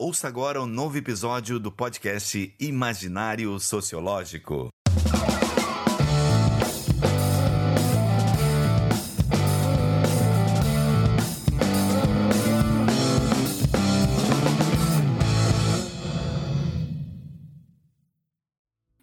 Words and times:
Ouça 0.00 0.28
agora 0.28 0.62
um 0.62 0.66
novo 0.66 0.96
episódio 0.96 1.58
do 1.58 1.72
podcast 1.72 2.54
Imaginário 2.60 3.58
Sociológico. 3.58 4.68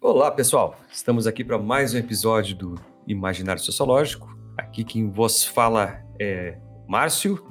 Olá, 0.00 0.30
pessoal. 0.30 0.80
Estamos 0.90 1.26
aqui 1.26 1.44
para 1.44 1.58
mais 1.58 1.92
um 1.92 1.98
episódio 1.98 2.56
do 2.56 2.74
Imaginário 3.06 3.60
Sociológico. 3.60 4.34
Aqui 4.56 4.82
quem 4.82 5.10
vos 5.10 5.44
fala 5.44 6.02
é 6.18 6.58
Márcio. 6.88 7.46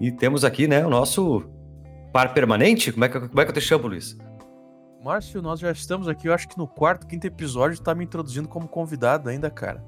E 0.00 0.10
temos 0.10 0.42
aqui, 0.42 0.66
né, 0.66 0.86
o 0.86 0.88
nosso 0.88 1.57
par 2.12 2.32
permanente? 2.34 2.92
Como 2.92 3.04
é 3.04 3.08
que, 3.08 3.20
como 3.20 3.40
é 3.40 3.44
que 3.44 3.50
eu 3.50 3.54
te 3.54 3.60
chamo, 3.60 3.88
Luiz? 3.88 4.16
Márcio, 5.02 5.40
nós 5.40 5.60
já 5.60 5.70
estamos 5.70 6.08
aqui, 6.08 6.28
eu 6.28 6.34
acho 6.34 6.48
que 6.48 6.58
no 6.58 6.66
quarto, 6.66 7.06
quinto 7.06 7.26
episódio, 7.26 7.80
tá 7.80 7.94
me 7.94 8.04
introduzindo 8.04 8.48
como 8.48 8.66
convidado 8.66 9.28
ainda, 9.28 9.48
cara. 9.48 9.82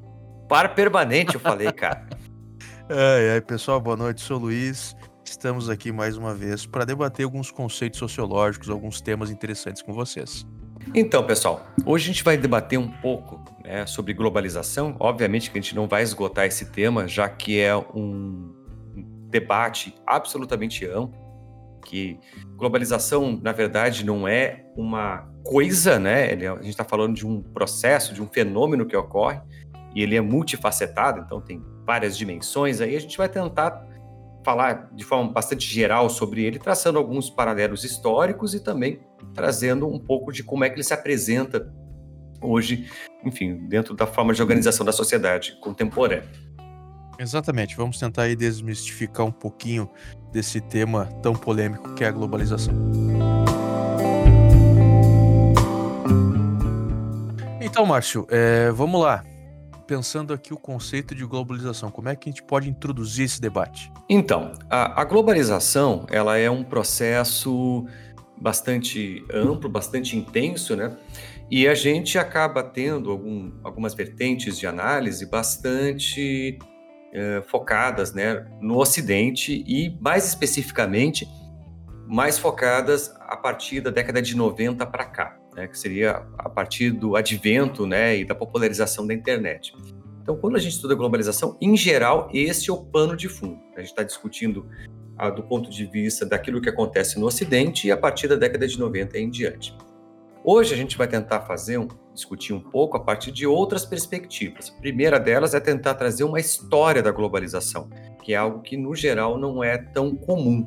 Par 0.49 0.75
permanente, 0.75 1.35
eu 1.35 1.41
falei, 1.41 1.71
cara. 1.73 2.07
ai, 2.89 3.31
ai, 3.35 3.41
pessoal, 3.41 3.81
boa 3.81 3.97
noite, 3.97 4.21
sou 4.21 4.37
o 4.37 4.41
Luiz. 4.41 4.97
Estamos 5.25 5.69
aqui 5.69 5.93
mais 5.93 6.17
uma 6.17 6.35
vez 6.35 6.65
para 6.65 6.85
debater 6.85 7.25
alguns 7.25 7.51
conceitos 7.51 7.99
sociológicos, 7.99 8.71
alguns 8.71 9.01
temas 9.01 9.31
interessantes 9.31 9.83
com 9.83 9.93
vocês. 9.93 10.47
Então, 10.95 11.25
pessoal, 11.25 11.67
hoje 11.85 12.05
a 12.05 12.13
gente 12.13 12.25
vai 12.25 12.37
debater 12.37 12.79
um 12.79 12.89
pouco 12.89 13.41
né, 13.65 13.87
sobre 13.87 14.15
globalização. 14.15 14.97
Obviamente 14.99 15.51
que 15.51 15.59
a 15.59 15.61
gente 15.61 15.75
não 15.75 15.87
vai 15.87 16.03
esgotar 16.03 16.47
esse 16.47 16.67
tema, 16.67 17.07
já 17.07 17.29
que 17.29 17.61
é 17.61 17.77
um 17.77 18.55
debate 19.29 19.95
absolutamente 20.07 20.87
amplo 20.87 21.20
que 21.81 22.19
globalização, 22.57 23.39
na 23.43 23.53
verdade, 23.53 24.05
não 24.05 24.27
é 24.27 24.65
uma 24.77 25.29
coisa, 25.45 25.99
né? 25.99 26.31
Ele, 26.33 26.45
é, 26.45 26.49
a 26.49 26.57
gente 26.57 26.71
está 26.71 26.85
falando 26.85 27.15
de 27.15 27.27
um 27.27 27.43
processo, 27.43 28.15
de 28.15 28.23
um 28.23 28.29
fenômeno 28.29 28.87
que 28.87 28.97
ocorre, 28.97 29.41
e 29.95 30.03
ele 30.03 30.17
é 30.17 30.21
multifacetado, 30.21 31.21
então 31.21 31.41
tem 31.41 31.63
várias 31.85 32.17
dimensões. 32.17 32.81
Aí 32.81 32.95
a 32.95 33.01
gente 33.01 33.17
vai 33.17 33.29
tentar 33.29 33.85
falar 34.45 34.91
de 34.93 35.05
forma 35.05 35.33
bastante 35.33 35.67
geral 35.67 36.09
sobre 36.09 36.45
ele, 36.45 36.59
traçando 36.59 36.99
alguns 36.99 37.29
paralelos 37.29 37.85
históricos 37.85 38.55
e 38.55 38.61
também 38.61 39.01
trazendo 39.35 39.87
um 39.87 39.99
pouco 39.99 40.33
de 40.33 40.43
como 40.43 40.65
é 40.65 40.71
que 40.71 40.77
ele 40.77 40.85
se 40.85 40.95
apresenta 40.95 41.73
hoje, 42.43 42.89
enfim, 43.25 43.69
dentro 43.69 43.95
da 43.95 44.07
forma 44.07 44.33
de 44.33 44.41
organização 44.41 44.85
da 44.85 44.93
sociedade 44.93 45.59
contemporânea. 45.61 46.25
Exatamente, 47.21 47.77
vamos 47.77 47.99
tentar 47.99 48.23
aí 48.23 48.35
desmistificar 48.35 49.27
um 49.27 49.31
pouquinho 49.31 49.91
desse 50.33 50.59
tema 50.59 51.05
tão 51.23 51.35
polêmico 51.35 51.93
que 51.93 52.03
é 52.03 52.09
a 52.09 52.11
globalização. 52.11 52.73
Então, 57.61 57.85
Márcio, 57.85 58.27
é, 58.31 58.71
vamos 58.71 59.03
lá. 59.03 59.23
Pensando 59.87 60.33
aqui 60.33 60.55
o 60.55 60.57
conceito 60.57 61.15
de 61.15 61.27
globalização, 61.27 61.91
como 61.91 62.09
é 62.09 62.17
que 62.17 62.31
a 62.31 62.33
gente 62.33 62.43
pode 62.43 62.71
introduzir 62.71 63.27
esse 63.27 63.39
debate? 63.39 63.93
Então, 64.09 64.55
a, 64.71 65.03
a 65.03 65.05
globalização 65.05 66.07
ela 66.11 66.39
é 66.39 66.51
um 66.51 66.65
processo 66.65 67.87
bastante 68.41 69.23
amplo, 69.31 69.69
bastante 69.69 70.17
intenso, 70.17 70.75
né? 70.75 70.97
E 71.51 71.69
a 71.69 71.75
gente 71.75 72.17
acaba 72.17 72.63
tendo 72.63 73.11
algum, 73.11 73.53
algumas 73.63 73.93
vertentes 73.93 74.57
de 74.57 74.67
análise 74.67 75.27
bastante 75.27 76.59
eh, 77.13 77.43
focadas 77.47 78.13
né, 78.13 78.47
no 78.61 78.79
Ocidente 78.79 79.65
e, 79.67 79.97
mais 80.01 80.27
especificamente, 80.27 81.29
mais 82.07 82.39
focadas 82.39 83.15
a 83.21 83.37
partir 83.37 83.81
da 83.81 83.91
década 83.91 84.21
de 84.23 84.37
90 84.37 84.87
para 84.87 85.05
cá, 85.05 85.37
né, 85.55 85.67
que 85.67 85.79
seria 85.79 86.27
a 86.39 86.49
partir 86.49 86.91
do 86.91 87.17
advento 87.17 87.87
né, 87.87 88.19
e 88.19 88.25
da 88.25 88.35
popularização 88.35 89.07
da 89.07 89.15
internet. 89.15 89.75
Então, 90.23 90.37
quando 90.37 90.57
a 90.57 90.59
gente 90.61 90.75
estuda 90.75 90.95
globalização, 90.95 91.57
em 91.61 91.77
geral, 91.77 92.29
esse 92.33 92.71
é 92.71 92.73
o 92.73 92.85
pano 92.85 93.17
de 93.17 93.29
fundo. 93.29 93.59
A 93.77 93.81
gente 93.81 93.91
está 93.91 94.03
discutindo 94.03 94.67
ah, 95.17 95.31
do 95.31 95.43
ponto 95.43 95.69
de 95.69 95.87
vista 95.87 96.25
daquilo 96.25 96.61
que 96.61 96.69
acontece 96.69 97.19
no 97.19 97.27
Ocidente 97.27 97.89
e 97.89 97.93
a 97.93 97.97
partir 97.97 98.29
da 98.29 98.37
década 98.37 98.67
de 98.67 98.79
90 98.79 99.19
em 99.19 99.29
diante. 99.29 99.77
Hoje 100.43 100.73
a 100.73 100.77
gente 100.77 100.97
vai 100.97 101.07
tentar 101.07 101.43
fazer 101.43 101.77
um, 101.77 101.87
discutir 102.15 102.55
um 102.55 102.61
pouco 102.61 102.97
a 102.97 103.01
partir 103.01 103.31
de 103.31 103.47
outras 103.47 103.85
perspectivas. 103.85 104.75
A 104.75 104.81
primeira 104.81 105.21
delas 105.21 105.53
é 105.53 105.61
tentar 105.61 105.95
trazer 105.95 106.25
uma 106.25 106.41
história 106.41 107.03
da 107.03 107.11
globalização, 107.11 107.91
que 108.23 108.33
é 108.33 108.37
algo 108.37 108.63
que 108.63 108.75
no 108.75 108.95
geral 108.95 109.39
não 109.39 109.63
é 109.63 109.77
tão 109.77 110.17
comum. 110.17 110.67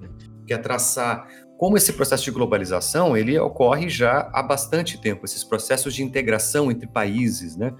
Né? 0.00 0.08
Que 0.46 0.54
é 0.54 0.58
traçar 0.58 1.26
como 1.58 1.76
esse 1.76 1.94
processo 1.94 2.24
de 2.24 2.30
globalização 2.30 3.16
ele 3.16 3.36
ocorre 3.38 3.88
já 3.88 4.30
há 4.32 4.42
bastante 4.42 5.00
tempo, 5.00 5.24
esses 5.24 5.42
processos 5.42 5.92
de 5.92 6.04
integração 6.04 6.70
entre 6.70 6.86
países, 6.86 7.56
né? 7.56 7.74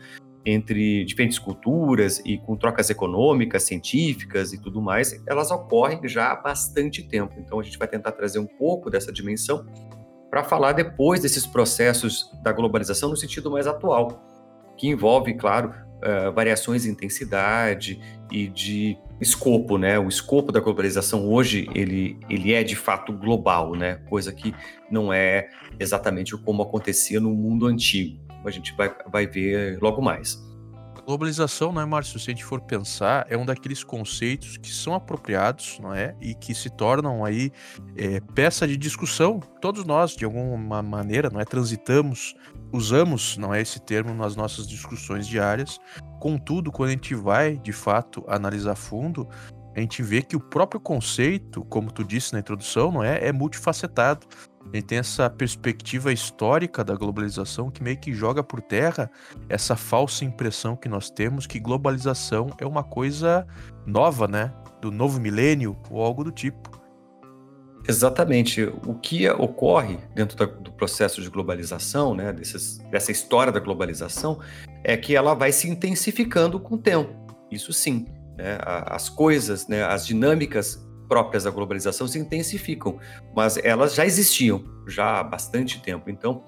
entre 0.44 1.04
diferentes 1.04 1.38
culturas 1.38 2.20
e 2.24 2.38
com 2.38 2.56
trocas 2.56 2.88
econômicas, 2.88 3.64
científicas 3.64 4.52
e 4.52 4.58
tudo 4.60 4.80
mais, 4.80 5.20
elas 5.26 5.50
ocorrem 5.50 6.00
já 6.08 6.32
há 6.32 6.36
bastante 6.36 7.02
tempo. 7.02 7.34
Então 7.38 7.60
a 7.60 7.62
gente 7.62 7.78
vai 7.78 7.86
tentar 7.88 8.12
trazer 8.12 8.38
um 8.38 8.46
pouco 8.46 8.88
dessa 8.88 9.12
dimensão 9.12 9.66
para 10.36 10.44
falar 10.44 10.72
depois 10.72 11.20
desses 11.20 11.46
processos 11.46 12.30
da 12.42 12.52
globalização 12.52 13.08
no 13.08 13.16
sentido 13.16 13.50
mais 13.50 13.66
atual, 13.66 14.22
que 14.76 14.86
envolve, 14.86 15.32
claro, 15.32 15.70
uh, 15.70 16.30
variações 16.30 16.82
de 16.82 16.90
intensidade 16.90 17.98
e 18.30 18.46
de 18.46 18.98
escopo, 19.18 19.78
né? 19.78 19.98
O 19.98 20.08
escopo 20.08 20.52
da 20.52 20.60
globalização 20.60 21.26
hoje 21.26 21.70
ele, 21.74 22.20
ele 22.28 22.52
é 22.52 22.62
de 22.62 22.76
fato 22.76 23.14
global, 23.14 23.74
né? 23.74 23.94
Coisa 24.10 24.30
que 24.30 24.54
não 24.90 25.10
é 25.10 25.48
exatamente 25.80 26.36
como 26.36 26.62
acontecia 26.62 27.18
no 27.18 27.30
mundo 27.30 27.66
antigo. 27.66 28.20
A 28.44 28.50
gente 28.50 28.76
vai, 28.76 28.94
vai 29.10 29.26
ver 29.26 29.78
logo 29.80 30.02
mais 30.02 30.45
globalização, 31.06 31.72
não 31.72 31.80
é, 31.80 31.86
Márcio? 31.86 32.18
Se 32.18 32.30
a 32.30 32.34
gente 32.34 32.44
for 32.44 32.60
pensar, 32.60 33.24
é 33.30 33.36
um 33.36 33.46
daqueles 33.46 33.84
conceitos 33.84 34.56
que 34.56 34.68
são 34.68 34.92
apropriados, 34.92 35.78
não 35.80 35.94
é? 35.94 36.16
E 36.20 36.34
que 36.34 36.52
se 36.52 36.68
tornam 36.68 37.24
aí 37.24 37.52
é, 37.96 38.20
peça 38.34 38.66
de 38.66 38.76
discussão. 38.76 39.38
Todos 39.60 39.84
nós, 39.84 40.16
de 40.16 40.24
alguma 40.24 40.82
maneira, 40.82 41.30
não 41.30 41.40
é? 41.40 41.44
Transitamos, 41.44 42.34
usamos, 42.72 43.38
não 43.38 43.54
é 43.54 43.62
esse 43.62 43.80
termo 43.80 44.12
nas 44.14 44.34
nossas 44.34 44.66
discussões 44.66 45.28
diárias. 45.28 45.78
Contudo, 46.18 46.72
quando 46.72 46.88
a 46.88 46.92
gente 46.92 47.14
vai, 47.14 47.56
de 47.56 47.72
fato, 47.72 48.24
analisar 48.26 48.74
fundo, 48.74 49.28
a 49.76 49.80
gente 49.80 50.02
vê 50.02 50.22
que 50.22 50.34
o 50.34 50.40
próprio 50.40 50.80
conceito, 50.80 51.64
como 51.66 51.92
tu 51.92 52.02
disse 52.02 52.32
na 52.32 52.40
introdução, 52.40 52.90
não 52.90 53.04
é, 53.04 53.28
é 53.28 53.30
multifacetado. 53.30 54.26
Ele 54.72 54.82
tem 54.82 54.98
essa 54.98 55.30
perspectiva 55.30 56.12
histórica 56.12 56.84
da 56.84 56.94
globalização 56.94 57.70
que 57.70 57.82
meio 57.82 57.98
que 57.98 58.12
joga 58.12 58.42
por 58.42 58.60
terra 58.60 59.10
essa 59.48 59.76
falsa 59.76 60.24
impressão 60.24 60.76
que 60.76 60.88
nós 60.88 61.08
temos 61.10 61.46
que 61.46 61.58
globalização 61.58 62.48
é 62.58 62.66
uma 62.66 62.82
coisa 62.82 63.46
nova, 63.86 64.26
né? 64.26 64.52
Do 64.80 64.90
novo 64.90 65.20
milênio 65.20 65.76
ou 65.90 66.02
algo 66.02 66.24
do 66.24 66.30
tipo. 66.30 66.76
Exatamente. 67.88 68.64
O 68.84 68.94
que 68.94 69.28
ocorre 69.30 69.98
dentro 70.14 70.46
do 70.46 70.72
processo 70.72 71.22
de 71.22 71.30
globalização, 71.30 72.14
né, 72.14 72.32
desses, 72.32 72.78
dessa 72.90 73.12
história 73.12 73.52
da 73.52 73.60
globalização, 73.60 74.40
é 74.82 74.96
que 74.96 75.14
ela 75.14 75.34
vai 75.34 75.52
se 75.52 75.68
intensificando 75.68 76.58
com 76.58 76.74
o 76.74 76.78
tempo. 76.78 77.14
Isso 77.50 77.72
sim. 77.72 78.06
Né? 78.36 78.58
As 78.62 79.08
coisas, 79.08 79.68
né, 79.68 79.84
as 79.84 80.06
dinâmicas 80.06 80.85
próprias 81.08 81.44
da 81.44 81.50
globalização 81.50 82.06
se 82.06 82.18
intensificam, 82.18 82.98
mas 83.34 83.56
elas 83.58 83.94
já 83.94 84.04
existiam 84.04 84.64
já 84.86 85.20
há 85.20 85.24
bastante 85.24 85.80
tempo. 85.80 86.10
Então, 86.10 86.44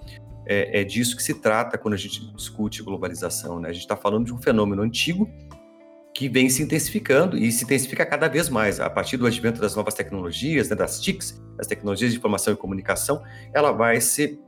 é, 0.46 0.80
é 0.80 0.84
disso 0.84 1.16
que 1.16 1.22
se 1.22 1.34
trata 1.34 1.76
quando 1.76 1.94
a 1.94 1.98
gente 1.98 2.32
discute 2.34 2.82
globalização. 2.82 3.60
Né? 3.60 3.68
A 3.68 3.72
gente 3.72 3.82
está 3.82 3.96
falando 3.96 4.26
de 4.26 4.32
um 4.32 4.38
fenômeno 4.38 4.82
antigo 4.82 5.28
que 6.14 6.28
vem 6.28 6.48
se 6.48 6.62
intensificando 6.62 7.36
e 7.36 7.52
se 7.52 7.64
intensifica 7.64 8.04
cada 8.04 8.28
vez 8.28 8.48
mais. 8.48 8.80
A 8.80 8.90
partir 8.90 9.16
do 9.16 9.26
advento 9.26 9.60
das 9.60 9.76
novas 9.76 9.94
tecnologias, 9.94 10.68
né, 10.68 10.74
das 10.74 11.00
TICs, 11.00 11.40
as 11.58 11.66
tecnologias 11.66 12.10
de 12.12 12.18
informação 12.18 12.52
e 12.54 12.56
comunicação, 12.56 13.22
ela 13.54 13.70
vai 13.70 14.00
se 14.00 14.40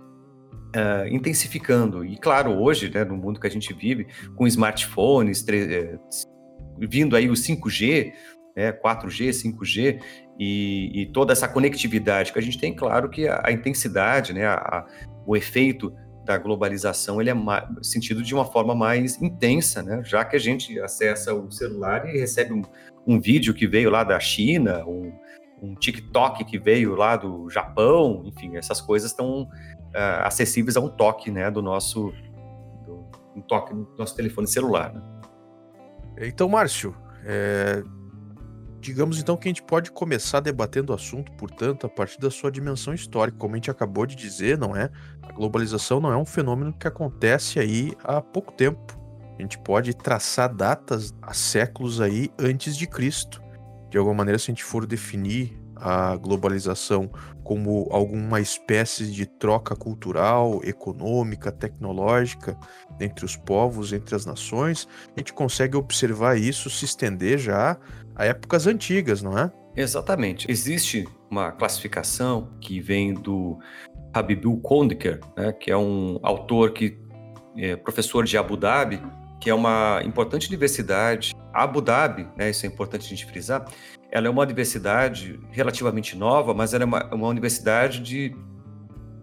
uh, 0.75 1.06
intensificando. 1.09 2.05
E 2.05 2.17
claro, 2.17 2.59
hoje, 2.59 2.91
né, 2.91 3.05
no 3.05 3.17
mundo 3.17 3.39
que 3.39 3.47
a 3.47 3.51
gente 3.51 3.73
vive, 3.73 4.09
com 4.35 4.47
smartphones, 4.47 5.47
eh, 5.49 5.99
vindo 6.79 7.15
aí 7.15 7.29
o 7.29 7.35
5G, 7.35 8.13
né, 8.61 8.73
4G, 8.73 9.31
5G 9.31 10.03
e, 10.39 11.03
e, 11.03 11.07
toda 11.07 11.33
essa 11.33 11.49
conectividade 11.49 12.33
que 12.33 12.39
a 12.39 12.43
gente 12.43 12.59
tem, 12.59 12.75
claro 12.75 13.09
que 13.09 13.27
a, 13.27 13.41
a 13.45 13.53
intensidade, 13.53 14.35
né, 14.35 14.47
a, 14.47 14.87
o 15.27 15.35
efeito 15.35 15.95
da 16.25 16.37
globalização 16.37 17.21
ele 17.21 17.31
é 17.31 17.35
sentido 17.83 18.23
de 18.23 18.35
uma 18.35 18.45
forma 18.45 18.75
mais 18.75 19.21
intensa, 19.21 19.83
né, 19.83 20.03
já 20.05 20.25
que 20.25 20.37
a 20.37 20.39
gente 20.39 20.79
acessa 20.79 21.35
o 21.35 21.51
celular 21.51 22.07
e 22.07 22.19
recebe 22.19 22.53
um, 22.53 22.62
um 23.07 23.19
vídeo 23.19 23.55
que 23.55 23.67
veio 23.67 23.89
lá 23.89 24.05
da 24.05 24.21
China, 24.21 24.85
um, 24.87 25.11
um, 25.63 25.75
TikTok 25.75 26.45
que 26.45 26.59
veio 26.59 26.95
lá 26.95 27.17
do 27.17 27.49
Japão, 27.49 28.23
enfim, 28.27 28.56
essas 28.56 28.81
coisas 28.81 29.11
estão 29.11 29.45
uh, 29.45 30.25
acessíveis 30.25 30.77
a 30.77 30.81
um 30.81 30.89
toque, 30.89 31.31
né, 31.31 31.51
do 31.51 31.63
nosso 31.63 32.13
um 33.35 33.41
toque 33.41 33.73
nosso 33.97 34.15
telefone 34.17 34.47
celular. 34.49 34.93
Né? 34.93 35.03
Então, 36.23 36.49
Márcio, 36.49 36.95
é, 37.25 37.83
digamos 38.81 39.19
então 39.19 39.37
que 39.37 39.47
a 39.47 39.50
gente 39.50 39.62
pode 39.62 39.91
começar 39.91 40.41
debatendo 40.41 40.93
o 40.93 40.94
assunto, 40.94 41.31
portanto, 41.32 41.87
a 41.87 41.88
partir 41.88 42.19
da 42.19 42.31
sua 42.31 42.50
dimensão 42.50 42.94
histórica, 42.94 43.37
como 43.38 43.55
a 43.55 43.56
gente 43.59 43.71
acabou 43.71 44.06
de 44.06 44.17
dizer, 44.17 44.56
não 44.56 44.75
é? 44.75 44.91
A 45.23 45.32
globalização 45.32 46.00
não 46.00 46.11
é 46.11 46.17
um 46.17 46.25
fenômeno 46.25 46.73
que 46.73 46.88
acontece 46.88 47.59
aí 47.59 47.93
há 48.03 48.21
pouco 48.21 48.53
tempo. 48.53 48.99
A 49.38 49.43
gente 49.43 49.59
pode 49.59 49.94
traçar 49.94 50.55
datas 50.55 51.15
há 51.23 51.32
séculos 51.32 52.00
aí 52.00 52.31
antes 52.38 52.77
de 52.77 52.87
Cristo. 52.87 53.43
De 53.91 53.99
alguma 53.99 54.15
maneira, 54.17 54.38
se 54.38 54.50
a 54.50 54.53
gente 54.53 54.65
for 54.65 54.87
definir 54.87 55.60
a 55.81 56.17
globalização 56.17 57.11
como 57.43 57.88
alguma 57.91 58.41
espécie 58.41 59.11
de 59.11 59.27
troca 59.27 59.75
cultural, 59.75 60.61
econômica, 60.62 61.50
tecnológica 61.50 62.56
entre 63.00 63.25
os 63.25 63.37
povos, 63.37 63.93
entre 63.93 64.15
as 64.15 64.25
nações, 64.25 64.87
a 65.17 65.21
gente 65.21 65.32
consegue 65.32 65.77
observar 65.77 66.38
isso 66.38 66.71
se 66.71 66.85
estender 66.85 67.38
já 67.38 67.77
a 68.15 68.25
épocas 68.25 68.67
antigas, 68.67 69.23
não 69.23 69.37
é? 69.37 69.50
Exatamente. 69.75 70.50
Existe 70.50 71.09
uma 71.31 71.53
classificação 71.53 72.50
que 72.61 72.81
vem 72.81 73.15
do 73.15 73.59
Habibul 74.12 74.61
Kondiker, 74.61 75.21
né, 75.37 75.53
que 75.53 75.71
é 75.71 75.77
um 75.77 76.19
autor 76.23 76.73
que 76.73 76.99
é 77.56 77.77
professor 77.77 78.25
de 78.25 78.37
Abu 78.37 78.56
Dhabi, 78.56 79.00
que 79.41 79.49
é 79.49 79.55
uma 79.55 80.03
importante 80.05 80.49
universidade. 80.49 81.35
Abu 81.53 81.81
Dhabi, 81.81 82.29
né, 82.37 82.50
isso 82.50 82.67
é 82.67 82.69
importante 82.69 83.06
a 83.06 83.09
gente 83.09 83.27
frisar, 83.27 83.65
ela 84.11 84.27
é 84.27 84.31
uma 84.31 84.43
universidade 84.43 85.39
relativamente 85.51 86.17
nova, 86.17 86.53
mas 86.53 86.75
ela 86.75 86.85
é 86.85 86.87
uma, 86.87 87.15
uma 87.15 87.29
universidade 87.29 88.01
de 88.01 88.35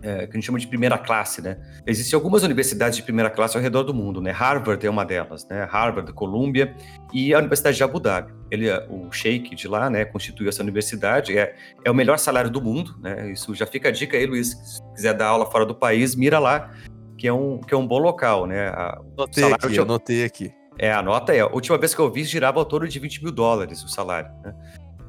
é, 0.02 0.28
que 0.28 0.32
a 0.32 0.34
gente 0.36 0.46
chama 0.46 0.60
de 0.60 0.68
primeira 0.68 0.98
classe, 0.98 1.42
né? 1.42 1.58
Existem 1.86 2.16
algumas 2.16 2.44
universidades 2.44 2.96
de 2.96 3.04
primeira 3.04 3.30
classe 3.30 3.58
ao 3.58 3.64
redor 3.64 3.84
do 3.84 3.94
mundo, 3.94 4.22
né? 4.22 4.32
Harvard 4.32 4.86
é 4.86 4.90
uma 4.90 5.04
delas, 5.04 5.46
né? 5.50 5.68
Harvard, 5.70 6.12
Columbia 6.14 6.76
e 7.12 7.34
a 7.34 7.40
Universidade 7.40 7.78
de 7.78 7.84
Abu 7.84 8.00
Dhabi. 8.00 8.34
Ele, 8.50 8.70
é, 8.70 8.86
o 8.90 9.12
Sheikh 9.12 9.56
de 9.56 9.68
lá, 9.68 9.90
né, 9.90 10.06
constituiu 10.06 10.50
essa 10.50 10.62
universidade, 10.62 11.38
é, 11.38 11.56
é 11.84 11.92
o 11.92 11.96
melhor 11.96 12.20
salário 12.20 12.50
do 12.50 12.62
mundo, 12.62 12.96
né? 13.02 13.32
Isso 13.32 13.54
já 13.56 13.66
fica 13.66 13.90
a 13.90 13.92
dica 13.92 14.16
aí, 14.16 14.26
Luiz, 14.26 14.50
se 14.50 14.82
quiser 14.96 15.14
dar 15.14 15.28
aula 15.28 15.46
fora 15.50 15.66
do 15.66 15.76
país, 15.76 16.16
mira 16.16 16.40
lá, 16.40 16.72
que 17.18 17.28
é 17.28 17.34
um, 17.34 17.60
que 17.60 17.74
é 17.74 17.78
um 17.78 17.88
bom 17.88 17.98
local, 17.98 18.46
né? 18.46 18.68
A, 18.70 19.00
anotei 19.18 19.52
aqui, 19.52 19.76
eu 19.76 19.84
anotei 19.84 20.24
aqui. 20.24 20.54
É, 20.80 20.92
a 20.92 21.02
nota 21.02 21.34
é, 21.34 21.40
a 21.40 21.48
última 21.48 21.78
vez 21.78 21.96
que 21.96 22.02
eu 22.02 22.12
vi 22.12 22.24
girava 22.24 22.60
ao 22.60 22.66
torno 22.66 22.88
de 22.88 23.00
20 23.00 23.24
mil 23.24 23.32
dólares 23.32 23.84
o 23.84 23.90
salário, 23.90 24.30
né? 24.44 24.54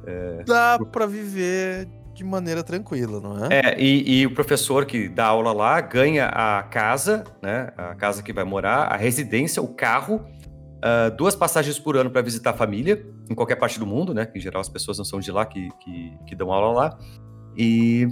É, 0.05 0.43
Dá 0.43 0.77
por... 0.77 0.87
para 0.87 1.05
viver 1.05 1.87
de 2.13 2.23
maneira 2.23 2.63
tranquila, 2.63 3.21
não 3.21 3.45
é? 3.45 3.47
É, 3.51 3.79
e, 3.79 4.21
e, 4.21 4.25
o 4.25 4.33
professor 4.33 4.85
que 4.85 5.07
dá 5.07 5.27
aula 5.27 5.53
lá 5.53 5.79
ganha 5.79 6.25
a 6.25 6.63
casa, 6.63 7.23
né? 7.41 7.71
A 7.77 7.95
casa 7.95 8.21
que 8.21 8.33
vai 8.33 8.43
morar, 8.43 8.91
a 8.91 8.97
residência, 8.97 9.61
o 9.61 9.67
carro, 9.67 10.25
uh, 10.79 11.15
duas 11.15 11.35
passagens 11.35 11.79
por 11.79 11.95
ano 11.95 12.09
para 12.09 12.21
visitar 12.21 12.51
a 12.51 12.53
família, 12.53 13.05
em 13.29 13.35
qualquer 13.35 13.55
parte 13.55 13.79
do 13.79 13.85
mundo, 13.85 14.13
né? 14.13 14.27
em 14.33 14.39
geral 14.39 14.61
as 14.61 14.69
pessoas 14.69 14.97
não 14.97 15.05
são 15.05 15.19
de 15.19 15.31
lá 15.31 15.45
que, 15.45 15.69
que, 15.79 16.13
que 16.25 16.35
dão 16.35 16.51
aula 16.51 16.73
lá. 16.73 16.97
E, 17.55 18.07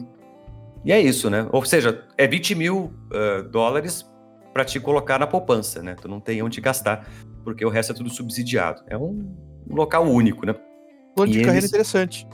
e 0.85 0.91
é 0.91 0.99
isso, 0.99 1.29
né? 1.29 1.47
Ou 1.51 1.65
seja, 1.65 2.05
é 2.17 2.27
20 2.27 2.55
mil 2.55 2.93
uh, 3.11 3.43
dólares 3.49 4.05
para 4.57 4.65
te 4.65 4.79
colocar 4.79 5.19
na 5.19 5.27
poupança, 5.27 5.83
né? 5.83 5.93
Tu 5.93 6.07
não 6.07 6.19
tem 6.19 6.41
onde 6.41 6.59
gastar, 6.59 7.07
porque 7.43 7.63
o 7.63 7.69
resto 7.69 7.91
é 7.91 7.95
tudo 7.95 8.09
subsidiado. 8.09 8.81
É 8.87 8.97
um, 8.97 9.37
um 9.69 9.75
local 9.75 10.03
único, 10.03 10.47
né? 10.47 10.55
Plano 11.15 11.31
de 11.31 11.43
carreira 11.43 11.67
interessante. 11.67 12.27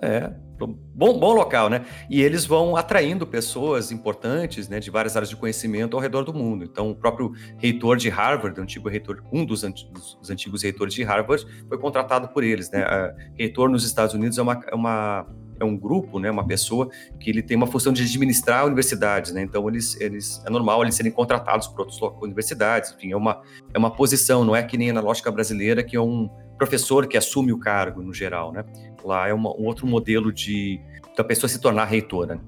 É, 0.00 0.32
bom, 0.56 1.18
bom 1.18 1.32
local, 1.34 1.68
né? 1.68 1.84
E 2.08 2.22
eles 2.22 2.46
vão 2.46 2.76
atraindo 2.76 3.26
pessoas 3.26 3.90
importantes, 3.90 4.68
né, 4.68 4.78
de 4.78 4.88
várias 4.88 5.16
áreas 5.16 5.28
de 5.28 5.34
conhecimento 5.34 5.96
ao 5.96 6.00
redor 6.00 6.22
do 6.22 6.32
mundo. 6.32 6.64
Então, 6.64 6.92
o 6.92 6.94
próprio 6.94 7.32
reitor 7.58 7.96
de 7.96 8.08
Harvard, 8.08 8.60
antigo 8.60 8.88
reitor, 8.88 9.20
um 9.32 9.44
dos, 9.44 9.64
antigos, 9.64 10.14
dos 10.14 10.30
antigos 10.30 10.62
reitores 10.62 10.94
de 10.94 11.02
Harvard, 11.02 11.44
foi 11.68 11.78
contratado 11.78 12.28
por 12.28 12.44
eles, 12.44 12.70
né? 12.70 12.84
A 12.84 13.12
reitor 13.36 13.68
nos 13.68 13.84
Estados 13.84 14.14
Unidos 14.14 14.38
é 14.38 14.42
uma, 14.42 14.62
é 14.68 14.74
uma 14.76 15.26
é 15.58 15.64
um 15.64 15.76
grupo, 15.76 16.18
né, 16.18 16.30
uma 16.30 16.46
pessoa 16.46 16.88
que 17.20 17.30
ele 17.30 17.42
tem 17.42 17.56
uma 17.56 17.66
função 17.66 17.92
de 17.92 18.02
administrar 18.02 18.66
universidades, 18.66 19.32
né? 19.32 19.42
Então 19.42 19.68
eles, 19.68 20.00
eles 20.00 20.42
é 20.46 20.50
normal 20.50 20.82
eles 20.82 20.94
serem 20.94 21.12
contratados 21.12 21.68
por 21.68 21.80
outras 21.80 21.98
universidades, 22.20 22.92
enfim, 22.92 23.12
é 23.12 23.16
uma 23.16 23.42
é 23.72 23.78
uma 23.78 23.90
posição, 23.90 24.44
não 24.44 24.54
é 24.54 24.62
que 24.62 24.76
nem 24.76 24.92
na 24.92 25.00
lógica 25.00 25.30
brasileira 25.30 25.82
que 25.82 25.96
é 25.96 26.00
um 26.00 26.28
professor 26.58 27.06
que 27.06 27.16
assume 27.16 27.52
o 27.52 27.58
cargo 27.58 28.02
no 28.02 28.12
geral, 28.12 28.52
né? 28.52 28.64
Lá 29.04 29.28
é 29.28 29.34
uma, 29.34 29.50
um 29.50 29.64
outro 29.64 29.86
modelo 29.86 30.32
de 30.32 30.80
da 31.16 31.22
pessoa 31.22 31.48
se 31.48 31.60
tornar 31.60 31.84
reitora. 31.84 32.40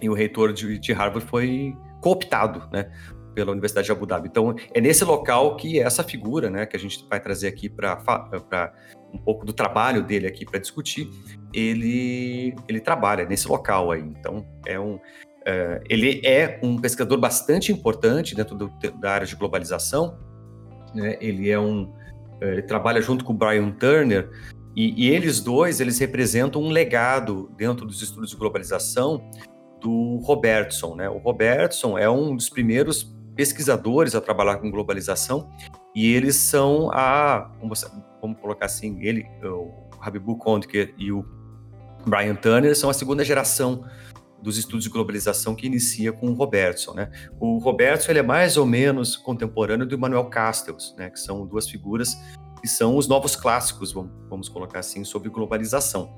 E 0.00 0.08
o 0.08 0.14
reitor 0.14 0.52
de, 0.52 0.78
de 0.78 0.92
Harvard 0.92 1.26
foi 1.28 1.76
cooptado, 2.00 2.68
né? 2.72 2.90
Pela 3.34 3.52
Universidade 3.52 3.86
de 3.86 3.92
Abu 3.92 4.04
Dhabi. 4.04 4.28
Então, 4.28 4.54
é 4.74 4.80
nesse 4.80 5.04
local 5.04 5.56
que 5.56 5.80
essa 5.80 6.02
figura, 6.02 6.50
né, 6.50 6.66
que 6.66 6.76
a 6.76 6.78
gente 6.78 7.06
vai 7.08 7.18
trazer 7.18 7.48
aqui 7.48 7.66
para 7.66 7.96
um 9.12 9.18
pouco 9.18 9.46
do 9.46 9.54
trabalho 9.54 10.02
dele 10.02 10.26
aqui 10.26 10.44
para 10.44 10.58
discutir, 10.58 11.10
ele, 11.54 12.54
ele 12.68 12.80
trabalha 12.80 13.24
nesse 13.24 13.48
local 13.48 13.90
aí. 13.90 14.00
Então, 14.00 14.46
é 14.66 14.78
um, 14.78 14.98
é, 15.44 15.80
ele 15.88 16.20
é 16.24 16.60
um 16.62 16.78
pesquisador 16.78 17.18
bastante 17.18 17.72
importante 17.72 18.34
dentro 18.34 18.56
do, 18.56 18.72
da 19.00 19.12
área 19.12 19.26
de 19.26 19.36
globalização. 19.36 20.18
Né? 20.94 21.16
Ele 21.20 21.50
é 21.50 21.58
um, 21.58 21.92
é, 22.40 22.52
ele 22.52 22.62
trabalha 22.62 23.00
junto 23.00 23.24
com 23.24 23.32
o 23.32 23.36
Brian 23.36 23.70
Turner 23.72 24.28
e, 24.74 25.06
e, 25.06 25.10
eles 25.10 25.40
dois, 25.40 25.80
eles 25.80 25.98
representam 25.98 26.62
um 26.62 26.70
legado 26.70 27.50
dentro 27.56 27.86
dos 27.86 28.00
estudos 28.00 28.30
de 28.30 28.36
globalização 28.36 29.28
do 29.80 30.18
Robertson, 30.18 30.94
né? 30.94 31.10
O 31.10 31.18
Robertson 31.18 31.98
é 31.98 32.08
um 32.08 32.34
dos 32.34 32.48
primeiros 32.48 33.14
pesquisadores 33.34 34.14
a 34.14 34.20
trabalhar 34.20 34.58
com 34.58 34.70
globalização 34.70 35.50
e 35.94 36.14
eles 36.14 36.36
são 36.36 36.90
a, 36.92 37.50
vamos, 37.60 37.84
colocar 38.40 38.66
assim, 38.66 38.98
ele, 39.02 39.26
o 39.42 39.90
Habibul 40.00 40.38
Kondker 40.38 40.94
e 40.96 41.12
o 41.12 41.24
Brian 42.06 42.34
Turner 42.34 42.76
são 42.76 42.90
a 42.90 42.94
segunda 42.94 43.24
geração 43.24 43.84
dos 44.42 44.58
estudos 44.58 44.84
de 44.84 44.90
globalização 44.90 45.54
que 45.54 45.66
inicia 45.66 46.12
com 46.12 46.30
o 46.30 46.34
Robertson, 46.34 46.94
né? 46.94 47.10
O 47.38 47.58
Robertson 47.58 48.10
ele 48.10 48.18
é 48.18 48.22
mais 48.22 48.56
ou 48.56 48.66
menos 48.66 49.16
contemporâneo 49.16 49.86
do 49.86 49.94
Emmanuel 49.94 50.24
Castells, 50.24 50.94
né? 50.98 51.10
Que 51.10 51.20
são 51.20 51.46
duas 51.46 51.68
figuras 51.68 52.16
que 52.60 52.68
são 52.68 52.96
os 52.96 53.08
novos 53.08 53.34
clássicos, 53.34 53.92
vamos, 53.92 54.48
colocar 54.48 54.78
assim, 54.78 55.02
sobre 55.02 55.28
globalização. 55.28 56.14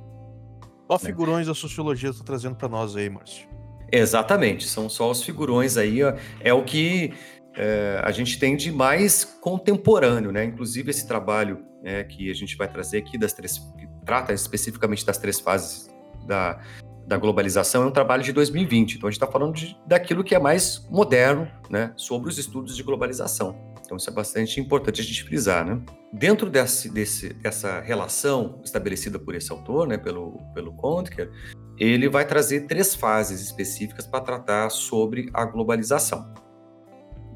Qual 0.86 0.98
né? 1.02 1.06
figurões 1.06 1.46
da 1.46 1.54
sociologia 1.54 2.10
está 2.10 2.22
trazendo 2.22 2.54
para 2.54 2.68
nós 2.68 2.94
aí, 2.94 3.08
Márcio? 3.08 3.48
Exatamente, 3.90 4.68
são 4.68 4.90
só 4.90 5.10
os 5.10 5.22
figurões 5.22 5.78
aí, 5.78 6.00
é 6.40 6.52
o 6.52 6.62
que 6.62 7.14
é, 7.56 7.98
a 8.04 8.10
gente 8.10 8.38
tem 8.38 8.56
de 8.56 8.70
mais 8.70 9.24
contemporâneo, 9.24 10.30
né? 10.30 10.44
Inclusive 10.44 10.90
esse 10.90 11.06
trabalho 11.06 11.64
né, 11.82 12.04
que 12.04 12.30
a 12.30 12.34
gente 12.34 12.56
vai 12.56 12.70
trazer 12.70 12.98
aqui 12.98 13.16
das 13.16 13.32
três, 13.32 13.58
trata 14.04 14.32
especificamente 14.32 15.04
das 15.04 15.18
três 15.18 15.40
fases 15.40 15.88
da, 16.26 16.60
da 17.06 17.16
globalização 17.16 17.82
é 17.82 17.86
um 17.86 17.90
trabalho 17.90 18.22
de 18.22 18.32
2020. 18.32 18.96
Então 18.96 19.08
a 19.08 19.10
gente 19.10 19.20
está 19.20 19.30
falando 19.30 19.54
de, 19.54 19.76
daquilo 19.86 20.24
que 20.24 20.34
é 20.34 20.38
mais 20.38 20.86
moderno, 20.90 21.48
né, 21.70 21.92
sobre 21.96 22.28
os 22.28 22.38
estudos 22.38 22.76
de 22.76 22.82
globalização. 22.82 23.56
Então 23.84 23.96
isso 23.96 24.08
é 24.08 24.12
bastante 24.12 24.58
importante 24.60 25.00
a 25.00 25.04
gente 25.04 25.22
frisar, 25.24 25.64
né? 25.64 25.80
Dentro 26.10 26.48
desse, 26.48 26.88
desse, 26.88 27.34
dessa 27.34 27.80
relação 27.80 28.60
estabelecida 28.64 29.18
por 29.18 29.34
esse 29.34 29.52
autor, 29.52 29.86
né, 29.86 29.98
pelo 29.98 30.38
pelo 30.54 30.72
Kontker, 30.72 31.30
ele 31.78 32.08
vai 32.08 32.24
trazer 32.24 32.62
três 32.62 32.94
fases 32.94 33.42
específicas 33.42 34.06
para 34.06 34.20
tratar 34.20 34.70
sobre 34.70 35.28
a 35.34 35.44
globalização. 35.44 36.32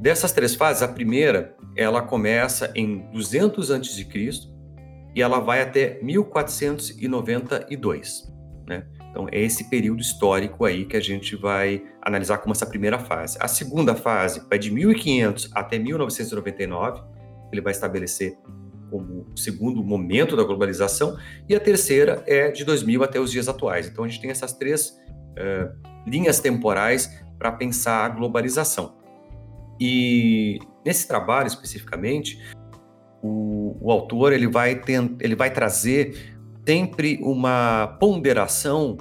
Dessas 0.00 0.32
três 0.32 0.54
fases, 0.54 0.82
a 0.82 0.88
primeira, 0.88 1.56
ela 1.76 2.00
começa 2.00 2.72
em 2.74 3.10
200 3.10 3.70
a.C. 3.72 4.04
e 5.18 5.20
ela 5.20 5.40
vai 5.40 5.60
até 5.60 5.98
1492, 6.00 8.32
né? 8.68 8.86
Então, 9.10 9.26
é 9.32 9.42
esse 9.42 9.68
período 9.68 10.00
histórico 10.00 10.64
aí 10.64 10.84
que 10.84 10.96
a 10.96 11.00
gente 11.00 11.34
vai 11.34 11.82
analisar 12.00 12.38
como 12.38 12.52
essa 12.52 12.64
primeira 12.64 13.00
fase. 13.00 13.36
A 13.40 13.48
segunda 13.48 13.96
fase 13.96 14.40
vai 14.48 14.60
de 14.60 14.70
1500 14.70 15.50
até 15.56 15.76
1999, 15.76 17.02
ele 17.50 17.60
vai 17.60 17.72
estabelecer 17.72 18.38
como 18.88 19.26
o 19.34 19.36
segundo 19.36 19.82
momento 19.82 20.36
da 20.36 20.44
globalização, 20.44 21.18
e 21.48 21.56
a 21.56 21.58
terceira 21.58 22.22
é 22.24 22.52
de 22.52 22.64
2000 22.64 23.02
até 23.02 23.18
os 23.18 23.32
dias 23.32 23.48
atuais. 23.48 23.88
Então, 23.88 24.04
a 24.04 24.08
gente 24.08 24.20
tem 24.20 24.30
essas 24.30 24.52
três 24.52 24.90
uh, 24.90 25.68
linhas 26.06 26.38
temporais 26.38 27.10
para 27.36 27.50
pensar 27.50 28.04
a 28.04 28.08
globalização. 28.08 28.96
E 29.80 30.60
nesse 30.86 31.08
trabalho 31.08 31.48
especificamente, 31.48 32.38
o, 33.22 33.76
o 33.80 33.90
autor 33.90 34.32
ele 34.32 34.46
vai, 34.46 34.80
ele 35.20 35.34
vai 35.34 35.50
trazer 35.52 36.36
sempre 36.66 37.18
uma 37.22 37.96
ponderação 37.98 38.96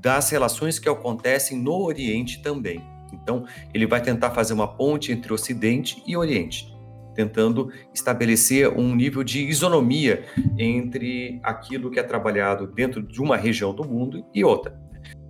das 0.00 0.30
relações 0.30 0.78
que 0.78 0.88
acontecem 0.88 1.58
no 1.58 1.82
Oriente 1.82 2.42
também. 2.42 2.82
Então, 3.12 3.44
ele 3.72 3.86
vai 3.86 4.02
tentar 4.02 4.30
fazer 4.30 4.52
uma 4.54 4.66
ponte 4.66 5.12
entre 5.12 5.32
Ocidente 5.32 6.02
e 6.06 6.16
Oriente, 6.16 6.74
tentando 7.14 7.70
estabelecer 7.92 8.68
um 8.68 8.94
nível 8.94 9.22
de 9.22 9.46
isonomia 9.46 10.24
entre 10.58 11.38
aquilo 11.42 11.90
que 11.90 12.00
é 12.00 12.02
trabalhado 12.02 12.66
dentro 12.66 13.02
de 13.02 13.20
uma 13.20 13.36
região 13.36 13.74
do 13.74 13.84
mundo 13.84 14.24
e 14.34 14.44
outra. 14.44 14.76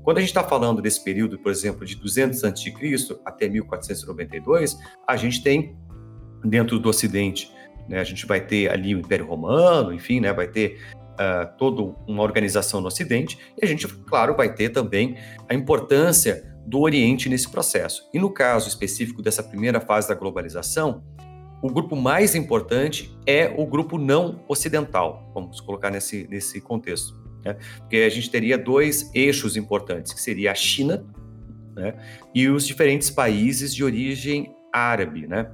Quando 0.02 0.18
a 0.18 0.20
gente 0.20 0.30
está 0.30 0.44
falando 0.44 0.82
desse 0.82 1.02
período, 1.02 1.38
por 1.38 1.50
exemplo, 1.50 1.84
de 1.84 1.96
200 1.96 2.44
a.C. 2.44 2.74
até 3.24 3.48
1492, 3.48 4.78
a 5.06 5.16
gente 5.16 5.42
tem 5.42 5.76
dentro 6.44 6.78
do 6.78 6.90
Ocidente, 6.90 7.50
né, 7.88 8.00
a 8.00 8.04
gente 8.04 8.26
vai 8.26 8.40
ter 8.40 8.70
ali 8.70 8.94
o 8.94 8.98
Império 8.98 9.26
Romano, 9.26 9.92
enfim, 9.92 10.20
né, 10.20 10.32
vai 10.32 10.48
ter 10.48 10.80
uh, 11.14 11.56
toda 11.58 11.94
uma 12.06 12.22
organização 12.22 12.80
no 12.80 12.88
Ocidente, 12.88 13.38
e 13.60 13.64
a 13.64 13.68
gente, 13.68 13.86
claro, 13.86 14.36
vai 14.36 14.52
ter 14.52 14.70
também 14.70 15.16
a 15.48 15.54
importância 15.54 16.54
do 16.66 16.80
Oriente 16.80 17.28
nesse 17.28 17.50
processo. 17.50 18.08
E 18.12 18.18
no 18.18 18.30
caso 18.30 18.68
específico 18.68 19.22
dessa 19.22 19.42
primeira 19.42 19.80
fase 19.80 20.08
da 20.08 20.14
globalização, 20.14 21.02
o 21.62 21.70
grupo 21.70 21.96
mais 21.96 22.34
importante 22.34 23.16
é 23.26 23.54
o 23.56 23.66
grupo 23.66 23.96
não 23.98 24.44
ocidental, 24.48 25.30
vamos 25.34 25.60
colocar 25.60 25.90
nesse, 25.90 26.26
nesse 26.28 26.60
contexto. 26.60 27.14
Né? 27.44 27.56
Porque 27.78 27.96
a 27.96 28.08
gente 28.08 28.30
teria 28.30 28.58
dois 28.58 29.10
eixos 29.14 29.56
importantes, 29.56 30.12
que 30.12 30.20
seria 30.20 30.52
a 30.52 30.54
China 30.54 31.04
né? 31.74 31.94
e 32.34 32.48
os 32.48 32.66
diferentes 32.66 33.10
países 33.10 33.74
de 33.74 33.84
origem 33.84 34.54
árabe, 34.72 35.26
né? 35.26 35.50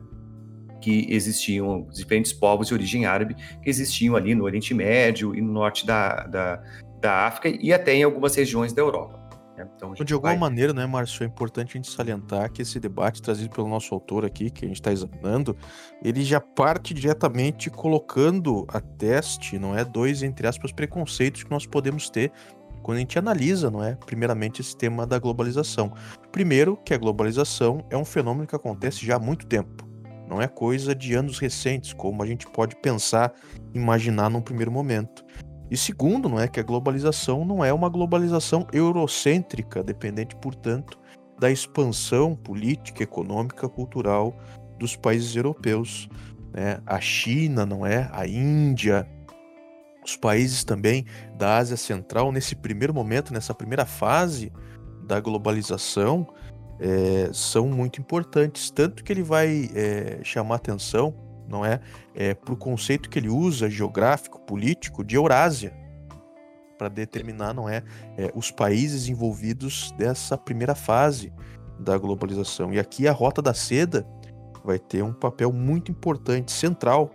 Que 0.81 1.07
existiam, 1.09 1.87
os 1.89 1.97
diferentes 1.97 2.33
povos 2.33 2.69
de 2.69 2.75
origem 2.75 3.07
árabe 3.07 3.35
que 3.63 3.69
existiam 3.69 4.17
ali 4.17 4.35
no 4.35 4.45
Oriente 4.45 4.75
Médio 4.75 5.35
e 5.35 5.41
no 5.41 5.53
norte 5.53 5.87
da, 5.87 6.27
da, 6.27 6.63
da 7.01 7.27
África 7.27 7.49
e 7.61 7.73
até 7.73 7.95
em 7.95 8.03
algumas 8.03 8.35
regiões 8.35 8.73
da 8.73 8.83
Europa. 8.83 9.21
Né? 9.57 9.69
Então, 9.77 9.93
de 9.93 10.15
alguma 10.15 10.33
vai... 10.33 10.39
maneira, 10.39 10.73
né, 10.73 10.87
Márcio, 10.87 11.23
é 11.23 11.27
importante 11.27 11.71
a 11.71 11.77
gente 11.77 11.91
salientar 11.91 12.51
que 12.51 12.63
esse 12.63 12.81
debate 12.81 13.21
trazido 13.21 13.51
pelo 13.51 13.69
nosso 13.69 13.95
autor 13.95 14.25
aqui, 14.25 14.51
que 14.51 14.65
a 14.65 14.69
gente 14.69 14.81
está 14.81 14.93
examinando, 14.93 15.57
ele 16.03 16.25
já 16.25 16.41
parte 16.41 16.95
diretamente 16.95 17.71
colocando 17.71 18.67
a 18.69 18.81
teste, 18.81 19.59
não 19.59 19.77
é, 19.77 19.85
dois, 19.85 20.23
entre 20.23 20.47
aspas, 20.47 20.73
preconceitos 20.73 21.43
que 21.43 21.51
nós 21.51 21.67
podemos 21.67 22.09
ter 22.09 22.33
quando 22.83 22.97
a 22.97 23.01
gente 23.01 23.19
analisa, 23.19 23.71
não 23.71 23.85
é, 23.85 23.95
primeiramente 23.95 24.63
esse 24.63 24.75
tema 24.75 25.07
da 25.07 25.19
globalização. 25.19 25.93
Primeiro, 26.33 26.79
que 26.79 26.95
a 26.95 26.99
globalização 26.99 27.85
é 27.91 27.97
um 27.97 28.05
fenômeno 28.05 28.47
que 28.47 28.57
acontece 28.57 29.05
já 29.05 29.17
há 29.17 29.19
muito 29.19 29.47
tempo. 29.47 29.90
Não 30.31 30.41
é 30.41 30.47
coisa 30.47 30.95
de 30.95 31.13
anos 31.15 31.41
recentes, 31.41 31.93
como 31.93 32.23
a 32.23 32.27
gente 32.27 32.47
pode 32.47 32.77
pensar, 32.77 33.33
imaginar 33.75 34.31
num 34.31 34.41
primeiro 34.41 34.71
momento. 34.71 35.25
E 35.69 35.77
segundo, 35.77 36.29
não 36.29 36.39
é 36.39 36.47
que 36.47 36.61
a 36.61 36.63
globalização 36.63 37.45
não 37.45 37.65
é 37.65 37.73
uma 37.73 37.89
globalização 37.89 38.65
eurocêntrica, 38.73 39.83
dependente, 39.83 40.37
portanto, 40.37 40.99
da 41.39 41.51
expansão 41.51 42.37
política, 42.37 43.03
econômica, 43.03 43.69
cultural 43.69 44.37
dos 44.79 44.95
países 44.95 45.35
europeus. 45.35 46.09
Né? 46.53 46.81
A 46.87 47.01
China, 47.01 47.67
não 47.67 47.85
é? 47.85 48.09
A 48.13 48.27
Índia, 48.27 49.09
os 50.05 50.17
países 50.17 50.63
também 50.63 51.07
da 51.37 51.57
Ásia 51.57 51.77
Central, 51.77 52.31
nesse 52.31 52.55
primeiro 52.55 52.95
momento, 52.95 53.33
nessa 53.33 53.55
primeira 53.55 53.85
fase 53.85 54.53
da 55.07 55.21
globalização, 55.21 56.27
é, 56.81 57.31
são 57.33 57.69
muito 57.69 58.01
importantes. 58.01 58.71
Tanto 58.71 59.05
que 59.05 59.13
ele 59.13 59.23
vai 59.23 59.71
é, 59.75 60.21
chamar 60.25 60.57
atenção 60.57 61.15
não 61.49 61.65
é, 61.65 61.81
é 62.15 62.33
para 62.33 62.55
o 62.55 62.57
conceito 62.57 63.11
que 63.11 63.19
ele 63.19 63.29
usa 63.29 63.69
geográfico, 63.69 64.41
político 64.41 65.05
de 65.05 65.17
Eurásia 65.17 65.77
para 66.79 66.89
determinar, 66.89 67.53
não 67.53 67.69
é, 67.69 67.83
é, 68.17 68.31
os 68.35 68.51
países 68.51 69.07
envolvidos 69.07 69.93
dessa 69.99 70.39
primeira 70.39 70.75
fase 70.75 71.31
da 71.79 71.99
globalização. 71.99 72.73
E 72.73 72.79
aqui 72.79 73.07
a 73.07 73.13
Rota 73.13 73.43
da 73.43 73.53
Seda 73.53 74.07
vai 74.65 74.79
ter 74.79 75.03
um 75.03 75.13
papel 75.13 75.53
muito 75.53 75.91
importante, 75.91 76.51
central, 76.53 77.11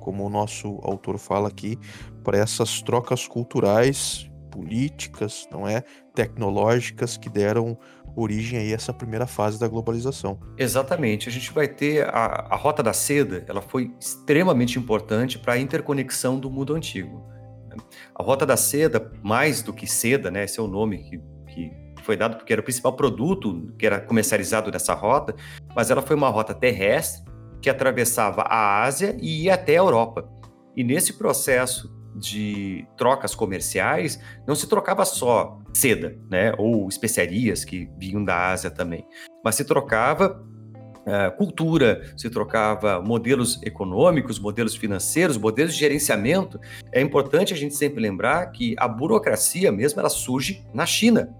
como 0.00 0.24
o 0.24 0.30
nosso 0.30 0.78
autor 0.82 1.18
fala 1.18 1.48
aqui, 1.48 1.78
para 2.24 2.38
essas 2.38 2.80
trocas 2.80 3.28
culturais, 3.28 4.30
políticas, 4.50 5.46
não 5.50 5.68
é, 5.68 5.82
tecnológicas 6.16 7.18
que 7.18 7.28
deram 7.28 7.78
origem 8.16 8.58
aí 8.58 8.72
a 8.72 8.74
essa 8.74 8.94
primeira 8.94 9.26
fase 9.26 9.60
da 9.60 9.68
globalização. 9.68 10.40
Exatamente. 10.56 11.28
A 11.28 11.32
gente 11.32 11.52
vai 11.52 11.68
ter 11.68 12.08
a, 12.08 12.48
a 12.50 12.56
Rota 12.56 12.82
da 12.82 12.94
Seda, 12.94 13.44
ela 13.46 13.60
foi 13.60 13.94
extremamente 14.00 14.78
importante 14.78 15.38
para 15.38 15.52
a 15.52 15.58
interconexão 15.58 16.40
do 16.40 16.50
mundo 16.50 16.74
antigo. 16.74 17.22
Né. 17.68 17.76
A 18.14 18.22
Rota 18.22 18.46
da 18.46 18.56
Seda, 18.56 19.12
mais 19.22 19.62
do 19.62 19.72
que 19.72 19.86
seda, 19.86 20.30
né, 20.30 20.44
esse 20.44 20.58
é 20.58 20.62
o 20.62 20.66
nome 20.66 20.98
que, 20.98 21.20
que 21.52 21.72
foi 22.02 22.16
dado 22.16 22.38
porque 22.38 22.52
era 22.52 22.62
o 22.62 22.64
principal 22.64 22.94
produto 22.94 23.74
que 23.78 23.84
era 23.84 24.00
comercializado 24.00 24.70
nessa 24.70 24.94
rota, 24.94 25.34
mas 25.74 25.90
ela 25.90 26.00
foi 26.00 26.16
uma 26.16 26.30
rota 26.30 26.54
terrestre 26.54 27.22
que 27.60 27.68
atravessava 27.68 28.42
a 28.42 28.82
Ásia 28.82 29.14
e 29.20 29.44
ia 29.44 29.54
até 29.54 29.72
a 29.72 29.80
Europa. 29.80 30.26
E 30.74 30.82
nesse 30.82 31.14
processo 31.14 31.95
de 32.16 32.86
trocas 32.96 33.34
comerciais, 33.34 34.20
não 34.46 34.54
se 34.54 34.68
trocava 34.68 35.04
só 35.04 35.58
seda, 35.72 36.18
né, 36.30 36.52
ou 36.58 36.88
especiarias 36.88 37.64
que 37.64 37.88
vinham 37.98 38.24
da 38.24 38.50
Ásia 38.50 38.70
também, 38.70 39.06
mas 39.44 39.54
se 39.54 39.64
trocava 39.64 40.42
uh, 41.06 41.36
cultura, 41.36 42.12
se 42.16 42.28
trocava 42.28 43.00
modelos 43.00 43.62
econômicos, 43.62 44.38
modelos 44.38 44.74
financeiros, 44.74 45.36
modelos 45.36 45.74
de 45.74 45.80
gerenciamento. 45.80 46.58
É 46.92 47.00
importante 47.00 47.54
a 47.54 47.56
gente 47.56 47.74
sempre 47.74 48.00
lembrar 48.00 48.46
que 48.46 48.74
a 48.78 48.88
burocracia 48.88 49.70
mesmo 49.70 50.00
ela 50.00 50.10
surge 50.10 50.64
na 50.74 50.84
China. 50.84 51.32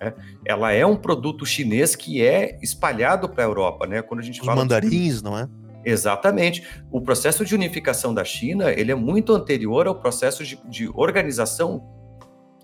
Né? 0.00 0.14
Ela 0.46 0.72
é 0.72 0.86
um 0.86 0.96
produto 0.96 1.44
chinês 1.44 1.94
que 1.94 2.22
é 2.22 2.58
espalhado 2.62 3.28
para 3.28 3.44
a 3.44 3.46
Europa, 3.46 3.86
né? 3.86 4.00
Quando 4.00 4.20
a 4.20 4.22
gente 4.22 4.40
Os 4.40 4.46
fala 4.46 4.62
mandarins, 4.62 5.22
não 5.22 5.38
é? 5.38 5.46
Exatamente. 5.84 6.66
O 6.90 7.00
processo 7.00 7.44
de 7.44 7.54
unificação 7.54 8.12
da 8.12 8.24
China 8.24 8.70
ele 8.70 8.92
é 8.92 8.94
muito 8.94 9.32
anterior 9.32 9.86
ao 9.86 9.94
processo 9.94 10.44
de, 10.44 10.58
de 10.68 10.88
organização 10.94 11.82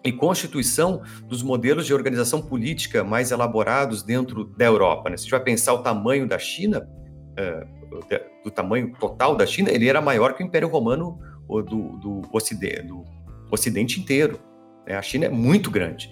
e 0.05 0.13
constituição 0.13 1.03
dos 1.27 1.43
modelos 1.43 1.87
de 1.87 1.93
organização 1.93 2.41
política 2.41 3.03
mais 3.03 3.33
elaborados 3.33 4.03
dentro 4.03 4.45
da 4.57 4.65
Europa. 4.65 5.11
Né? 5.11 5.17
Se 5.17 5.23
a 5.23 5.25
gente 5.25 5.31
vai 5.33 5.41
pensar 5.41 5.75
o 5.75 5.79
tamanho 5.79 6.29
da 6.29 6.39
China, 6.39 6.89
uh, 7.33 8.45
do 8.45 8.51
tamanho 8.51 8.93
total 9.01 9.35
da 9.35 9.47
China, 9.47 9.71
ele 9.71 9.89
era 9.89 10.01
maior 10.01 10.35
que 10.35 10.45
o 10.45 10.47
Império 10.47 10.69
Romano 10.69 11.19
do, 11.49 11.63
do, 11.63 12.23
ocidente, 12.33 12.83
do 12.83 13.05
ocidente 13.51 13.99
inteiro. 13.99 14.39
Né? 14.87 14.95
A 14.95 15.03
China 15.03 15.27
é 15.27 15.29
muito 15.29 15.71
grande. 15.71 16.11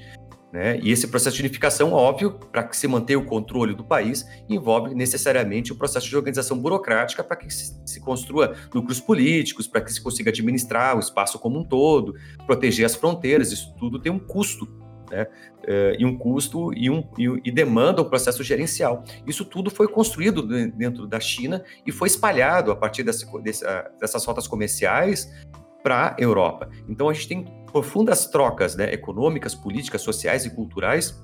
Né? 0.55 0.79
E 0.81 0.93
esse 0.93 1.09
processo 1.09 1.35
de 1.35 1.43
unificação, 1.43 1.93
óbvio, 1.93 2.31
para 2.31 2.63
que 2.63 2.77
se 2.77 2.87
mantenha 2.87 3.19
o 3.19 3.25
controle 3.25 3.75
do 3.75 3.83
país, 3.83 4.25
envolve 4.49 4.95
necessariamente 4.95 5.73
o 5.73 5.75
um 5.75 5.79
processo 5.79 6.09
de 6.09 6.17
organização 6.17 6.57
burocrática 6.57 7.25
para 7.25 7.37
que 7.37 7.53
se, 7.53 8.01
construa 8.01 8.55
núcleos 8.73 9.01
políticos, 9.01 9.67
para 9.67 9.81
que 9.81 9.93
se 9.93 10.01
consiga 10.01 10.31
administrar 10.31 10.97
o 10.97 11.01
espaço 11.01 11.41
como 11.41 11.59
um 11.59 11.65
todo, 11.65 12.15
proteger 12.47 12.87
as 12.87 12.95
fronteiras. 12.95 13.51
Isso 13.51 13.75
tudo 13.81 13.99
tem 13.99 14.13
um 14.13 14.19
custo 14.21 14.69
né? 15.11 15.27
Uh, 15.65 15.97
e 15.99 16.05
um 16.05 16.17
custo 16.17 16.73
e, 16.73 16.89
um, 16.89 17.03
e, 17.19 17.51
demanda 17.51 18.01
um 18.01 18.09
processo 18.09 18.45
gerencial. 18.45 19.03
Isso 19.27 19.45
tudo 19.45 19.73
foi 19.73 19.89
construído 19.89 20.41
dentro 20.71 21.05
da 21.09 21.19
China 21.19 21.65
e 21.85 21.91
foi 21.91 22.07
espalhado 22.07 22.71
a 22.71 22.77
partir 22.77 23.03
dessa, 23.03 23.27
dessa, 23.41 23.91
dessas 24.01 24.25
rotas 24.25 24.47
comerciais 24.47 25.29
para 25.85 26.17
a 26.17 26.17
Europa. 26.19 26.71
Então 26.89 27.11
a 27.11 27.13
gente 27.13 27.29
tem 27.29 27.45
profundas 27.71 28.27
trocas 28.27 28.75
né, 28.75 28.91
econômicas, 28.95 29.55
políticas, 29.55 30.01
sociais 30.01 30.47
e 30.47 30.51
culturais 30.51 31.23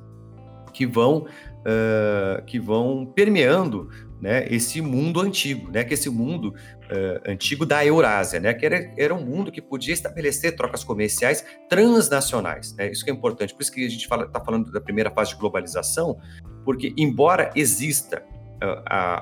que 0.74 0.86
vão, 0.86 1.26
uh, 1.60 2.44
que 2.44 2.60
vão 2.60 3.06
permeando 3.06 3.88
né, 4.20 4.46
esse 4.50 4.82
mundo 4.82 5.20
antigo, 5.20 5.70
né, 5.72 5.82
que 5.82 5.94
esse 5.94 6.10
mundo 6.10 6.48
uh, 6.48 7.30
antigo 7.30 7.64
da 7.64 7.84
Eurásia, 7.84 8.38
né, 8.38 8.52
que 8.52 8.66
era, 8.66 8.92
era 8.98 9.14
um 9.14 9.24
mundo 9.24 9.50
que 9.50 9.62
podia 9.62 9.94
estabelecer 9.94 10.54
trocas 10.54 10.84
comerciais 10.84 11.42
transnacionais. 11.68 12.74
Né, 12.74 12.90
isso 12.90 13.02
que 13.02 13.10
é 13.10 13.14
importante. 13.14 13.54
Por 13.54 13.62
isso 13.62 13.72
que 13.72 13.86
a 13.86 13.88
gente 13.88 14.02
está 14.02 14.14
fala, 14.14 14.28
tá 14.28 14.40
falando 14.40 14.70
da 14.70 14.80
primeira 14.80 15.10
fase 15.10 15.30
de 15.30 15.36
globalização, 15.36 16.18
porque 16.66 16.92
embora 16.98 17.50
exista 17.56 18.22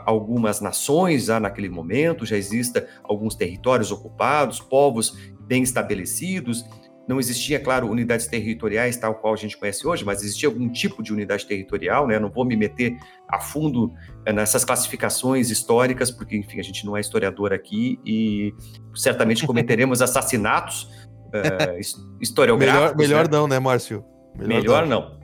algumas 0.04 0.60
nações 0.60 1.26
já 1.26 1.38
naquele 1.38 1.68
momento, 1.68 2.26
já 2.26 2.36
exista 2.36 2.88
alguns 3.02 3.34
territórios 3.34 3.92
ocupados, 3.92 4.60
povos 4.60 5.16
bem 5.40 5.62
estabelecidos. 5.62 6.64
Não 7.08 7.18
existia, 7.18 7.58
claro, 7.58 7.88
unidades 7.88 8.26
territoriais 8.26 8.98
tal 8.98 9.14
qual 9.14 9.32
a 9.32 9.36
gente 9.36 9.56
conhece 9.56 9.86
hoje, 9.86 10.04
mas 10.04 10.22
existia 10.22 10.46
algum 10.46 10.68
tipo 10.68 11.02
de 11.02 11.10
unidade 11.10 11.46
territorial, 11.46 12.06
né? 12.06 12.18
Não 12.18 12.30
vou 12.30 12.44
me 12.44 12.54
meter 12.54 12.98
a 13.26 13.40
fundo 13.40 13.86
uh, 13.86 14.32
nessas 14.34 14.62
classificações 14.62 15.48
históricas, 15.48 16.10
porque, 16.10 16.36
enfim, 16.36 16.60
a 16.60 16.62
gente 16.62 16.84
não 16.84 16.94
é 16.94 17.00
historiador 17.00 17.54
aqui 17.54 17.98
e 18.04 18.52
certamente 18.94 19.44
cometeremos 19.48 20.02
assassinatos 20.02 20.82
uh, 21.28 21.78
historiográficos. 22.20 22.96
Melhor, 22.96 23.24
melhor 23.24 23.24
né? 23.24 23.38
não, 23.38 23.48
né, 23.48 23.58
Márcio? 23.58 24.04
Melhor, 24.36 24.60
melhor 24.60 24.86
não. 24.86 25.00
não. 25.00 25.17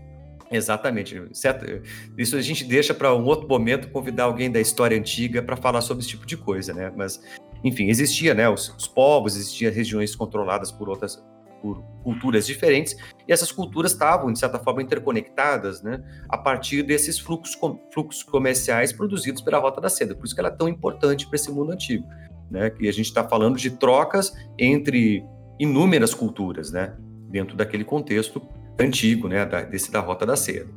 Exatamente. 0.51 1.23
Certo? 1.33 1.83
Isso 2.17 2.37
a 2.37 2.43
gente 2.43 2.65
deixa 2.65 2.95
para 2.95 3.15
um 3.15 3.25
outro 3.25 3.49
momento 3.49 3.89
convidar 3.89 4.25
alguém 4.25 4.51
da 4.51 4.61
história 4.61 4.97
antiga 4.97 5.43
para 5.43 5.57
falar 5.57 5.81
sobre 5.81 6.03
esse 6.03 6.11
tipo 6.11 6.27
de 6.27 6.37
coisa, 6.37 6.73
né? 6.73 6.93
Mas, 6.95 7.21
enfim, 7.63 7.89
existia, 7.89 8.35
né? 8.35 8.49
Os, 8.49 8.69
os 8.77 8.87
povos, 8.87 9.37
existiam 9.37 9.73
regiões 9.73 10.15
controladas 10.15 10.71
por 10.71 10.89
outras 10.89 11.23
por 11.65 11.83
culturas 12.03 12.47
diferentes 12.47 12.95
e 13.27 13.33
essas 13.33 13.51
culturas 13.51 13.93
estavam 13.93 14.31
de 14.31 14.39
certa 14.39 14.59
forma 14.59 14.83
interconectadas, 14.83 15.83
né? 15.83 16.05
A 16.29 16.37
partir 16.37 16.83
desses 16.83 17.19
fluxos 17.19 17.59
fluxos 17.91 18.23
comerciais 18.23 18.93
produzidos 18.93 19.41
pela 19.41 19.59
Rota 19.59 19.81
da 19.81 19.89
Seda. 19.89 20.15
Por 20.15 20.27
isso 20.27 20.35
que 20.35 20.41
ela 20.41 20.51
é 20.51 20.55
tão 20.55 20.69
importante 20.69 21.27
para 21.27 21.37
esse 21.37 21.51
mundo 21.51 21.73
antigo, 21.73 22.07
né? 22.51 22.69
Que 22.69 22.87
a 22.87 22.93
gente 22.93 23.07
está 23.07 23.27
falando 23.27 23.57
de 23.57 23.71
trocas 23.71 24.35
entre 24.59 25.25
inúmeras 25.59 26.13
culturas, 26.13 26.71
né? 26.71 26.95
Dentro 27.31 27.57
daquele 27.57 27.83
contexto 27.83 28.47
antigo, 28.79 29.29
né, 29.29 29.45
da, 29.45 29.63
desse 29.63 29.91
da 29.91 30.01
Rota 30.01 30.27
da 30.27 30.37
Seda. 30.37 30.71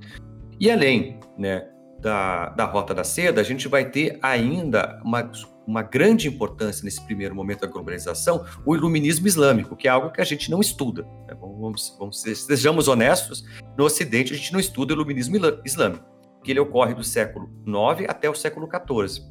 E 0.60 0.70
além, 0.72 1.20
né, 1.38 1.68
da, 2.00 2.50
da 2.50 2.66
Rota 2.66 2.94
da 2.94 3.04
Seda, 3.04 3.42
a 3.42 3.44
gente 3.44 3.68
vai 3.68 3.90
ter 3.90 4.20
ainda 4.22 5.02
uma 5.04 5.32
uma 5.68 5.82
grande 5.82 6.30
importância 6.30 6.86
nesse 6.86 7.02
primeiro 7.02 7.36
momento 7.36 7.60
da 7.60 7.68
globalização 7.68 8.46
o 8.66 8.74
iluminismo 8.74 9.28
islâmico, 9.28 9.76
que 9.76 9.88
é 9.88 9.92
algo 9.92 10.12
que 10.12 10.22
a 10.22 10.24
gente 10.24 10.50
não 10.50 10.62
estuda. 10.62 11.04
Né? 11.28 11.36
Vamos, 11.40 11.96
vamos, 12.00 12.22
sejamos 12.22 12.88
honestos, 12.88 13.44
no 13.78 13.84
Ocidente 13.84 14.34
a 14.34 14.38
gente 14.38 14.54
não 14.54 14.60
estuda 14.60 14.94
o 14.94 14.96
iluminismo 14.96 15.36
islâmico, 15.66 16.06
que 16.42 16.52
ele 16.52 16.62
ocorre 16.62 16.96
do 16.96 17.04
século 17.04 17.50
IX 17.68 18.10
até 18.10 18.30
o 18.30 18.34
século 18.34 18.68
XIV. 18.68 19.22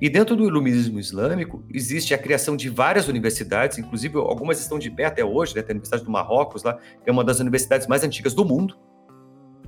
E 0.00 0.08
dentro 0.08 0.36
do 0.36 0.46
iluminismo 0.46 1.00
islâmico 1.00 1.64
existe 1.72 2.14
a 2.14 2.18
criação 2.18 2.56
de 2.56 2.68
várias 2.68 3.08
universidades, 3.08 3.78
inclusive 3.78 4.16
algumas 4.16 4.60
estão 4.60 4.78
de 4.78 4.90
pé 4.90 5.06
até 5.06 5.24
hoje, 5.24 5.56
né? 5.56 5.62
Tem 5.62 5.72
a 5.72 5.74
Universidade 5.74 6.04
do 6.04 6.10
Marrocos 6.10 6.62
lá, 6.62 6.74
que 6.74 7.10
é 7.10 7.12
uma 7.12 7.24
das 7.24 7.40
universidades 7.40 7.86
mais 7.88 8.04
antigas 8.04 8.32
do 8.32 8.44
mundo, 8.44 8.78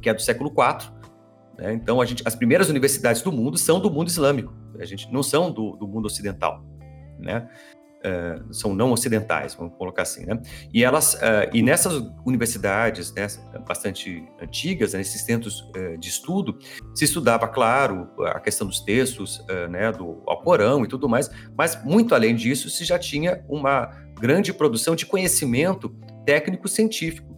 que 0.00 0.08
é 0.08 0.14
do 0.14 0.22
século 0.22 0.50
IV. 0.50 0.92
Né? 1.58 1.72
Então, 1.72 2.00
a 2.00 2.06
gente, 2.06 2.22
as 2.24 2.34
primeiras 2.34 2.68
universidades 2.68 3.22
do 3.22 3.32
mundo 3.32 3.58
são 3.58 3.80
do 3.80 3.90
mundo 3.90 4.08
islâmico, 4.08 4.54
a 4.78 4.84
gente 4.84 5.12
não 5.12 5.22
são 5.22 5.50
do, 5.50 5.76
do 5.76 5.86
mundo 5.86 6.06
ocidental, 6.06 6.64
né? 7.18 7.48
Uh, 8.00 8.52
são 8.54 8.74
não 8.74 8.92
ocidentais, 8.92 9.54
vamos 9.54 9.76
colocar 9.76 10.02
assim, 10.02 10.24
né? 10.24 10.40
E 10.72 10.82
elas, 10.82 11.14
uh, 11.14 11.50
e 11.52 11.60
nessas 11.60 12.02
universidades, 12.24 13.12
né, 13.12 13.26
bastante 13.68 14.26
antigas, 14.40 14.94
né, 14.94 15.00
nesses 15.00 15.20
centros 15.20 15.60
uh, 15.76 15.98
de 15.98 16.08
estudo, 16.08 16.58
se 16.94 17.04
estudava, 17.04 17.46
claro, 17.46 18.08
a 18.28 18.40
questão 18.40 18.66
dos 18.66 18.80
textos, 18.80 19.44
né, 19.68 19.92
do 19.92 20.22
Alcorão 20.26 20.82
e 20.82 20.88
tudo 20.88 21.10
mais, 21.10 21.30
mas 21.58 21.84
muito 21.84 22.14
além 22.14 22.34
disso, 22.34 22.70
se 22.70 22.86
já 22.86 22.98
tinha 22.98 23.44
uma 23.46 23.90
grande 24.18 24.50
produção 24.50 24.96
de 24.96 25.04
conhecimento 25.04 25.94
técnico-científico 26.24 27.30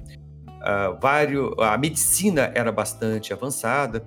uh, 0.62 0.98
vários, 1.00 1.52
a 1.58 1.76
medicina 1.76 2.52
era 2.54 2.70
bastante 2.70 3.32
avançada, 3.32 4.04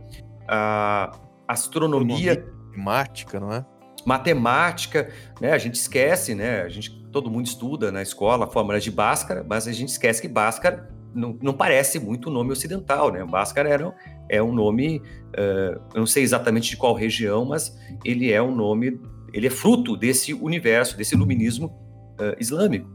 a 0.47 1.11
astronomia... 1.47 2.45
Matemática, 2.75 3.39
não 3.39 3.53
é? 3.53 3.65
Matemática, 4.05 5.09
né? 5.41 5.51
A 5.51 5.57
gente 5.57 5.75
esquece, 5.75 6.35
né? 6.35 6.61
A 6.61 6.69
gente, 6.69 6.91
todo 7.11 7.29
mundo 7.29 7.45
estuda 7.45 7.91
na 7.91 8.01
escola 8.01 8.45
a 8.45 8.47
fórmula 8.47 8.79
de 8.79 8.91
Bhaskara, 8.91 9.45
mas 9.47 9.67
a 9.67 9.71
gente 9.71 9.89
esquece 9.89 10.21
que 10.21 10.27
Bhaskara 10.27 10.89
não, 11.13 11.37
não 11.41 11.53
parece 11.53 11.99
muito 11.99 12.29
o 12.29 12.31
nome 12.31 12.51
ocidental, 12.51 13.11
né? 13.11 13.23
Bhaskara 13.25 13.69
era, 13.69 13.95
é 14.29 14.43
um 14.43 14.53
nome, 14.53 14.99
uh, 14.99 15.81
eu 15.93 15.99
não 15.99 16.05
sei 16.05 16.23
exatamente 16.23 16.69
de 16.69 16.77
qual 16.77 16.93
região, 16.93 17.45
mas 17.45 17.75
ele 18.03 18.31
é 18.31 18.41
um 18.41 18.53
nome, 18.53 18.99
ele 19.33 19.47
é 19.47 19.49
fruto 19.49 19.95
desse 19.95 20.33
universo, 20.33 20.97
desse 20.97 21.15
iluminismo 21.15 21.67
uh, 22.19 22.35
islâmico. 22.39 22.94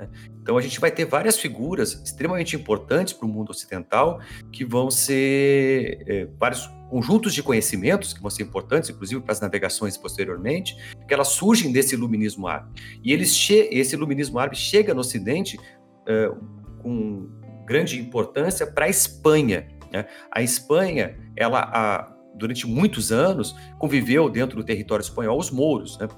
Né? 0.00 0.08
Então 0.42 0.56
a 0.56 0.62
gente 0.62 0.80
vai 0.80 0.90
ter 0.90 1.04
várias 1.04 1.38
figuras 1.38 1.92
extremamente 2.04 2.56
importantes 2.56 3.12
para 3.12 3.26
o 3.26 3.28
mundo 3.28 3.50
ocidental 3.50 4.20
que 4.50 4.64
vão 4.64 4.90
ser 4.90 6.02
é, 6.06 6.28
vários 6.38 6.66
conjuntos 6.88 7.34
de 7.34 7.42
conhecimentos 7.42 8.12
que 8.12 8.20
vão 8.20 8.30
ser 8.30 8.42
importantes, 8.42 8.90
inclusive 8.90 9.20
para 9.20 9.32
as 9.32 9.40
navegações 9.40 9.96
posteriormente, 9.96 10.76
que 11.06 11.14
elas 11.14 11.28
surgem 11.28 11.70
desse 11.70 11.94
iluminismo 11.94 12.48
árabe. 12.48 12.80
E 13.04 13.12
eles 13.12 13.48
esse 13.50 13.94
iluminismo 13.94 14.38
árabe 14.38 14.56
chega 14.56 14.94
no 14.94 15.00
Ocidente 15.00 15.58
é, 16.06 16.30
com 16.82 17.28
grande 17.66 18.00
importância 18.00 18.66
para 18.66 18.86
a 18.86 18.88
Espanha. 18.88 19.68
Né? 19.92 20.06
A 20.32 20.42
Espanha, 20.42 21.16
ela 21.36 21.60
a, 21.60 22.16
durante 22.34 22.66
muitos 22.66 23.12
anos 23.12 23.54
conviveu 23.78 24.28
dentro 24.28 24.56
do 24.56 24.64
território 24.64 25.02
espanhol 25.02 25.38
os 25.38 25.50
mouros, 25.50 25.98
né? 25.98 26.08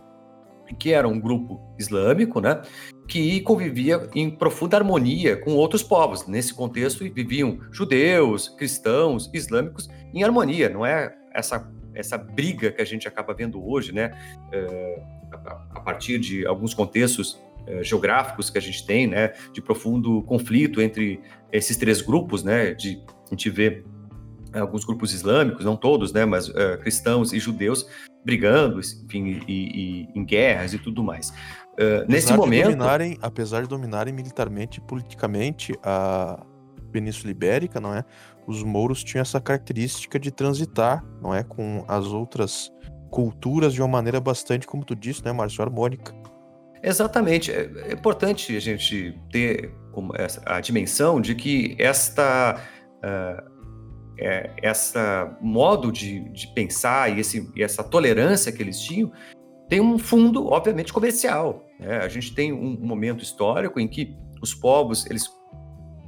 que 0.78 0.92
era 0.92 1.06
um 1.06 1.20
grupo 1.20 1.60
islâmico, 1.78 2.40
né, 2.40 2.62
que 3.08 3.40
convivia 3.40 4.08
em 4.14 4.30
profunda 4.30 4.76
harmonia 4.76 5.36
com 5.36 5.54
outros 5.54 5.82
povos. 5.82 6.26
Nesse 6.26 6.54
contexto, 6.54 7.04
viviam 7.12 7.58
judeus, 7.70 8.48
cristãos, 8.48 9.30
islâmicos 9.34 9.88
em 10.14 10.22
harmonia. 10.22 10.68
Não 10.68 10.86
é 10.86 11.14
essa 11.34 11.70
essa 11.94 12.16
briga 12.16 12.72
que 12.72 12.80
a 12.80 12.84
gente 12.84 13.06
acaba 13.06 13.34
vendo 13.34 13.62
hoje, 13.62 13.92
né, 13.92 14.12
é, 14.50 15.02
a 15.70 15.80
partir 15.80 16.18
de 16.18 16.46
alguns 16.46 16.74
contextos 16.74 17.38
é, 17.66 17.82
geográficos 17.82 18.50
que 18.50 18.58
a 18.58 18.60
gente 18.60 18.84
tem, 18.86 19.06
né, 19.06 19.32
de 19.52 19.60
profundo 19.60 20.22
conflito 20.22 20.80
entre 20.80 21.20
esses 21.50 21.76
três 21.76 22.00
grupos, 22.00 22.42
né, 22.42 22.74
de 22.74 23.02
a 23.26 23.30
gente 23.30 23.50
vê 23.50 23.84
alguns 24.52 24.84
grupos 24.84 25.14
islâmicos, 25.14 25.64
não 25.64 25.76
todos, 25.76 26.12
né, 26.12 26.24
mas 26.24 26.48
uh, 26.48 26.78
cristãos 26.80 27.32
e 27.32 27.38
judeus 27.38 27.86
brigando, 28.24 28.80
enfim, 28.80 29.42
e, 29.48 29.52
e, 29.52 30.08
em 30.14 30.24
guerras 30.24 30.74
e 30.74 30.78
tudo 30.78 31.02
mais. 31.02 31.32
Uh, 31.72 32.04
nesse 32.06 32.32
momento, 32.34 32.64
dominarem, 32.64 33.18
apesar 33.22 33.62
de 33.62 33.68
dominarem 33.68 34.12
militarmente 34.12 34.78
e 34.78 34.82
politicamente 34.82 35.72
a 35.82 36.44
Península 36.90 37.30
Ibérica, 37.30 37.80
não 37.80 37.94
é? 37.94 38.04
Os 38.46 38.62
mouros 38.62 39.02
tinham 39.02 39.22
essa 39.22 39.40
característica 39.40 40.18
de 40.18 40.30
transitar, 40.30 41.04
não 41.22 41.34
é, 41.34 41.42
com 41.42 41.84
as 41.88 42.06
outras 42.06 42.70
culturas 43.10 43.72
de 43.72 43.80
uma 43.80 43.88
maneira 43.88 44.20
bastante, 44.20 44.66
como 44.66 44.84
tu 44.84 44.94
disse, 44.94 45.24
né, 45.24 45.32
Márcio, 45.32 45.62
harmônica. 45.62 46.14
Exatamente. 46.82 47.52
É, 47.52 47.70
é 47.88 47.92
importante 47.92 48.56
a 48.56 48.60
gente 48.60 49.18
ter 49.30 49.74
a 50.44 50.60
dimensão 50.60 51.20
de 51.20 51.34
que 51.34 51.76
esta 51.78 52.58
uh, 52.98 53.52
é, 54.18 54.50
essa 54.62 55.36
modo 55.40 55.90
de, 55.90 56.20
de 56.30 56.46
pensar 56.48 57.16
e, 57.16 57.20
esse, 57.20 57.50
e, 57.54 57.62
essa 57.62 57.82
tolerância 57.82 58.52
que 58.52 58.62
eles 58.62 58.80
tinham 58.80 59.12
tem 59.72 59.80
um 59.80 59.98
fundo, 59.98 60.48
obviamente, 60.48 60.92
comercial. 60.92 61.66
Né? 61.80 61.96
A 61.96 62.08
gente 62.08 62.34
tem 62.34 62.52
um, 62.52 62.76
momento 62.78 63.22
histórico 63.22 63.80
em 63.80 63.88
que 63.88 64.14
os 64.42 64.52
povos 64.52 65.06
eles, 65.06 65.30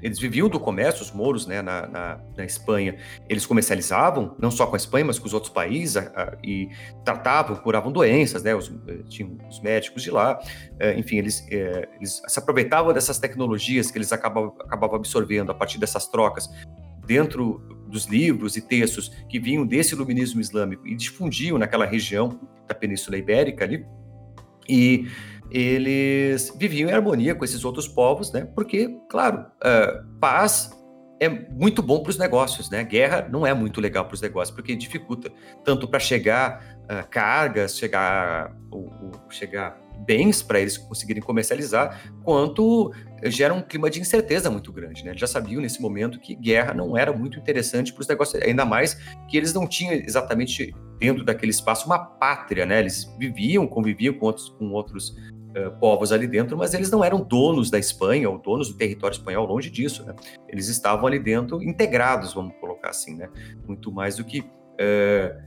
eles 0.03 0.18
viviam 0.18 0.50
do 0.50 0.61
comércio, 0.61 1.00
os 1.00 1.11
mouros 1.11 1.46
né, 1.46 1.62
na, 1.62 1.87
na, 1.87 2.20
na, 2.37 2.44
Espanha, 2.44 2.98
eles 3.27 3.46
comercializavam, 3.46 4.37
não 4.38 4.50
só 4.50 4.66
com 4.66 4.74
a 4.74 4.77
Espanha, 4.77 5.07
mas 5.07 5.18
com 5.18 5.27
os 5.27 5.33
outros 5.33 5.50
países, 5.50 5.96
a, 5.96 6.03
a, 6.14 6.37
e 6.44 6.68
tratavam, 7.07 7.57
curavam 7.57 7.90
doenças, 7.90 8.42
né, 8.42 8.55
os, 8.55 8.70
eh, 8.87 9.03
tinham 9.09 9.38
os 9.48 9.62
médicos 9.62 10.03
de 10.03 10.11
lá, 10.11 10.38
é, 10.79 10.98
enfim, 10.98 11.16
eles, 11.16 11.48
é, 11.50 11.88
eles 11.96 12.20
se 12.29 12.38
aproveitavam 12.38 12.92
dessas 12.92 13.18
tecnologias 13.18 13.90
que 13.90 13.96
eles 13.96 14.12
acabavam, 14.12 14.55
acabavam 14.61 14.96
absorvendo 14.96 15.53
a 15.53 15.55
partir 15.55 15.79
dessas 15.79 16.07
trocas 16.07 16.50
dentro 17.07 17.73
dos 17.94 18.07
livros 18.07 18.57
e 18.57 18.61
textos 18.61 19.09
que 19.28 19.38
vinham 19.38 19.64
desse 19.64 19.94
iluminismo 19.94 20.40
islâmico 20.40 20.85
e 20.85 20.96
difundiam 20.96 21.57
naquela 21.57 21.87
região 21.87 22.40
da 22.66 22.74
Península 22.74 23.16
Ibérica 23.16 23.64
ali. 23.64 23.87
E 24.68 25.07
eles 25.48 26.52
viviam 26.59 26.90
em 26.90 26.92
harmonia 26.92 27.37
com 27.37 27.44
esses 27.44 27.64
outros 27.64 27.87
povos, 27.87 28.33
né? 28.33 28.48
Porque, 28.52 28.98
claro, 29.09 29.46
uh, 29.62 30.18
paz 30.18 30.72
é 31.20 31.28
muito 31.28 31.80
bom 31.80 32.02
para 32.02 32.11
os 32.11 32.18
negócios, 32.18 32.68
né? 32.68 32.83
Guerra 32.83 33.28
não 33.30 33.46
é 33.46 33.54
muito 33.54 33.80
legal 33.80 34.07
para 34.07 34.14
os 34.14 34.20
negócios, 34.20 34.52
porque 34.52 34.74
dificulta 34.74 35.30
tanto 35.64 35.87
para 35.87 36.00
chegar 36.00 36.76
uh, 36.87 37.09
cargas, 37.09 37.78
chegar, 37.78 38.57
chegar 39.30 39.83
bens 40.07 40.42
para 40.42 40.61
eles 40.61 40.76
conseguirem 40.76 41.22
comercializar, 41.22 42.02
quanto 42.22 42.92
gera 43.24 43.54
um 43.54 43.62
clima 43.62 43.88
de 43.88 44.00
incerteza 44.00 44.50
muito 44.50 44.72
grande. 44.72 45.02
Né? 45.04 45.11
Eles 45.11 45.20
já 45.20 45.26
sabiam 45.26 45.61
nesse 45.61 45.80
momento 45.80 46.20
que 46.20 46.35
guerra 46.35 46.74
não 46.74 46.96
era 46.96 47.12
muito 47.12 47.38
interessante 47.38 47.92
para 47.92 48.02
os 48.02 48.09
negócios, 48.09 48.42
ainda 48.42 48.64
mais 48.64 48.94
que 49.28 49.37
eles 49.37 49.52
não 49.52 49.66
tinham 49.66 49.92
exatamente 49.92 50.74
dentro 50.98 51.24
daquele 51.24 51.50
espaço 51.50 51.87
uma 51.87 51.98
pátria, 51.98 52.64
né? 52.64 52.80
Eles 52.80 53.12
viviam, 53.18 53.66
conviviam 53.66 54.14
com 54.14 54.26
outros, 54.26 54.48
com 54.50 54.70
outros 54.72 55.09
uh, 55.11 55.78
povos 55.80 56.12
ali 56.12 56.26
dentro, 56.26 56.57
mas 56.57 56.74
eles 56.74 56.90
não 56.90 57.02
eram 57.02 57.20
donos 57.20 57.70
da 57.70 57.78
Espanha 57.78 58.28
ou 58.28 58.38
donos 58.38 58.68
do 58.68 58.76
território 58.76 59.14
espanhol, 59.14 59.46
longe 59.46 59.70
disso, 59.70 60.04
né? 60.04 60.14
Eles 60.48 60.68
estavam 60.68 61.07
ali 61.07 61.18
dentro 61.18 61.62
integrados, 61.62 62.35
vamos 62.35 62.54
colocar 62.61 62.90
assim, 62.90 63.16
né? 63.16 63.28
Muito 63.66 63.90
mais 63.90 64.16
do 64.16 64.24
que 64.24 64.40
uh, 64.40 65.44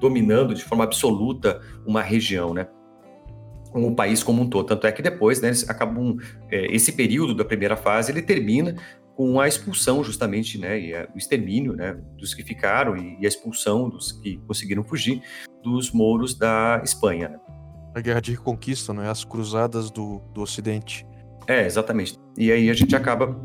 dominando 0.00 0.54
de 0.54 0.64
forma 0.64 0.84
absoluta 0.84 1.60
uma 1.86 2.02
região, 2.02 2.52
né? 2.52 2.66
O 3.74 3.94
país 3.94 4.22
como 4.22 4.42
um 4.42 4.48
todo. 4.48 4.66
Tanto 4.66 4.86
é 4.86 4.92
que 4.92 5.02
depois, 5.02 5.40
né, 5.40 5.50
acabam, 5.68 6.16
é, 6.50 6.66
esse 6.74 6.92
período 6.92 7.34
da 7.34 7.44
primeira 7.44 7.76
fase, 7.76 8.12
ele 8.12 8.22
termina 8.22 8.76
com 9.14 9.40
a 9.40 9.46
expulsão 9.46 10.02
justamente, 10.02 10.58
né, 10.58 10.80
e 10.80 10.94
a, 10.94 11.08
o 11.14 11.18
extermínio, 11.18 11.74
né, 11.74 11.96
dos 12.16 12.34
que 12.34 12.42
ficaram 12.42 12.96
e, 12.96 13.18
e, 13.20 13.24
a 13.24 13.28
expulsão 13.28 13.88
dos 13.88 14.12
que 14.12 14.38
conseguiram 14.46 14.82
fugir 14.82 15.22
dos 15.62 15.90
mouros 15.90 16.34
da 16.34 16.80
Espanha. 16.84 17.28
Né? 17.28 17.40
A 17.94 18.00
guerra 18.00 18.20
de 18.20 18.32
reconquista, 18.32 18.92
né, 18.92 19.10
as 19.10 19.24
cruzadas 19.24 19.90
do, 19.90 20.20
do 20.32 20.42
Ocidente. 20.42 21.06
É, 21.46 21.66
exatamente. 21.66 22.18
E 22.36 22.50
aí 22.50 22.70
a 22.70 22.74
gente 22.74 22.96
acaba 22.96 23.38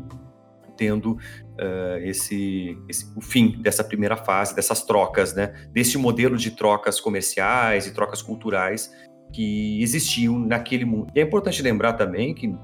tendo 0.76 1.12
uh, 1.12 1.98
esse, 2.02 2.78
esse, 2.88 3.12
o 3.16 3.20
fim 3.20 3.60
dessa 3.60 3.82
primeira 3.82 4.16
fase, 4.16 4.54
dessas 4.54 4.84
trocas, 4.84 5.34
né, 5.34 5.52
desse 5.72 5.98
modelo 5.98 6.36
de 6.36 6.52
trocas 6.52 7.00
comerciais 7.00 7.86
e 7.86 7.92
trocas 7.92 8.22
culturais 8.22 8.90
que 9.32 9.82
existiam 9.82 10.38
naquele 10.38 10.84
mundo. 10.84 11.12
E 11.14 11.20
é 11.20 11.22
importante 11.22 11.62
lembrar 11.62 11.94
também 11.94 12.34
que, 12.34 12.54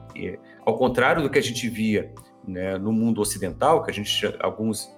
ao 0.64 0.77
contrário 0.77 1.22
do 1.22 1.31
que 1.31 1.38
a 1.38 1.42
gente 1.42 1.68
via 1.68 2.12
né, 2.46 2.79
no 2.79 2.92
mundo 2.92 3.20
ocidental, 3.20 3.83
que 3.83 3.90
a 3.90 3.94
gente, 3.94 4.35
alguns, 4.40 4.90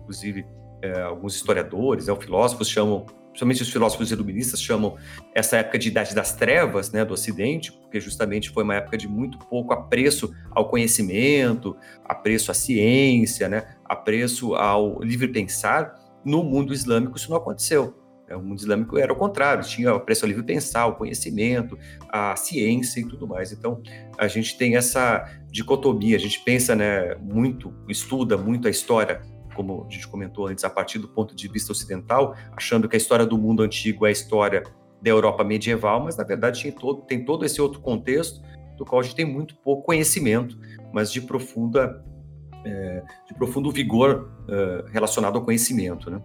inclusive, 0.00 0.46
é, 0.80 1.02
alguns 1.02 1.34
historiadores, 1.34 2.06
né, 2.06 2.16
filósofos 2.16 2.68
chamam, 2.68 3.06
principalmente 3.28 3.62
os 3.62 3.70
filósofos 3.70 4.10
iluministas 4.10 4.60
chamam 4.60 4.96
essa 5.34 5.56
época 5.56 5.78
de 5.78 5.88
idade 5.88 6.14
das 6.14 6.34
trevas, 6.34 6.90
né, 6.90 7.04
do 7.04 7.14
Ocidente, 7.14 7.72
porque 7.72 8.00
justamente 8.00 8.50
foi 8.50 8.64
uma 8.64 8.74
época 8.74 8.96
de 8.96 9.08
muito 9.08 9.38
pouco 9.38 9.72
apreço 9.72 10.34
ao 10.50 10.68
conhecimento, 10.68 11.76
apreço 12.04 12.50
à 12.50 12.54
ciência, 12.54 13.48
né, 13.48 13.76
apreço 13.84 14.54
ao 14.54 15.00
livre 15.02 15.28
pensar. 15.28 16.00
No 16.24 16.44
mundo 16.44 16.72
islâmico 16.72 17.16
isso 17.16 17.30
não 17.30 17.36
aconteceu. 17.36 18.01
O 18.36 18.42
mundo 18.42 18.58
islâmico 18.58 18.98
era 18.98 19.12
o 19.12 19.16
contrário, 19.16 19.64
tinha 19.64 19.94
o 19.94 20.00
preço 20.00 20.24
ao 20.24 20.28
livre 20.28 20.44
pensar, 20.44 20.86
o 20.86 20.94
conhecimento, 20.94 21.78
a 22.08 22.34
ciência 22.36 23.00
e 23.00 23.04
tudo 23.06 23.26
mais. 23.26 23.52
Então, 23.52 23.82
a 24.18 24.28
gente 24.28 24.56
tem 24.56 24.76
essa 24.76 25.24
dicotomia, 25.50 26.16
a 26.16 26.20
gente 26.20 26.40
pensa 26.40 26.74
né, 26.74 27.14
muito, 27.16 27.72
estuda 27.88 28.36
muito 28.36 28.68
a 28.68 28.70
história, 28.70 29.22
como 29.54 29.86
a 29.88 29.92
gente 29.92 30.08
comentou 30.08 30.46
antes, 30.46 30.64
a 30.64 30.70
partir 30.70 30.98
do 30.98 31.08
ponto 31.08 31.34
de 31.34 31.48
vista 31.48 31.72
ocidental, 31.72 32.34
achando 32.56 32.88
que 32.88 32.96
a 32.96 32.98
história 32.98 33.26
do 33.26 33.36
mundo 33.36 33.62
antigo 33.62 34.06
é 34.06 34.08
a 34.08 34.12
história 34.12 34.62
da 35.02 35.10
Europa 35.10 35.42
medieval, 35.42 36.04
mas 36.04 36.16
na 36.16 36.24
verdade 36.24 36.62
tem 36.62 36.72
todo, 36.72 37.02
tem 37.02 37.24
todo 37.24 37.44
esse 37.44 37.60
outro 37.60 37.80
contexto 37.80 38.40
do 38.76 38.84
qual 38.84 39.00
a 39.00 39.02
gente 39.02 39.16
tem 39.16 39.24
muito 39.24 39.56
pouco 39.56 39.82
conhecimento, 39.82 40.58
mas 40.92 41.12
de 41.12 41.20
profunda 41.20 42.02
é, 42.64 43.02
de 43.26 43.34
profundo 43.34 43.70
vigor 43.70 44.30
é, 44.48 44.84
relacionado 44.92 45.36
ao 45.36 45.44
conhecimento, 45.44 46.10
né? 46.10 46.22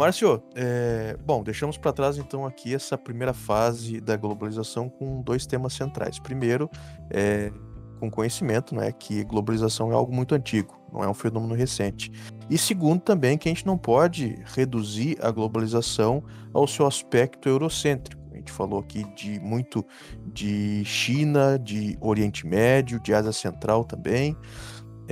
Márcio, 0.00 0.42
é, 0.54 1.14
bom, 1.26 1.42
deixamos 1.42 1.76
para 1.76 1.92
trás 1.92 2.16
então 2.16 2.46
aqui 2.46 2.74
essa 2.74 2.96
primeira 2.96 3.34
fase 3.34 4.00
da 4.00 4.16
globalização 4.16 4.88
com 4.88 5.20
dois 5.20 5.44
temas 5.46 5.74
centrais. 5.74 6.18
Primeiro, 6.18 6.70
é, 7.10 7.52
com 8.00 8.10
conhecimento, 8.10 8.74
né, 8.74 8.90
que 8.92 9.22
globalização 9.22 9.92
é 9.92 9.94
algo 9.94 10.12
muito 10.12 10.34
antigo, 10.34 10.74
não 10.90 11.04
é 11.04 11.08
um 11.08 11.12
fenômeno 11.12 11.54
recente. 11.54 12.10
E 12.48 12.56
segundo 12.56 13.02
também 13.02 13.36
que 13.36 13.48
a 13.48 13.52
gente 13.52 13.66
não 13.66 13.76
pode 13.76 14.42
reduzir 14.46 15.18
a 15.20 15.30
globalização 15.30 16.24
ao 16.54 16.66
seu 16.66 16.86
aspecto 16.86 17.46
eurocêntrico. 17.46 18.20
A 18.32 18.36
gente 18.36 18.50
falou 18.50 18.80
aqui 18.80 19.04
de 19.14 19.38
muito 19.38 19.84
de 20.32 20.82
China, 20.84 21.58
de 21.58 21.98
Oriente 22.00 22.46
Médio, 22.46 22.98
de 23.00 23.12
Ásia 23.12 23.32
Central 23.32 23.84
também. 23.84 24.34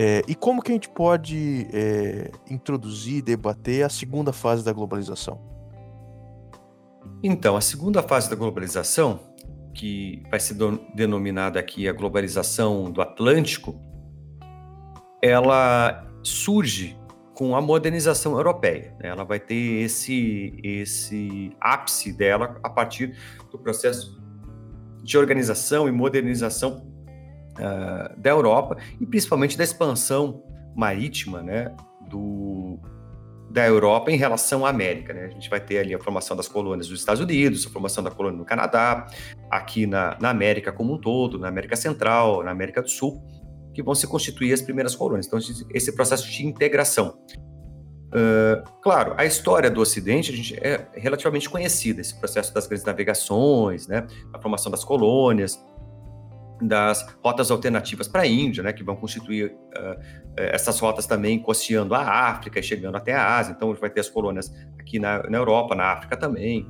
É, 0.00 0.22
e 0.28 0.34
como 0.36 0.62
que 0.62 0.70
a 0.70 0.74
gente 0.74 0.88
pode 0.88 1.66
é, 1.72 2.30
introduzir, 2.48 3.20
debater 3.20 3.84
a 3.84 3.88
segunda 3.88 4.32
fase 4.32 4.64
da 4.64 4.72
globalização? 4.72 5.40
Então, 7.20 7.56
a 7.56 7.60
segunda 7.60 8.00
fase 8.00 8.30
da 8.30 8.36
globalização, 8.36 9.18
que 9.74 10.22
vai 10.30 10.38
ser 10.38 10.54
denominada 10.94 11.58
aqui 11.58 11.88
a 11.88 11.92
globalização 11.92 12.92
do 12.92 13.02
Atlântico, 13.02 13.74
ela 15.20 16.06
surge 16.22 16.96
com 17.34 17.56
a 17.56 17.60
modernização 17.60 18.36
europeia. 18.36 18.94
Né? 19.00 19.08
Ela 19.08 19.24
vai 19.24 19.40
ter 19.40 19.82
esse, 19.82 20.60
esse 20.62 21.50
ápice 21.60 22.12
dela 22.12 22.56
a 22.62 22.70
partir 22.70 23.16
do 23.50 23.58
processo 23.58 24.16
de 25.02 25.18
organização 25.18 25.88
e 25.88 25.90
modernização 25.90 26.86
uh, 27.58 28.18
da 28.18 28.30
Europa 28.30 28.76
e 29.00 29.06
principalmente 29.06 29.56
da 29.56 29.64
expansão 29.64 30.42
marítima, 30.74 31.42
né, 31.42 31.74
do, 32.08 32.78
da 33.50 33.66
Europa 33.66 34.10
em 34.10 34.16
relação 34.16 34.64
à 34.64 34.70
América. 34.70 35.12
Né? 35.12 35.24
A 35.24 35.30
gente 35.30 35.48
vai 35.48 35.60
ter 35.60 35.78
ali 35.78 35.94
a 35.94 35.98
formação 35.98 36.36
das 36.36 36.48
colônias 36.48 36.88
dos 36.88 37.00
Estados 37.00 37.20
Unidos, 37.20 37.66
a 37.66 37.70
formação 37.70 38.04
da 38.04 38.10
colônia 38.10 38.38
no 38.38 38.44
Canadá, 38.44 39.06
aqui 39.50 39.86
na, 39.86 40.16
na 40.20 40.30
América 40.30 40.72
como 40.72 40.94
um 40.94 40.98
todo, 40.98 41.38
na 41.38 41.48
América 41.48 41.76
Central, 41.76 42.44
na 42.44 42.50
América 42.50 42.82
do 42.82 42.88
Sul, 42.88 43.22
que 43.74 43.82
vão 43.82 43.94
se 43.94 44.06
constituir 44.06 44.52
as 44.52 44.62
primeiras 44.62 44.94
colônias. 44.94 45.26
Então, 45.26 45.38
esse 45.72 45.92
processo 45.92 46.30
de 46.30 46.46
integração. 46.46 47.18
Uh, 48.08 48.64
claro, 48.82 49.14
a 49.18 49.26
história 49.26 49.70
do 49.70 49.82
Ocidente 49.82 50.32
a 50.32 50.34
gente 50.34 50.54
é 50.54 50.88
relativamente 50.94 51.48
conhecida, 51.48 52.00
esse 52.00 52.18
processo 52.18 52.54
das 52.54 52.66
grandes 52.66 52.86
navegações, 52.86 53.86
né, 53.86 54.06
a 54.32 54.40
formação 54.40 54.72
das 54.72 54.82
colônias, 54.82 55.62
das 56.60 57.06
rotas 57.22 57.50
alternativas 57.50 58.08
para 58.08 58.22
a 58.22 58.26
Índia, 58.26 58.62
né, 58.62 58.72
que 58.72 58.82
vão 58.82 58.96
constituir 58.96 59.52
uh, 59.76 60.00
essas 60.36 60.78
rotas 60.78 61.06
também 61.06 61.38
costeando 61.38 61.94
a 61.94 62.00
África 62.00 62.58
e 62.58 62.62
chegando 62.62 62.96
até 62.96 63.14
a 63.14 63.36
Ásia. 63.36 63.52
Então, 63.56 63.74
vai 63.74 63.90
ter 63.90 64.00
as 64.00 64.08
colônias 64.08 64.52
aqui 64.78 64.98
na, 64.98 65.22
na 65.28 65.38
Europa, 65.38 65.74
na 65.74 65.84
África 65.84 66.16
também, 66.16 66.66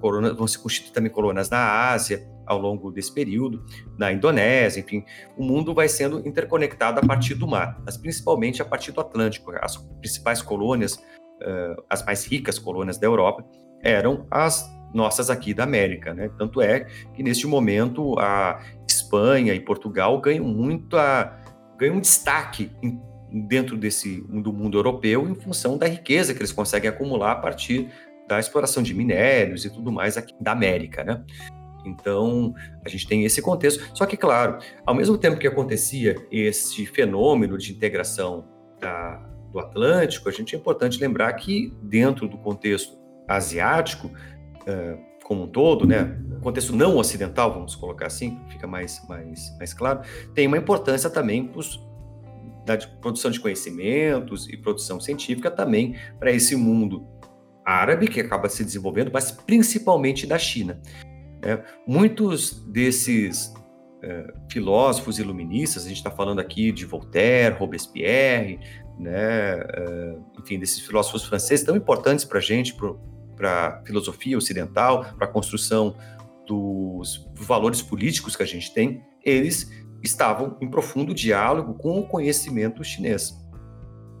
vão 0.00 0.46
se 0.46 0.58
constituir 0.58 0.92
também 0.92 1.10
colônias 1.10 1.50
na 1.50 1.90
Ásia 1.90 2.26
ao 2.46 2.58
longo 2.58 2.90
desse 2.90 3.12
período, 3.12 3.62
na 3.98 4.10
Indonésia, 4.10 4.80
enfim, 4.80 5.04
o 5.36 5.44
mundo 5.44 5.74
vai 5.74 5.86
sendo 5.86 6.26
interconectado 6.26 6.98
a 6.98 7.06
partir 7.06 7.34
do 7.34 7.46
mar, 7.46 7.78
mas 7.84 7.98
principalmente 7.98 8.62
a 8.62 8.64
partir 8.64 8.90
do 8.90 9.00
Atlântico. 9.02 9.52
As 9.60 9.76
principais 9.76 10.40
colônias, 10.40 10.94
uh, 10.94 11.82
as 11.90 12.02
mais 12.04 12.24
ricas 12.24 12.58
colônias 12.58 12.96
da 12.96 13.06
Europa, 13.06 13.44
eram 13.82 14.26
as 14.30 14.66
nossas 14.94 15.28
aqui 15.28 15.52
da 15.52 15.64
América, 15.64 16.14
né? 16.14 16.30
Tanto 16.38 16.62
é 16.62 16.86
que 17.14 17.22
neste 17.22 17.46
momento 17.46 18.18
a 18.18 18.62
Espanha 19.08 19.54
e 19.54 19.60
Portugal 19.60 20.20
ganham 20.20 20.44
muito 20.44 20.96
a, 20.96 21.34
ganham 21.78 21.96
um 21.96 22.00
destaque 22.00 22.70
em, 22.82 23.00
dentro 23.46 23.76
desse 23.76 24.20
do 24.28 24.52
mundo 24.52 24.76
europeu 24.76 25.26
em 25.28 25.34
função 25.34 25.78
da 25.78 25.86
riqueza 25.86 26.34
que 26.34 26.40
eles 26.40 26.52
conseguem 26.52 26.90
acumular 26.90 27.32
a 27.32 27.36
partir 27.36 27.88
da 28.28 28.38
exploração 28.38 28.82
de 28.82 28.92
minérios 28.92 29.64
e 29.64 29.70
tudo 29.70 29.90
mais 29.90 30.18
aqui 30.18 30.34
da 30.38 30.52
América, 30.52 31.02
né? 31.02 31.24
Então, 31.86 32.54
a 32.84 32.88
gente 32.88 33.06
tem 33.06 33.24
esse 33.24 33.40
contexto. 33.40 33.96
Só 33.96 34.04
que, 34.04 34.16
claro, 34.16 34.58
ao 34.84 34.94
mesmo 34.94 35.16
tempo 35.16 35.38
que 35.38 35.46
acontecia 35.46 36.14
esse 36.30 36.84
fenômeno 36.84 37.56
de 37.56 37.72
integração 37.72 38.44
da, 38.78 39.16
do 39.50 39.58
Atlântico, 39.58 40.28
a 40.28 40.32
gente 40.32 40.54
é 40.54 40.58
importante 40.58 41.00
lembrar 41.00 41.32
que, 41.34 41.72
dentro 41.82 42.28
do 42.28 42.36
contexto 42.36 42.98
asiático, 43.26 44.08
uh, 44.08 45.07
como 45.28 45.42
um 45.42 45.46
todo, 45.46 45.86
né, 45.86 46.18
contexto 46.40 46.74
não 46.74 46.96
ocidental, 46.96 47.52
vamos 47.52 47.76
colocar 47.76 48.06
assim, 48.06 48.40
fica 48.48 48.66
mais, 48.66 49.06
mais, 49.06 49.54
mais 49.58 49.74
claro, 49.74 50.00
tem 50.34 50.46
uma 50.46 50.56
importância 50.56 51.10
também 51.10 51.46
pros, 51.46 51.78
da 52.64 52.78
produção 52.78 53.30
de 53.30 53.38
conhecimentos 53.38 54.48
e 54.48 54.56
produção 54.56 54.98
científica 54.98 55.50
também 55.50 55.96
para 56.18 56.32
esse 56.32 56.56
mundo 56.56 57.06
árabe 57.62 58.08
que 58.08 58.20
acaba 58.20 58.48
se 58.48 58.64
desenvolvendo, 58.64 59.10
mas 59.12 59.30
principalmente 59.30 60.26
da 60.26 60.38
China. 60.38 60.80
É, 61.42 61.62
muitos 61.86 62.64
desses 62.66 63.52
é, 64.02 64.32
filósofos 64.50 65.18
iluministas, 65.18 65.84
a 65.84 65.88
gente 65.88 65.98
está 65.98 66.10
falando 66.10 66.38
aqui 66.38 66.72
de 66.72 66.86
Voltaire, 66.86 67.54
Robespierre, 67.54 68.60
né, 68.98 69.12
é, 69.12 70.16
enfim, 70.40 70.58
desses 70.58 70.80
filósofos 70.80 71.22
franceses 71.24 71.66
tão 71.66 71.76
importantes 71.76 72.24
para 72.24 72.38
a 72.38 72.42
gente, 72.42 72.72
para 72.72 72.94
a 73.46 73.82
filosofia 73.84 74.36
ocidental, 74.36 75.04
para 75.16 75.26
a 75.26 75.30
construção 75.30 75.94
dos 76.46 77.28
valores 77.34 77.82
políticos 77.82 78.34
que 78.34 78.42
a 78.42 78.46
gente 78.46 78.72
tem, 78.72 79.02
eles 79.22 79.70
estavam 80.02 80.56
em 80.60 80.68
profundo 80.68 81.14
diálogo 81.14 81.74
com 81.74 81.98
o 82.00 82.06
conhecimento 82.06 82.82
chinês, 82.82 83.36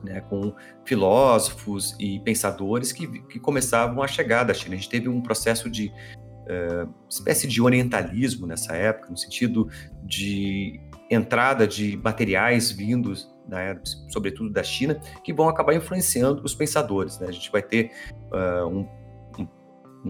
né, 0.04 0.20
com 0.22 0.54
filósofos 0.84 1.96
e 1.98 2.20
pensadores 2.20 2.92
que, 2.92 3.06
que 3.22 3.40
começavam 3.40 4.02
a 4.02 4.06
chegar 4.06 4.44
da 4.44 4.54
China. 4.54 4.74
A 4.74 4.78
gente 4.78 4.90
teve 4.90 5.08
um 5.08 5.20
processo 5.20 5.70
de 5.70 5.88
uh, 5.88 6.92
espécie 7.08 7.46
de 7.46 7.62
orientalismo 7.62 8.46
nessa 8.46 8.74
época, 8.76 9.10
no 9.10 9.16
sentido 9.16 9.68
de 10.04 10.80
entrada 11.10 11.66
de 11.66 11.96
materiais 11.96 12.70
vindos, 12.70 13.32
né, 13.48 13.80
sobretudo 14.08 14.50
da 14.50 14.62
China, 14.62 15.00
que 15.24 15.32
vão 15.32 15.48
acabar 15.48 15.74
influenciando 15.74 16.42
os 16.42 16.54
pensadores. 16.54 17.18
Né? 17.18 17.28
A 17.28 17.32
gente 17.32 17.50
vai 17.50 17.62
ter 17.62 17.90
uh, 18.32 18.66
um, 18.66 18.86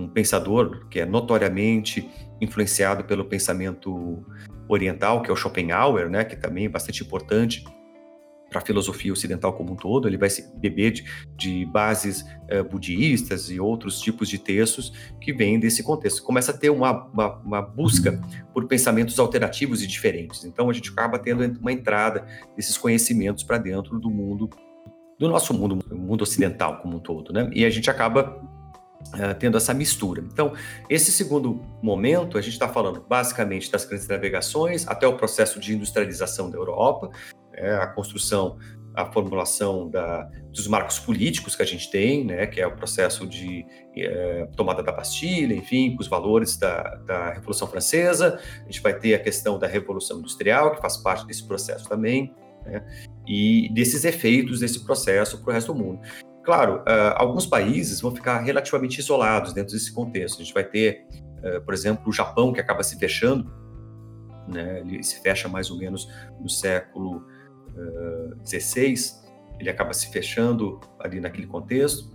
um, 0.02 0.08
pensador 0.08 0.86
que 0.88 1.00
é 1.00 1.06
notoriamente 1.06 2.08
influenciado 2.40 3.04
pelo 3.04 3.24
pensamento 3.24 4.24
oriental, 4.68 5.22
que 5.22 5.30
é 5.30 5.32
o 5.32 5.36
Schopenhauer, 5.36 6.08
né, 6.08 6.24
que 6.24 6.36
também 6.36 6.66
é 6.66 6.68
bastante 6.68 7.02
importante 7.02 7.64
para 8.48 8.60
a 8.60 8.64
filosofia 8.64 9.12
ocidental 9.12 9.52
como 9.52 9.72
um 9.72 9.76
todo, 9.76 10.08
ele 10.08 10.16
vai 10.16 10.30
se 10.30 10.50
beber 10.56 10.92
de, 10.92 11.04
de 11.36 11.66
bases 11.66 12.22
uh, 12.22 12.64
budistas 12.68 13.50
e 13.50 13.60
outros 13.60 14.00
tipos 14.00 14.28
de 14.28 14.38
textos 14.38 14.92
que 15.20 15.32
vêm 15.32 15.58
desse 15.58 15.82
contexto. 15.82 16.22
Começa 16.22 16.52
a 16.52 16.56
ter 16.56 16.70
uma, 16.70 17.06
uma, 17.08 17.36
uma, 17.40 17.62
busca 17.62 18.20
por 18.52 18.66
pensamentos 18.66 19.18
alternativos 19.18 19.82
e 19.82 19.86
diferentes. 19.86 20.44
Então 20.44 20.70
a 20.70 20.72
gente 20.72 20.90
acaba 20.90 21.18
tendo 21.18 21.44
uma 21.60 21.72
entrada 21.72 22.26
desses 22.56 22.78
conhecimentos 22.78 23.44
para 23.44 23.58
dentro 23.58 23.98
do 23.98 24.10
mundo, 24.10 24.48
do 25.18 25.28
nosso 25.28 25.52
mundo, 25.52 25.78
mundo 25.94 26.22
ocidental 26.22 26.80
como 26.80 26.96
um 26.96 27.00
todo, 27.00 27.32
né? 27.32 27.50
E 27.52 27.64
a 27.64 27.70
gente 27.70 27.90
acaba 27.90 28.40
uh, 29.14 29.34
tendo 29.38 29.56
essa 29.56 29.72
mistura. 29.74 30.22
Então, 30.32 30.52
esse 30.88 31.10
segundo 31.10 31.60
momento, 31.82 32.38
a 32.38 32.40
gente 32.40 32.54
está 32.54 32.68
falando 32.68 33.04
basicamente 33.08 33.70
das 33.70 33.84
grandes 33.84 34.06
navegações 34.08 34.86
até 34.86 35.06
o 35.06 35.16
processo 35.16 35.60
de 35.60 35.74
industrialização 35.74 36.50
da 36.50 36.56
Europa, 36.56 37.10
é, 37.54 37.74
a 37.74 37.86
construção, 37.88 38.58
a 38.94 39.04
formulação 39.06 39.88
da, 39.88 40.24
dos 40.52 40.66
marcos 40.66 40.98
políticos 40.98 41.54
que 41.54 41.62
a 41.62 41.66
gente 41.66 41.90
tem, 41.90 42.24
né, 42.24 42.46
que 42.46 42.60
é 42.60 42.66
o 42.66 42.74
processo 42.74 43.26
de 43.26 43.64
é, 43.96 44.46
tomada 44.56 44.82
da 44.82 44.92
Bastilha, 44.92 45.54
enfim, 45.54 45.96
os 45.98 46.08
valores 46.08 46.56
da, 46.56 46.82
da 47.06 47.32
Revolução 47.32 47.66
Francesa. 47.68 48.40
A 48.60 48.64
gente 48.64 48.80
vai 48.80 48.96
ter 48.98 49.14
a 49.14 49.18
questão 49.18 49.58
da 49.58 49.66
Revolução 49.66 50.18
Industrial, 50.18 50.74
que 50.74 50.80
faz 50.80 50.96
parte 50.96 51.26
desse 51.26 51.46
processo 51.46 51.88
também, 51.88 52.34
né, 52.64 52.84
e 53.26 53.68
desses 53.72 54.04
efeitos 54.04 54.60
desse 54.60 54.84
processo 54.84 55.42
para 55.42 55.50
o 55.50 55.52
resto 55.52 55.72
do 55.72 55.78
mundo. 55.78 56.00
Claro, 56.48 56.76
uh, 56.76 57.12
alguns 57.16 57.44
países 57.44 58.00
vão 58.00 58.10
ficar 58.10 58.38
relativamente 58.38 58.98
isolados 58.98 59.52
dentro 59.52 59.74
desse 59.74 59.92
contexto. 59.92 60.40
A 60.40 60.42
gente 60.42 60.54
vai 60.54 60.64
ter, 60.64 61.06
uh, 61.44 61.60
por 61.60 61.74
exemplo, 61.74 62.08
o 62.08 62.10
Japão, 62.10 62.54
que 62.54 62.58
acaba 62.58 62.82
se 62.82 62.98
fechando, 62.98 63.52
né, 64.48 64.80
ele 64.80 65.02
se 65.02 65.20
fecha 65.20 65.46
mais 65.46 65.70
ou 65.70 65.76
menos 65.76 66.10
no 66.40 66.48
século 66.48 67.22
XVI, 68.46 68.94
ele 69.60 69.68
acaba 69.68 69.92
se 69.92 70.10
fechando 70.10 70.80
ali 70.98 71.20
naquele 71.20 71.46
contexto, 71.46 72.10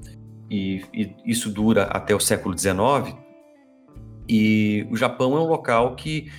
e, 0.50 0.84
e 0.92 1.16
isso 1.24 1.52
dura 1.52 1.84
até 1.84 2.16
o 2.16 2.20
século 2.20 2.58
XIX. 2.58 3.16
E 4.28 4.88
o 4.90 4.98
Japão 4.98 5.38
é 5.38 5.42
um 5.42 5.48
local 5.48 5.96
que 5.96 6.32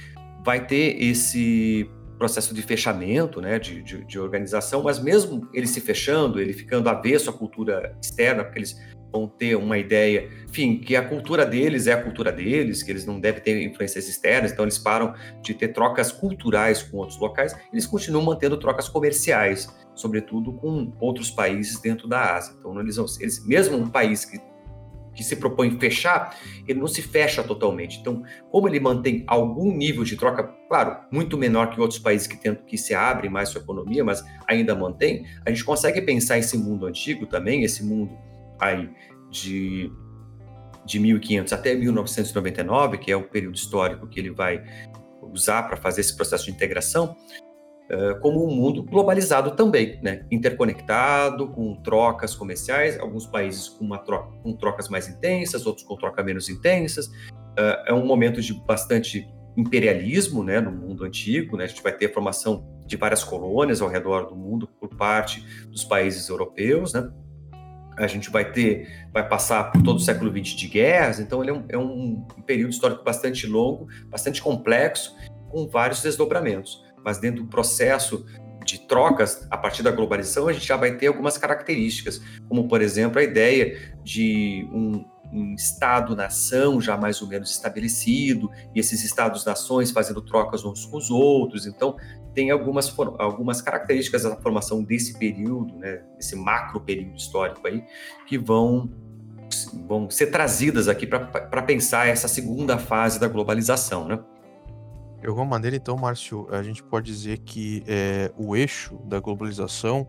vai 0.45 0.67
ter 0.67 1.01
esse 1.01 1.89
processo 2.19 2.55
de 2.55 2.63
fechamento, 2.63 3.41
né, 3.41 3.59
de, 3.59 3.83
de, 3.83 4.05
de, 4.05 4.19
organização, 4.19 4.83
mas 4.83 5.03
mesmo 5.03 5.49
ele 5.53 5.67
se 5.67 5.81
fechando, 5.81 6.41
ele 6.41 6.53
ficando 6.53 6.89
avesso 6.89 7.31
à 7.31 7.33
cultura 7.33 7.97
externa, 8.01 8.45
porque 8.45 8.59
eles 8.59 8.77
vão 9.13 9.29
ter 9.29 9.55
uma 9.55 9.79
ideia, 9.79 10.29
enfim, 10.49 10.79
que 10.79 10.97
a 10.97 11.09
cultura 11.09 11.47
deles 11.47 11.87
é 11.87 11.93
a 11.93 12.03
cultura 12.03 12.33
deles, 12.33 12.83
que 12.83 12.91
eles 12.91 13.07
não 13.07 13.21
devem 13.21 13.41
ter 13.41 13.63
influências 13.63 14.09
externas, 14.09 14.51
então 14.51 14.65
eles 14.65 14.77
param 14.77 15.15
de 15.41 15.55
ter 15.55 15.69
trocas 15.69 16.11
culturais 16.11 16.83
com 16.83 16.97
outros 16.99 17.19
locais, 17.19 17.57
eles 17.73 17.87
continuam 17.87 18.25
mantendo 18.25 18.57
trocas 18.59 18.89
comerciais, 18.89 19.69
sobretudo 19.95 20.53
com 20.55 20.93
outros 20.99 21.31
países 21.31 21.81
dentro 21.81 22.09
da 22.09 22.35
Ásia. 22.35 22.55
Então 22.59 22.79
eles, 22.81 22.99
eles 23.21 23.47
mesmo 23.47 23.77
um 23.77 23.89
país 23.89 24.25
que 24.25 24.41
que 25.15 25.23
se 25.23 25.37
propõe 25.37 25.79
fechar, 25.79 26.37
ele 26.67 26.79
não 26.79 26.89
se 26.89 27.03
fecha 27.03 27.43
totalmente. 27.43 27.99
Então, 28.01 28.23
como 28.51 28.69
ele 28.69 28.81
mantém 28.81 29.25
algum 29.27 29.75
nível 29.75 30.05
de 30.05 30.17
troca, 30.17 30.45
claro, 30.69 30.97
muito 31.11 31.39
menor 31.39 31.71
que 31.71 31.81
outros 31.81 31.99
países 31.99 32.27
que 32.27 32.37
tentam 32.37 32.65
que 32.65 32.77
se 32.77 32.95
abrem 32.95 33.31
mais 33.31 33.49
sua 33.49 33.61
economia, 33.61 34.05
mas 34.05 34.25
ainda 34.47 34.75
mantém, 34.75 35.27
a 35.45 35.51
gente 35.51 35.65
consegue 35.65 36.01
pensar 36.03 36.39
esse 36.39 36.59
mundo 36.59 36.87
antigo 36.87 37.27
também, 37.27 37.63
esse 37.63 37.85
mundo 37.85 38.17
aí 38.61 38.91
de 39.31 39.91
de 40.85 40.99
1500 40.99 41.53
até 41.53 41.75
1999, 41.75 42.99
que 42.99 43.11
é 43.11 43.17
o 43.17 43.23
período 43.23 43.55
histórico 43.55 44.07
que 44.07 44.21
ele 44.21 44.31
vai 44.31 44.63
usar 45.23 45.63
para 45.63 45.77
fazer 45.77 46.03
esse 46.03 46.15
processo 46.15 46.45
de 46.45 46.51
integração, 46.51 47.17
como 48.21 48.47
um 48.47 48.55
mundo 48.55 48.83
globalizado 48.83 49.51
também, 49.53 50.01
né? 50.03 50.25
interconectado, 50.31 51.49
com 51.49 51.75
trocas 51.83 52.35
comerciais, 52.35 52.99
alguns 52.99 53.27
países 53.27 53.69
com, 53.69 53.85
uma 53.85 53.99
troca, 53.99 54.33
com 54.43 54.55
trocas 54.55 54.89
mais 54.89 55.09
intensas, 55.09 55.67
outros 55.67 55.87
com 55.87 55.97
trocas 55.97 56.25
menos 56.25 56.49
intensas. 56.49 57.11
É 57.87 57.93
um 57.93 58.05
momento 58.05 58.41
de 58.41 58.55
bastante 58.55 59.29
imperialismo 59.57 60.43
né, 60.43 60.61
no 60.61 60.73
mundo 60.73 61.05
antigo, 61.05 61.57
né? 61.57 61.65
a 61.65 61.67
gente 61.67 61.83
vai 61.83 61.93
ter 61.93 62.07
a 62.07 62.13
formação 62.13 62.67
de 62.87 62.97
várias 62.97 63.23
colônias 63.23 63.81
ao 63.81 63.89
redor 63.89 64.27
do 64.27 64.35
mundo 64.35 64.69
por 64.81 64.89
parte 64.97 65.45
dos 65.69 65.85
países 65.85 66.29
europeus, 66.29 66.93
né? 66.93 67.09
a 67.97 68.09
gente 68.09 68.31
vai 68.31 68.51
ter, 68.51 69.07
vai 69.13 69.29
passar 69.29 69.71
por 69.71 69.81
todo 69.83 69.99
o 69.99 70.01
século 70.01 70.31
XX 70.31 70.57
de 70.57 70.67
guerras, 70.67 71.21
então 71.21 71.41
ele 71.41 71.51
é 71.51 71.55
um, 71.55 71.65
é 71.69 71.79
um 71.79 72.27
período 72.45 72.71
histórico 72.71 73.05
bastante 73.05 73.47
longo, 73.47 73.87
bastante 74.09 74.43
complexo, 74.43 75.15
com 75.49 75.69
vários 75.69 76.03
desdobramentos 76.03 76.84
mas 77.05 77.19
dentro 77.19 77.43
do 77.43 77.49
processo 77.49 78.25
de 78.65 78.79
trocas 78.87 79.47
a 79.51 79.57
partir 79.57 79.83
da 79.83 79.91
globalização, 79.91 80.49
a 80.49 80.53
gente 80.53 80.67
já 80.67 80.77
vai 80.77 80.97
ter 80.97 81.09
algumas 81.09 81.37
características, 81.37 82.21
como, 82.49 82.67
por 82.67 82.81
exemplo, 82.81 83.19
a 83.19 83.23
ideia 83.23 83.95
de 84.03 84.67
um, 84.73 85.05
um 85.33 85.55
Estado-nação 85.55 86.81
já 86.81 86.97
mais 86.97 87.21
ou 87.21 87.29
menos 87.29 87.51
estabelecido, 87.51 88.51
e 88.75 88.81
esses 88.81 89.05
Estados-nações 89.05 89.91
fazendo 89.91 90.23
trocas 90.23 90.65
uns 90.65 90.87
com 90.87 90.97
os 90.97 91.11
outros. 91.11 91.67
Então, 91.67 91.97
tem 92.35 92.51
algumas, 92.51 92.93
algumas 93.19 93.61
características 93.61 94.23
da 94.23 94.37
formação 94.37 94.83
desse 94.83 95.19
período, 95.19 95.77
né, 95.77 96.03
esse 96.19 96.35
macro 96.35 96.81
período 96.81 97.17
histórico 97.17 97.67
aí, 97.67 97.85
que 98.27 98.39
vão, 98.39 98.91
vão 99.87 100.11
ser 100.11 100.29
trazidas 100.29 100.89
aqui 100.89 101.07
para 101.07 101.63
pensar 101.63 102.09
essa 102.09 102.27
segunda 102.27 102.79
fase 102.79 103.21
da 103.21 103.29
globalização, 103.29 104.09
né? 104.09 104.19
De 105.25 105.29
alguma 105.31 105.47
maneira, 105.47 105.75
então, 105.75 105.97
Márcio, 105.97 106.47
a 106.51 106.63
gente 106.63 106.83
pode 106.83 107.11
dizer 107.11 107.39
que 107.39 107.83
é, 107.87 108.31
o 108.37 108.55
eixo 108.55 108.95
da 109.07 109.19
globalização 109.21 110.07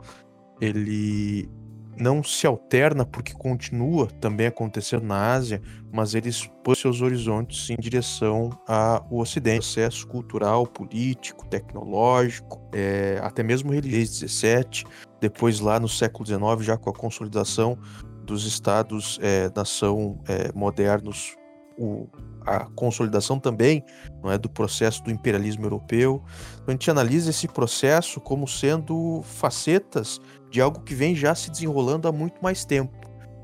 ele 0.60 1.50
não 1.98 2.22
se 2.22 2.46
alterna 2.46 3.06
porque 3.06 3.32
continua 3.32 4.08
também 4.20 4.48
acontecendo 4.48 5.06
na 5.06 5.32
Ásia, 5.32 5.62
mas 5.90 6.16
ele 6.16 6.28
expõe 6.28 6.76
seus 6.76 7.00
horizontes 7.00 7.70
em 7.70 7.78
direção 7.78 8.50
ao 8.68 9.08
Ocidente. 9.10 9.60
Processo 9.60 10.06
cultural, 10.06 10.68
político, 10.68 11.48
tecnológico, 11.48 12.62
é, 12.74 13.18
até 13.24 13.42
mesmo 13.42 13.72
religioso 13.72 14.20
17, 14.20 14.84
depois 15.22 15.62
lá 15.62 15.80
no 15.80 15.88
século 15.88 16.26
XIX, 16.26 16.42
já 16.60 16.76
com 16.76 16.90
a 16.90 16.94
consolidação 16.94 17.80
dos 18.26 18.46
estados-nação 18.46 20.22
é, 20.28 20.50
é, 20.50 20.52
modernos 20.54 21.38
o, 21.78 22.08
a 22.46 22.66
consolidação 22.76 23.40
também 23.40 23.84
não 24.24 24.32
é 24.32 24.38
do 24.38 24.50
processo 24.50 25.04
do 25.04 25.12
imperialismo 25.12 25.66
europeu. 25.66 26.24
Então, 26.54 26.66
a 26.68 26.72
gente 26.72 26.92
analisa 26.92 27.30
esse 27.30 27.48
processo 27.48 28.20
como 28.20 28.48
sendo 28.48 29.22
facetas 29.24 30.20
de 30.50 30.62
algo 30.62 30.82
que 30.82 30.94
vem 30.94 31.16
já 31.16 31.34
se 31.36 31.50
desenrolando 31.52 32.08
há 32.08 32.12
muito 32.12 32.42
mais 32.42 32.66
tempo. 32.66 32.96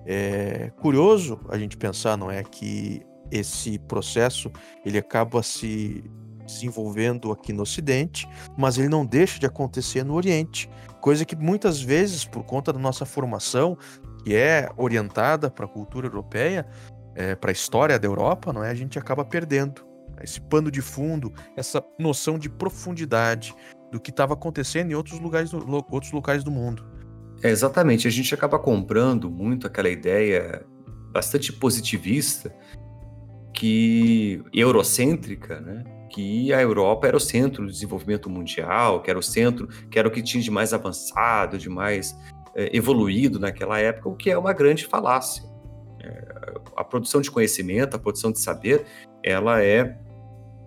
É 0.05 0.71
curioso 0.81 1.39
a 1.49 1.57
gente 1.57 1.77
pensar, 1.77 2.17
não 2.17 2.31
é, 2.31 2.43
que 2.43 3.01
esse 3.29 3.77
processo 3.79 4.51
ele 4.85 4.97
acaba 4.97 5.41
se 5.43 6.03
desenvolvendo 6.45 7.31
aqui 7.31 7.53
no 7.53 7.63
Ocidente, 7.63 8.27
mas 8.57 8.77
ele 8.77 8.89
não 8.89 9.05
deixa 9.05 9.39
de 9.39 9.45
acontecer 9.45 10.03
no 10.03 10.15
Oriente, 10.15 10.69
coisa 10.99 11.23
que 11.23 11.35
muitas 11.35 11.81
vezes, 11.81 12.25
por 12.25 12.43
conta 12.43 12.73
da 12.73 12.79
nossa 12.79 13.05
formação, 13.05 13.77
que 14.23 14.35
é 14.35 14.69
orientada 14.77 15.49
para 15.49 15.65
a 15.65 15.67
cultura 15.67 16.07
europeia, 16.07 16.67
é, 17.15 17.35
para 17.35 17.51
a 17.51 17.53
história 17.53 17.99
da 17.99 18.07
Europa, 18.07 18.53
não 18.53 18.63
é? 18.63 18.69
A 18.69 18.75
gente 18.75 18.97
acaba 18.97 19.23
perdendo 19.23 19.83
esse 20.23 20.39
pano 20.39 20.69
de 20.69 20.81
fundo, 20.81 21.33
essa 21.55 21.83
noção 21.99 22.37
de 22.37 22.49
profundidade 22.49 23.53
do 23.91 23.99
que 23.99 24.11
estava 24.11 24.33
acontecendo 24.33 24.91
em 24.91 24.95
outros 24.95 25.19
lugares, 25.19 25.51
outros 25.53 26.11
locais 26.11 26.43
do 26.43 26.51
mundo. 26.51 26.85
É, 27.43 27.49
exatamente, 27.49 28.07
a 28.07 28.11
gente 28.11 28.33
acaba 28.33 28.59
comprando 28.59 29.29
muito 29.29 29.65
aquela 29.65 29.89
ideia 29.89 30.63
bastante 31.11 31.51
positivista 31.51 32.55
que 33.53 34.43
eurocêntrica, 34.53 35.59
né? 35.59 35.83
Que 36.09 36.53
a 36.53 36.61
Europa 36.61 37.07
era 37.07 37.17
o 37.17 37.19
centro 37.19 37.65
do 37.65 37.71
desenvolvimento 37.71 38.29
mundial, 38.29 39.01
que 39.01 39.09
era 39.09 39.17
o 39.17 39.23
centro, 39.23 39.67
que 39.89 39.97
era 39.97 40.07
o 40.07 40.11
que 40.11 40.21
tinha 40.21 40.43
de 40.43 40.51
mais 40.51 40.73
avançado, 40.73 41.57
de 41.57 41.69
mais 41.69 42.15
é, 42.55 42.75
evoluído 42.75 43.39
naquela 43.39 43.79
época, 43.79 44.09
o 44.09 44.15
que 44.15 44.29
é 44.29 44.37
uma 44.37 44.53
grande 44.53 44.85
falácia 44.85 45.51
a 46.75 46.83
produção 46.83 47.21
de 47.21 47.29
conhecimento, 47.29 47.95
a 47.95 47.99
produção 47.99 48.31
de 48.31 48.39
saber, 48.39 48.85
ela 49.23 49.63
é, 49.63 49.97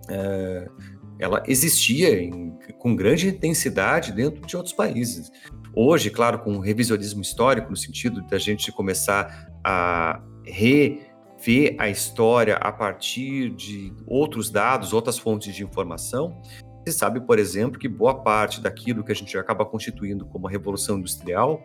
é 0.09 0.67
ela 1.19 1.43
existia 1.47 2.21
em, 2.21 2.57
com 2.77 2.95
grande 2.95 3.29
intensidade 3.29 4.11
dentro 4.11 4.45
de 4.45 4.55
outros 4.55 4.73
países. 4.73 5.31
Hoje, 5.73 6.09
claro, 6.09 6.39
com 6.39 6.55
o 6.55 6.59
revisionismo 6.59 7.21
histórico, 7.21 7.69
no 7.69 7.77
sentido 7.77 8.21
da 8.27 8.37
gente 8.37 8.71
começar 8.71 9.49
a 9.63 10.21
rever 10.43 11.75
a 11.77 11.89
história 11.89 12.55
a 12.55 12.71
partir 12.71 13.49
de 13.49 13.93
outros 14.05 14.49
dados, 14.49 14.93
outras 14.93 15.17
fontes 15.17 15.53
de 15.55 15.63
informação, 15.63 16.41
se 16.87 16.93
sabe, 16.93 17.19
por 17.19 17.39
exemplo, 17.39 17.79
que 17.79 17.87
boa 17.87 18.13
parte 18.21 18.61
daquilo 18.61 19.03
que 19.03 19.11
a 19.11 19.15
gente 19.15 19.37
acaba 19.37 19.65
constituindo 19.65 20.25
como 20.25 20.47
a 20.47 20.51
Revolução 20.51 20.99
Industrial, 20.99 21.61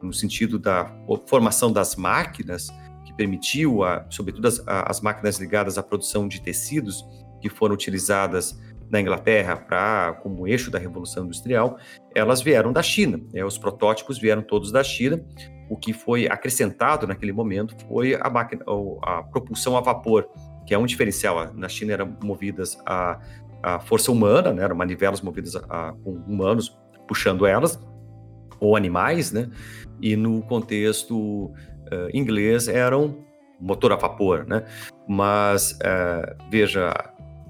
no 0.00 0.12
sentido 0.12 0.58
da 0.58 0.92
formação 1.26 1.72
das 1.72 1.96
máquinas, 1.96 2.68
que 3.12 3.16
permitiu, 3.16 3.84
a, 3.84 4.04
sobretudo 4.08 4.48
as, 4.48 4.62
as 4.66 5.00
máquinas 5.00 5.38
ligadas 5.38 5.78
à 5.78 5.82
produção 5.82 6.26
de 6.26 6.40
tecidos, 6.40 7.04
que 7.40 7.48
foram 7.48 7.74
utilizadas 7.74 8.58
na 8.90 9.00
Inglaterra 9.00 9.56
para 9.56 10.12
como 10.22 10.46
eixo 10.46 10.70
da 10.70 10.78
Revolução 10.78 11.24
Industrial, 11.24 11.78
elas 12.14 12.42
vieram 12.42 12.72
da 12.72 12.82
China. 12.82 13.20
Né? 13.32 13.44
Os 13.44 13.56
protótipos 13.56 14.18
vieram 14.18 14.42
todos 14.42 14.70
da 14.70 14.84
China. 14.84 15.24
O 15.70 15.76
que 15.76 15.92
foi 15.92 16.26
acrescentado 16.26 17.06
naquele 17.06 17.32
momento 17.32 17.74
foi 17.88 18.14
a, 18.14 18.28
máquina, 18.28 18.62
a 19.02 19.22
propulsão 19.22 19.76
a 19.76 19.80
vapor, 19.80 20.28
que 20.66 20.74
é 20.74 20.78
um 20.78 20.84
diferencial. 20.84 21.52
Na 21.54 21.68
China 21.68 21.94
eram 21.94 22.16
movidas 22.22 22.78
a, 22.84 23.18
a 23.62 23.80
força 23.80 24.12
humana, 24.12 24.52
né? 24.52 24.62
eram 24.62 24.76
manivelas 24.76 25.22
movidas 25.22 25.56
a, 25.56 25.60
a, 25.88 25.92
com 25.92 26.10
humanos 26.10 26.76
puxando 27.08 27.46
elas, 27.46 27.80
ou 28.60 28.76
animais, 28.76 29.32
né? 29.32 29.50
E 30.00 30.14
no 30.14 30.42
contexto 30.42 31.52
uh, 31.92 32.08
inglês 32.16 32.68
eram 32.68 33.24
motor 33.60 33.92
a 33.92 33.96
vapor, 33.96 34.46
né? 34.46 34.64
Mas, 35.06 35.72
uh, 35.72 36.50
veja, 36.50 36.92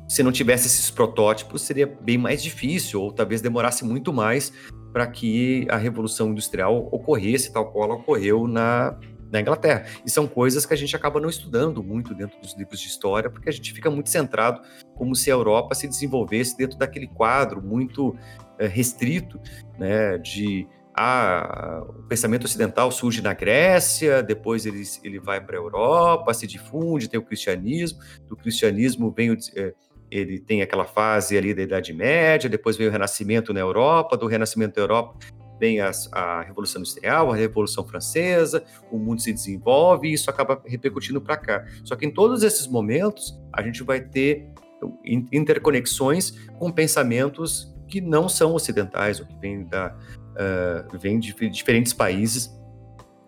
se 0.08 0.22
não 0.22 0.30
tivesse 0.30 0.66
esses 0.66 0.90
protótipos, 0.90 1.62
seria 1.62 1.86
bem 1.86 2.18
mais 2.18 2.42
difícil, 2.42 3.00
ou 3.00 3.12
talvez 3.12 3.40
demorasse 3.40 3.84
muito 3.84 4.12
mais 4.12 4.52
para 4.92 5.06
que 5.06 5.66
a 5.70 5.76
Revolução 5.78 6.30
Industrial 6.30 6.88
ocorresse, 6.92 7.52
tal 7.52 7.72
qual 7.72 7.86
ela 7.86 7.94
ocorreu 7.94 8.46
na, 8.46 8.98
na 9.30 9.40
Inglaterra. 9.40 9.86
E 10.04 10.10
são 10.10 10.28
coisas 10.28 10.66
que 10.66 10.74
a 10.74 10.76
gente 10.76 10.94
acaba 10.94 11.18
não 11.18 11.30
estudando 11.30 11.82
muito 11.82 12.14
dentro 12.14 12.38
dos 12.40 12.54
livros 12.54 12.78
de 12.78 12.88
história, 12.88 13.30
porque 13.30 13.48
a 13.48 13.52
gente 13.52 13.72
fica 13.72 13.90
muito 13.90 14.10
centrado 14.10 14.60
como 14.94 15.16
se 15.16 15.30
a 15.30 15.34
Europa 15.34 15.74
se 15.74 15.88
desenvolvesse 15.88 16.56
dentro 16.58 16.76
daquele 16.76 17.06
quadro 17.06 17.62
muito 17.62 18.14
é, 18.58 18.66
restrito 18.66 19.40
né, 19.78 20.18
de 20.18 20.68
a, 20.94 21.84
o 21.88 22.02
pensamento 22.04 22.44
ocidental 22.44 22.90
surge 22.90 23.22
na 23.22 23.32
Grécia, 23.32 24.22
depois 24.22 24.66
ele, 24.66 24.82
ele 25.02 25.18
vai 25.18 25.40
para 25.40 25.56
a 25.56 25.60
Europa, 25.60 26.34
se 26.34 26.46
difunde, 26.46 27.08
tem 27.08 27.18
o 27.18 27.22
cristianismo, 27.22 27.98
do 28.28 28.36
cristianismo 28.36 29.10
vem 29.10 29.30
o, 29.30 29.38
é, 29.56 29.72
ele 30.10 30.38
tem 30.38 30.60
aquela 30.60 30.84
fase 30.84 31.38
ali 31.38 31.54
da 31.54 31.62
Idade 31.62 31.92
Média, 31.92 32.48
depois 32.50 32.76
veio 32.76 32.90
o 32.90 32.92
Renascimento 32.92 33.54
na 33.54 33.60
Europa, 33.60 34.16
do 34.16 34.26
Renascimento 34.26 34.74
da 34.74 34.82
Europa 34.82 35.16
vem 35.62 35.80
a, 35.80 35.92
a 36.10 36.42
Revolução 36.42 36.80
Industrial, 36.80 37.30
a 37.30 37.36
Revolução 37.36 37.86
Francesa, 37.86 38.64
o 38.90 38.98
mundo 38.98 39.22
se 39.22 39.32
desenvolve 39.32 40.08
e 40.08 40.12
isso 40.12 40.28
acaba 40.28 40.60
repercutindo 40.66 41.20
para 41.20 41.36
cá. 41.36 41.64
Só 41.84 41.94
que 41.94 42.04
em 42.04 42.10
todos 42.10 42.42
esses 42.42 42.66
momentos, 42.66 43.40
a 43.52 43.62
gente 43.62 43.80
vai 43.84 44.00
ter 44.00 44.48
interconexões 45.04 46.32
com 46.58 46.72
pensamentos 46.72 47.72
que 47.86 48.00
não 48.00 48.28
são 48.28 48.54
ocidentais, 48.54 49.20
ou 49.20 49.26
que 49.26 49.36
vêm 49.36 49.64
da, 49.64 49.96
uh, 50.32 50.98
vem 50.98 51.18
de 51.18 51.32
diferentes 51.50 51.92
países 51.92 52.50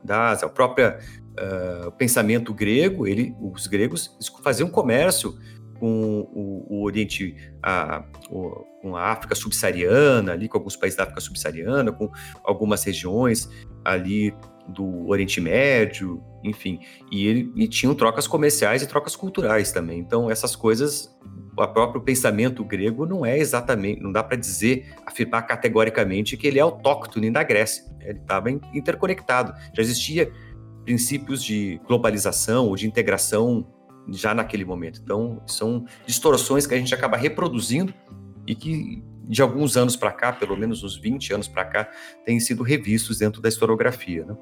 da 0.02 0.30
Ásia. 0.30 0.46
O 0.46 0.50
próprio 0.50 0.88
uh, 0.88 1.90
pensamento 1.92 2.52
grego, 2.52 3.06
ele, 3.06 3.34
os 3.40 3.66
gregos 3.66 4.16
faziam 4.42 4.68
comércio 4.68 5.38
com 5.78 6.20
o, 6.32 6.66
o 6.68 6.84
Oriente, 6.84 7.36
a, 7.62 8.04
o, 8.30 8.64
com 8.80 8.96
a 8.96 9.12
África 9.12 9.34
subsaariana, 9.34 10.32
ali 10.32 10.48
com 10.48 10.58
alguns 10.58 10.76
países 10.76 10.96
da 10.96 11.04
África 11.04 11.20
subsaariana, 11.20 11.92
com 11.92 12.10
algumas 12.44 12.84
regiões 12.84 13.48
ali 13.84 14.34
do 14.68 15.08
Oriente 15.08 15.40
Médio, 15.40 16.22
enfim, 16.42 16.80
e 17.10 17.26
ele 17.26 17.52
e 17.54 17.68
tinham 17.68 17.94
trocas 17.94 18.26
comerciais 18.26 18.82
e 18.82 18.86
trocas 18.86 19.14
culturais 19.14 19.72
também. 19.72 19.98
Então 19.98 20.30
essas 20.30 20.56
coisas, 20.56 21.14
o 21.56 21.68
próprio 21.68 22.00
pensamento 22.00 22.64
grego 22.64 23.06
não 23.06 23.24
é 23.24 23.38
exatamente, 23.38 24.00
não 24.00 24.10
dá 24.10 24.22
para 24.22 24.36
dizer, 24.36 24.92
afirmar 25.06 25.42
categoricamente 25.42 26.36
que 26.36 26.46
ele 26.46 26.58
é 26.58 26.62
autóctone 26.62 27.30
da 27.30 27.42
Grécia. 27.42 27.84
Ele 28.00 28.18
estava 28.18 28.50
interconectado. 28.50 29.54
Já 29.74 29.82
existia 29.82 30.32
princípios 30.84 31.42
de 31.42 31.80
globalização 31.86 32.66
ou 32.66 32.76
de 32.76 32.86
integração 32.86 33.66
já 34.08 34.34
naquele 34.34 34.64
momento. 34.64 35.00
Então, 35.02 35.40
são 35.46 35.86
distorções 36.06 36.66
que 36.66 36.74
a 36.74 36.78
gente 36.78 36.94
acaba 36.94 37.16
reproduzindo 37.16 37.94
e 38.46 38.54
que 38.54 39.02
de 39.26 39.40
alguns 39.40 39.76
anos 39.76 39.96
para 39.96 40.12
cá, 40.12 40.32
pelo 40.32 40.56
menos 40.56 40.82
uns 40.82 40.96
20 40.96 41.32
anos 41.32 41.48
para 41.48 41.64
cá, 41.64 41.90
têm 42.24 42.38
sido 42.38 42.62
revistos 42.62 43.18
dentro 43.18 43.40
da 43.40 43.48
historiografia. 43.48 44.26
Né? 44.26 44.36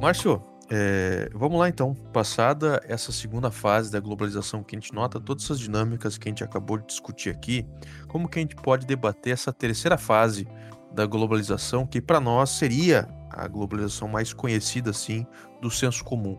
Márcio, 0.00 0.42
é, 0.72 1.28
vamos 1.34 1.58
lá 1.58 1.68
então. 1.68 1.94
Passada 2.12 2.80
essa 2.86 3.10
segunda 3.10 3.50
fase 3.50 3.90
da 3.90 3.98
globalização 3.98 4.62
que 4.62 4.76
a 4.76 4.78
gente 4.78 4.94
nota, 4.94 5.20
todas 5.20 5.44
essas 5.44 5.58
dinâmicas 5.58 6.16
que 6.16 6.28
a 6.28 6.30
gente 6.30 6.44
acabou 6.44 6.78
de 6.78 6.86
discutir 6.86 7.30
aqui, 7.30 7.66
como 8.06 8.28
que 8.28 8.38
a 8.38 8.42
gente 8.42 8.54
pode 8.54 8.86
debater 8.86 9.32
essa 9.32 9.52
terceira 9.52 9.98
fase 9.98 10.46
da 10.92 11.06
globalização, 11.06 11.86
que 11.86 12.00
para 12.00 12.20
nós 12.20 12.50
seria 12.50 13.08
a 13.30 13.46
globalização 13.48 14.06
mais 14.06 14.32
conhecida, 14.32 14.90
assim, 14.90 15.26
do 15.60 15.70
senso 15.70 16.04
comum. 16.04 16.38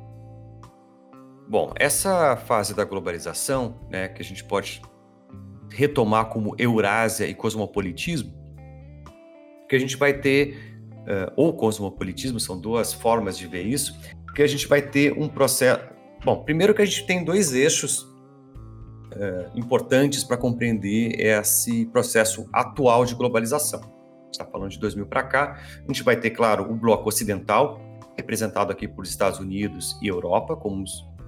Bom, 1.47 1.73
essa 1.75 2.37
fase 2.37 2.73
da 2.73 2.85
globalização, 2.85 3.81
né, 3.89 4.07
que 4.07 4.21
a 4.21 4.25
gente 4.25 4.43
pode 4.43 4.81
retomar 5.69 6.25
como 6.25 6.55
Eurásia 6.57 7.27
e 7.27 7.33
cosmopolitismo, 7.33 8.33
que 9.67 9.75
a 9.75 9.79
gente 9.79 9.97
vai 9.97 10.13
ter, 10.13 10.79
uh, 10.99 11.31
ou 11.35 11.53
cosmopolitismo, 11.53 12.39
são 12.39 12.59
duas 12.59 12.93
formas 12.93 13.37
de 13.37 13.47
ver 13.47 13.63
isso, 13.63 13.97
que 14.35 14.41
a 14.41 14.47
gente 14.47 14.67
vai 14.67 14.81
ter 14.81 15.13
um 15.13 15.27
processo. 15.27 15.81
Bom, 16.23 16.43
primeiro 16.43 16.73
que 16.73 16.81
a 16.81 16.85
gente 16.85 17.05
tem 17.05 17.23
dois 17.23 17.53
eixos 17.53 18.01
uh, 18.01 19.51
importantes 19.55 20.23
para 20.23 20.37
compreender 20.37 21.19
esse 21.19 21.85
processo 21.87 22.47
atual 22.53 23.05
de 23.05 23.15
globalização 23.15 24.01
está 24.31 24.45
falando 24.45 24.71
de 24.71 24.79
2000 24.79 25.05
para 25.05 25.23
cá. 25.23 25.59
A 25.83 25.87
gente 25.87 26.03
vai 26.03 26.15
ter, 26.15 26.31
claro, 26.31 26.71
o 26.71 26.75
bloco 26.75 27.07
ocidental, 27.07 27.79
representado 28.17 28.71
aqui 28.71 28.87
por 28.87 29.05
Estados 29.05 29.39
Unidos 29.39 29.97
e 30.01 30.07
Europa, 30.07 30.55
como 30.55 30.83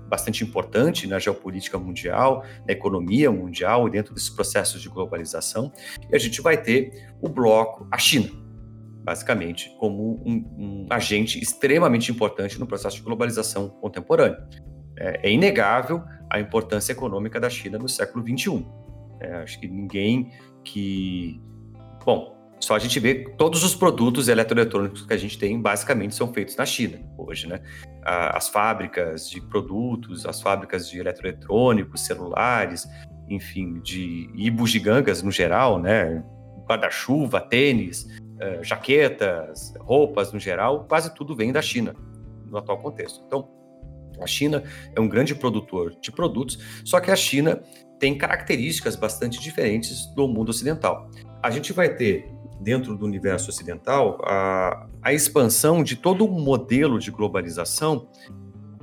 bastante 0.10 0.44
importante 0.44 1.08
na 1.08 1.18
geopolítica 1.18 1.78
mundial, 1.78 2.44
na 2.68 2.74
economia 2.74 3.32
mundial 3.32 3.88
e 3.88 3.92
dentro 3.92 4.13
desses 4.13 4.30
processos 4.30 4.82
de 4.82 4.89
globalização. 4.89 5.72
E 6.10 6.16
a 6.16 6.20
gente 6.20 6.42
vai 6.42 6.62
ter 6.62 7.13
o 7.22 7.30
bloco, 7.30 7.88
a 7.92 7.98
China, 7.98 8.30
basicamente, 9.04 9.76
como 9.78 10.22
um, 10.26 10.46
um 10.58 10.88
agente 10.89 11.42
extremamente 11.42 12.12
importante 12.12 12.60
no 12.60 12.66
processo 12.66 12.98
de 12.98 13.04
globalização 13.04 13.70
contemporâneo. 13.70 14.38
É, 14.98 15.28
é 15.28 15.32
inegável 15.32 16.04
a 16.30 16.39
importância 16.39 16.94
econômica 16.94 17.39
da 17.39 17.50
China 17.50 17.78
no 17.78 17.89
século 17.89 18.26
XXI. 18.26 18.66
É, 19.20 19.36
acho 19.36 19.60
que 19.60 19.68
ninguém 19.68 20.32
que. 20.63 21.42
Bom, 22.06 22.34
só 22.60 22.76
a 22.76 22.80
gente 22.80 22.98
vê 23.00 23.16
todos 23.38 23.63
os 23.63 23.76
produtos 23.76 24.30
eletroeletrônicos 24.30 25.06
que 25.06 25.13
a 25.13 25.18
gente 25.18 25.38
tem 25.38 25.62
basicamente 25.62 26.16
são 26.16 26.32
feitos 26.34 26.56
na 26.56 26.66
China 26.66 26.98
hoje, 27.18 27.48
né? 27.48 27.60
As 28.04 28.48
fábricas 28.48 29.30
de 29.30 29.42
produtos, 29.42 30.26
as 30.26 30.42
fábricas 30.42 30.89
de 30.89 30.98
eletroeletrônicos, 30.98 32.02
celulares, 32.06 32.88
enfim, 33.30 33.82
de 33.82 34.30
e 34.34 34.50
bugigangas 34.50 35.22
no 35.22 35.32
geral, 35.32 35.78
né? 35.78 36.24
Guarda-chuva, 36.66 37.42
tênis, 37.42 38.08
uh, 38.44 38.64
jaquetas, 38.64 39.74
roupas 39.80 40.34
no 40.34 40.40
geral, 40.40 40.86
quase 40.88 41.14
tudo 41.14 41.36
vem 41.36 41.52
da 41.52 41.62
China 41.62 41.96
no 42.46 42.58
atual 42.58 42.78
contexto. 42.80 43.24
Então, 43.26 43.50
a 44.22 44.28
China 44.28 44.64
é 44.96 45.00
um 45.00 45.08
grande 45.08 45.34
produtor 45.34 45.96
de 46.00 46.12
produtos, 46.12 46.60
só 46.86 47.00
que 47.00 47.10
a 47.10 47.16
China 47.16 47.64
tem 48.00 48.18
características 48.18 48.96
bastante 48.96 49.40
diferentes 49.40 50.06
do 50.14 50.28
mundo 50.28 50.50
ocidental. 50.50 51.10
A 51.42 51.50
gente 51.50 51.74
vai 51.74 51.96
ter 51.96 52.30
dentro 52.62 52.96
do 52.96 53.06
universo 53.06 53.50
ocidental, 53.50 54.20
a, 54.24 54.88
a 55.02 55.14
expansão 55.14 55.84
de 55.84 55.96
todo 55.96 56.26
um 56.26 56.40
modelo 56.40 56.98
de 56.98 57.12
globalização 57.12 58.08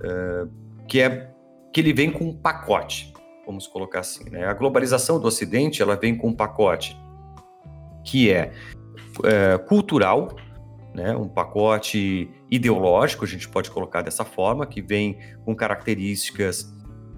é, 0.03 0.47
que 0.87 1.01
é 1.01 1.31
que 1.73 1.81
ele 1.81 1.93
vem 1.93 2.11
com 2.11 2.25
um 2.25 2.37
pacote, 2.37 3.13
vamos 3.47 3.67
colocar 3.67 4.01
assim. 4.01 4.29
Né? 4.29 4.45
A 4.45 4.53
globalização 4.53 5.21
do 5.21 5.27
Ocidente 5.27 5.81
ela 5.81 5.97
vem 5.97 6.17
com 6.17 6.29
um 6.29 6.35
pacote 6.35 6.97
que 8.05 8.31
é, 8.31 8.53
é 9.25 9.59
cultural, 9.59 10.37
né? 10.95 11.17
um 11.17 11.29
pacote 11.29 12.31
ideológico, 12.51 13.25
a 13.25 13.29
gente 13.29 13.49
pode 13.49 13.71
colocar 13.71 14.03
dessa 14.03 14.25
forma, 14.25 14.67
que 14.67 14.83
vem 14.83 15.19
com 15.45 15.55
características 15.55 16.73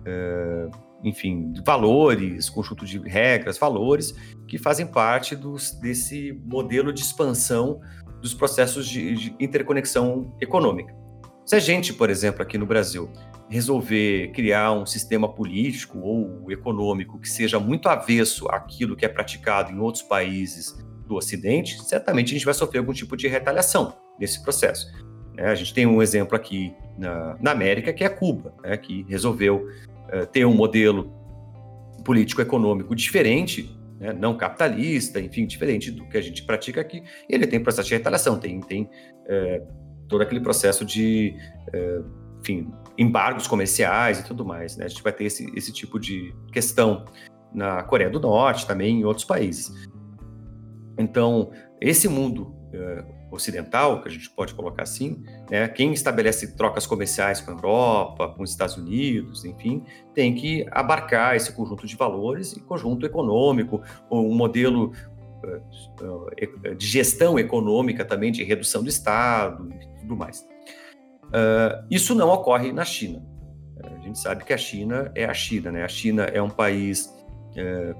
é, 0.04 0.68
enfim, 1.04 1.52
valores, 1.64 2.48
conjunto 2.48 2.84
de 2.84 2.98
regras, 2.98 3.58
valores 3.58 4.14
que 4.46 4.58
fazem 4.58 4.86
parte 4.86 5.34
dos, 5.34 5.72
desse 5.72 6.32
modelo 6.44 6.92
de 6.92 7.00
expansão 7.00 7.80
dos 8.20 8.32
processos 8.32 8.86
de, 8.86 9.14
de 9.14 9.36
interconexão 9.40 10.36
econômica. 10.40 10.94
Se 11.44 11.56
a 11.56 11.58
gente, 11.58 11.92
por 11.92 12.08
exemplo, 12.08 12.42
aqui 12.42 12.56
no 12.56 12.66
Brasil, 12.66 13.10
resolver 13.48 14.30
criar 14.32 14.72
um 14.72 14.86
sistema 14.86 15.28
político 15.28 15.98
ou 15.98 16.50
econômico 16.50 17.18
que 17.18 17.28
seja 17.28 17.58
muito 17.58 17.88
avesso 17.88 18.48
àquilo 18.48 18.96
que 18.96 19.04
é 19.04 19.08
praticado 19.08 19.72
em 19.72 19.78
outros 19.78 20.02
países 20.02 20.74
do 21.12 21.18
Ocidente, 21.18 21.82
certamente 21.84 22.30
a 22.30 22.32
gente 22.32 22.44
vai 22.44 22.54
sofrer 22.54 22.78
algum 22.78 22.92
tipo 22.92 23.16
de 23.16 23.28
retaliação 23.28 23.94
nesse 24.18 24.42
processo. 24.42 24.90
Né? 25.34 25.44
A 25.44 25.54
gente 25.54 25.74
tem 25.74 25.86
um 25.86 26.00
exemplo 26.00 26.34
aqui 26.34 26.74
na, 26.98 27.36
na 27.40 27.50
América, 27.50 27.92
que 27.92 28.02
é 28.02 28.08
Cuba, 28.08 28.54
né? 28.62 28.76
que 28.76 29.04
resolveu 29.08 29.68
eh, 30.08 30.26
ter 30.26 30.44
um 30.46 30.54
modelo 30.54 31.12
político-econômico 32.04 32.94
diferente, 32.94 33.78
né, 34.00 34.12
não 34.12 34.36
capitalista, 34.36 35.20
enfim, 35.20 35.46
diferente 35.46 35.90
do 35.92 36.04
que 36.06 36.18
a 36.18 36.20
gente 36.20 36.42
pratica 36.42 36.80
aqui, 36.80 37.04
ele 37.28 37.46
tem 37.46 37.62
processo 37.62 37.88
de 37.88 37.94
retaliação, 37.94 38.36
tem, 38.38 38.60
tem 38.60 38.90
é, 39.28 39.62
todo 40.08 40.22
aquele 40.22 40.40
processo 40.40 40.84
de, 40.84 41.36
é, 41.72 42.00
enfim, 42.40 42.72
embargos 42.98 43.46
comerciais 43.46 44.18
e 44.18 44.24
tudo 44.24 44.44
mais. 44.44 44.76
Né? 44.76 44.86
A 44.86 44.88
gente 44.88 45.02
vai 45.02 45.12
ter 45.12 45.24
esse, 45.24 45.46
esse 45.56 45.72
tipo 45.72 46.00
de 46.00 46.34
questão 46.50 47.04
na 47.54 47.82
Coreia 47.84 48.10
do 48.10 48.18
Norte, 48.18 48.66
também 48.66 49.00
em 49.00 49.04
outros 49.04 49.24
países. 49.24 49.72
Então, 50.98 51.50
esse 51.80 52.08
mundo 52.08 52.54
ocidental, 53.30 54.02
que 54.02 54.08
a 54.08 54.10
gente 54.10 54.30
pode 54.30 54.54
colocar 54.54 54.82
assim, 54.82 55.22
né, 55.50 55.66
quem 55.68 55.92
estabelece 55.92 56.54
trocas 56.54 56.86
comerciais 56.86 57.40
com 57.40 57.50
a 57.50 57.54
Europa, 57.54 58.28
com 58.28 58.42
os 58.42 58.50
Estados 58.50 58.76
Unidos, 58.76 59.44
enfim, 59.44 59.84
tem 60.14 60.34
que 60.34 60.66
abarcar 60.70 61.34
esse 61.34 61.52
conjunto 61.52 61.86
de 61.86 61.96
valores 61.96 62.52
e 62.52 62.60
conjunto 62.60 63.06
econômico, 63.06 63.82
um 64.10 64.34
modelo 64.34 64.92
uh, 65.44 66.76
de 66.76 66.86
gestão 66.86 67.38
econômica 67.38 68.04
também, 68.04 68.30
de 68.30 68.44
redução 68.44 68.82
do 68.82 68.88
Estado 68.88 69.68
e 69.80 70.00
tudo 70.00 70.16
mais. 70.16 70.46
Isso 71.90 72.14
não 72.14 72.28
ocorre 72.28 72.72
na 72.72 72.84
China. 72.84 73.24
A 73.82 73.98
gente 74.00 74.18
sabe 74.18 74.44
que 74.44 74.52
a 74.52 74.58
China 74.58 75.10
é 75.14 75.24
a 75.24 75.32
China, 75.32 75.72
né? 75.72 75.82
A 75.82 75.88
China 75.88 76.24
é 76.24 76.42
um 76.42 76.50
país 76.50 77.10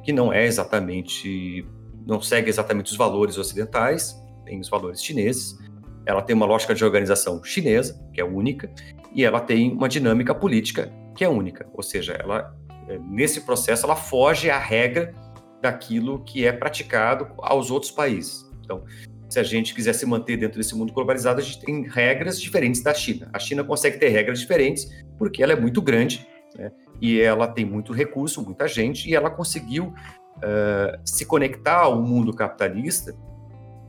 que 0.05 0.12
não 0.12 0.30
é 0.30 0.45
exatamente, 0.45 1.66
não 2.07 2.20
segue 2.20 2.48
exatamente 2.48 2.90
os 2.90 2.96
valores 2.96 3.38
ocidentais, 3.38 4.20
tem 4.44 4.61
os 4.61 4.68
valores 4.68 5.03
chineses, 5.03 5.57
ela 6.05 6.22
tem 6.22 6.34
uma 6.34 6.46
lógica 6.46 6.74
de 6.74 6.84
organização 6.84 7.42
chinesa, 7.44 8.00
que 8.12 8.20
é 8.20 8.24
única, 8.24 8.70
e 9.14 9.24
ela 9.24 9.40
tem 9.40 9.72
uma 9.72 9.88
dinâmica 9.88 10.34
política 10.34 10.92
que 11.16 11.24
é 11.24 11.28
única, 11.28 11.68
ou 11.72 11.82
seja, 11.82 12.14
ela 12.14 12.55
é, 12.88 12.98
nesse 12.98 13.42
processo 13.42 13.86
ela 13.86 13.96
foge 13.96 14.50
à 14.50 14.59
regra 14.59 15.14
daquilo 15.61 16.24
que 16.24 16.44
é 16.44 16.53
praticado 16.53 17.28
aos 17.38 17.70
outros 17.70 17.92
países. 17.92 18.50
Então, 18.64 18.84
se 19.28 19.38
a 19.38 19.42
gente 19.42 19.74
quiser 19.74 19.94
se 19.94 20.05
manter 20.05 20.36
dentro 20.36 20.59
desse 20.59 20.74
mundo 20.74 20.92
globalizado, 20.92 21.40
a 21.40 21.42
gente 21.42 21.61
tem 21.61 21.88
regras 21.88 22.40
diferentes 22.40 22.82
da 22.82 22.92
China. 22.92 23.30
A 23.32 23.38
China 23.38 23.64
consegue 23.64 23.98
ter 23.98 24.09
regras 24.09 24.40
diferentes 24.40 24.88
porque 25.16 25.42
ela 25.42 25.53
é 25.53 25.57
muito 25.57 25.80
grande 25.80 26.26
né? 26.57 26.70
e 27.00 27.20
ela 27.20 27.46
tem 27.46 27.64
muito 27.64 27.92
recurso, 27.92 28.44
muita 28.44 28.66
gente, 28.66 29.09
e 29.09 29.14
ela 29.14 29.30
conseguiu 29.30 29.94
uh, 30.39 31.01
se 31.05 31.24
conectar 31.24 31.80
ao 31.80 32.01
mundo 32.01 32.35
capitalista 32.35 33.14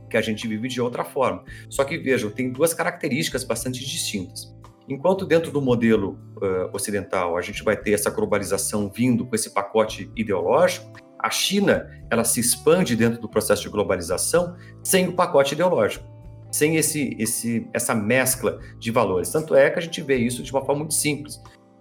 que 0.08 0.16
a 0.16 0.20
gente 0.20 0.46
vive 0.46 0.68
de 0.68 0.80
outra 0.80 1.04
forma. 1.04 1.44
Só 1.68 1.84
que 1.84 1.98
vejam, 1.98 2.30
tem 2.30 2.50
duas 2.50 2.72
características 2.72 3.44
bastante 3.44 3.80
distintas. 3.80 4.54
Enquanto 4.88 5.24
dentro 5.24 5.50
do 5.50 5.62
modelo 5.62 6.18
uh, 6.36 6.74
ocidental 6.74 7.36
a 7.36 7.40
gente 7.40 7.64
vai 7.64 7.76
ter 7.76 7.92
essa 7.92 8.10
globalização 8.10 8.90
vindo 8.94 9.26
com 9.26 9.34
esse 9.34 9.50
pacote 9.50 10.10
ideológico, 10.14 10.92
a 11.18 11.30
China 11.30 11.90
ela 12.10 12.22
se 12.22 12.38
expande 12.38 12.94
dentro 12.94 13.18
do 13.18 13.28
processo 13.28 13.62
de 13.62 13.70
globalização 13.70 14.56
sem 14.82 15.08
o 15.08 15.14
pacote 15.14 15.54
ideológico, 15.54 16.04
sem 16.52 16.76
esse, 16.76 17.16
esse, 17.18 17.66
essa 17.72 17.94
mescla 17.94 18.60
de 18.78 18.90
valores. 18.90 19.30
Tanto 19.30 19.54
é 19.54 19.70
que 19.70 19.78
a 19.78 19.82
gente 19.82 20.02
vê 20.02 20.16
isso 20.16 20.42
de 20.42 20.52
uma 20.52 20.60
forma 20.60 20.80
muito 20.80 20.94
simples. 20.94 21.40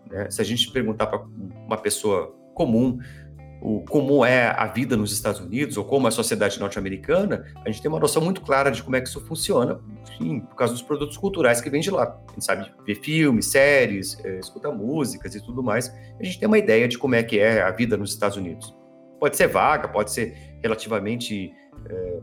Né? 0.09 0.31
Se 0.31 0.41
a 0.41 0.45
gente 0.45 0.71
perguntar 0.71 1.07
para 1.07 1.25
uma 1.67 1.77
pessoa 1.77 2.33
comum 2.53 2.99
o, 3.63 3.79
como 3.79 4.25
é 4.25 4.47
a 4.47 4.67
vida 4.67 4.97
nos 4.97 5.13
Estados 5.13 5.39
Unidos 5.39 5.77
ou 5.77 5.85
como 5.85 6.05
é 6.05 6.09
a 6.09 6.11
sociedade 6.11 6.59
norte-americana, 6.59 7.45
a 7.65 7.71
gente 7.71 7.81
tem 7.81 7.89
uma 7.89 7.99
noção 7.99 8.21
muito 8.21 8.41
clara 8.41 8.69
de 8.69 8.83
como 8.83 8.97
é 8.97 9.01
que 9.01 9.07
isso 9.07 9.21
funciona, 9.21 9.79
enfim, 10.03 10.41
por 10.41 10.55
causa 10.57 10.73
dos 10.73 10.81
produtos 10.81 11.15
culturais 11.15 11.61
que 11.61 11.69
vêm 11.69 11.79
de 11.79 11.89
lá. 11.89 12.03
A 12.03 12.33
gente 12.33 12.43
sabe 12.43 12.69
ver 12.85 12.95
filmes, 12.95 13.45
séries, 13.45 14.19
é, 14.25 14.37
escuta 14.39 14.69
músicas 14.69 15.33
e 15.33 15.41
tudo 15.41 15.63
mais. 15.63 15.87
A 16.19 16.23
gente 16.25 16.37
tem 16.37 16.45
uma 16.45 16.57
ideia 16.57 16.89
de 16.89 16.97
como 16.97 17.15
é 17.15 17.23
que 17.23 17.39
é 17.39 17.61
a 17.61 17.71
vida 17.71 17.95
nos 17.95 18.11
Estados 18.11 18.35
Unidos. 18.35 18.75
Pode 19.17 19.37
ser 19.37 19.47
vaga, 19.47 19.87
pode 19.87 20.11
ser 20.11 20.35
relativamente, 20.61 21.53
é, 21.89 22.19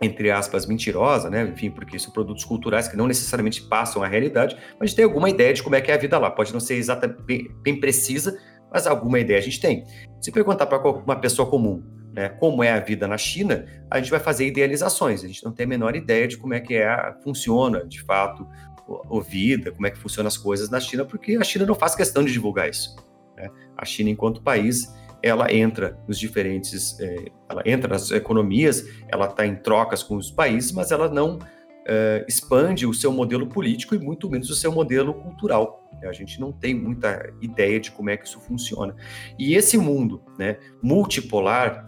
entre 0.00 0.30
aspas, 0.30 0.64
mentirosa, 0.64 1.28
né? 1.28 1.42
Enfim, 1.42 1.72
porque 1.72 1.98
são 1.98 2.12
produtos 2.12 2.44
culturais 2.44 2.86
que 2.86 2.96
não 2.96 3.08
necessariamente 3.08 3.62
passam 3.62 4.00
a 4.00 4.06
realidade, 4.06 4.56
mas 4.78 4.80
a 4.80 4.86
gente 4.86 4.94
tem 4.94 5.04
alguma 5.04 5.28
ideia 5.28 5.52
de 5.52 5.60
como 5.60 5.74
é 5.74 5.80
que 5.80 5.90
é 5.90 5.94
a 5.94 5.98
vida 5.98 6.16
lá. 6.20 6.30
Pode 6.30 6.52
não 6.52 6.60
ser 6.60 6.76
exatamente 6.76 7.20
bem, 7.22 7.50
bem 7.62 7.80
precisa, 7.80 8.38
mas 8.72 8.86
alguma 8.86 9.18
ideia 9.18 9.38
a 9.38 9.42
gente 9.42 9.60
tem. 9.60 9.84
Se 10.20 10.32
perguntar 10.32 10.66
para 10.66 10.80
uma 10.88 11.16
pessoa 11.16 11.48
comum, 11.48 11.82
né, 12.12 12.28
como 12.28 12.62
é 12.62 12.72
a 12.72 12.80
vida 12.80 13.06
na 13.06 13.18
China, 13.18 13.66
a 13.90 13.98
gente 13.98 14.10
vai 14.10 14.20
fazer 14.20 14.46
idealizações. 14.46 15.24
A 15.24 15.26
gente 15.26 15.44
não 15.44 15.52
tem 15.52 15.64
a 15.64 15.68
menor 15.68 15.96
ideia 15.96 16.28
de 16.28 16.36
como 16.36 16.54
é 16.54 16.60
que 16.60 16.74
é, 16.74 17.14
funciona, 17.22 17.84
de 17.86 18.02
fato, 18.02 18.46
a 18.88 19.20
vida, 19.20 19.72
como 19.72 19.86
é 19.86 19.90
que 19.90 19.98
funcionam 19.98 20.28
as 20.28 20.36
coisas 20.36 20.68
na 20.70 20.80
China, 20.80 21.04
porque 21.04 21.36
a 21.36 21.44
China 21.44 21.64
não 21.64 21.74
faz 21.74 21.94
questão 21.94 22.24
de 22.24 22.32
divulgar 22.32 22.68
isso. 22.68 22.96
Né? 23.36 23.50
A 23.76 23.84
China, 23.84 24.10
enquanto 24.10 24.42
país, 24.42 24.92
ela 25.22 25.52
entra 25.52 25.96
nos 26.06 26.18
diferentes, 26.18 26.98
é, 27.00 27.26
ela 27.48 27.62
entra 27.64 27.88
nas 27.88 28.10
economias, 28.10 28.84
ela 29.08 29.26
está 29.26 29.46
em 29.46 29.54
trocas 29.56 30.02
com 30.02 30.16
os 30.16 30.30
países, 30.30 30.72
mas 30.72 30.90
ela 30.90 31.08
não 31.08 31.38
é, 31.86 32.24
expande 32.28 32.86
o 32.86 32.94
seu 32.94 33.12
modelo 33.12 33.46
político 33.46 33.94
e 33.94 33.98
muito 33.98 34.30
menos 34.30 34.50
o 34.50 34.54
seu 34.54 34.72
modelo 34.72 35.14
cultural. 35.14 35.88
A 36.02 36.12
gente 36.12 36.40
não 36.40 36.50
tem 36.52 36.74
muita 36.74 37.32
ideia 37.40 37.78
de 37.78 37.90
como 37.90 38.10
é 38.10 38.16
que 38.16 38.26
isso 38.26 38.40
funciona. 38.40 38.94
E 39.38 39.54
esse 39.54 39.78
mundo, 39.78 40.22
né, 40.38 40.58
multipolar, 40.82 41.86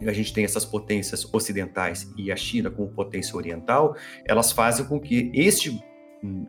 a 0.00 0.12
gente 0.12 0.32
tem 0.32 0.44
essas 0.44 0.64
potências 0.64 1.26
ocidentais 1.32 2.08
e 2.16 2.30
a 2.30 2.36
China 2.36 2.70
como 2.70 2.88
potência 2.88 3.36
oriental, 3.36 3.96
elas 4.24 4.52
fazem 4.52 4.84
com 4.84 5.00
que 5.00 5.30
este 5.34 5.80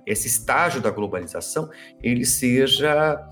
esse 0.03 0.27
estágio 0.27 0.81
da 0.81 0.89
globalização 0.89 1.69
ele 2.01 2.25
seja 2.25 3.29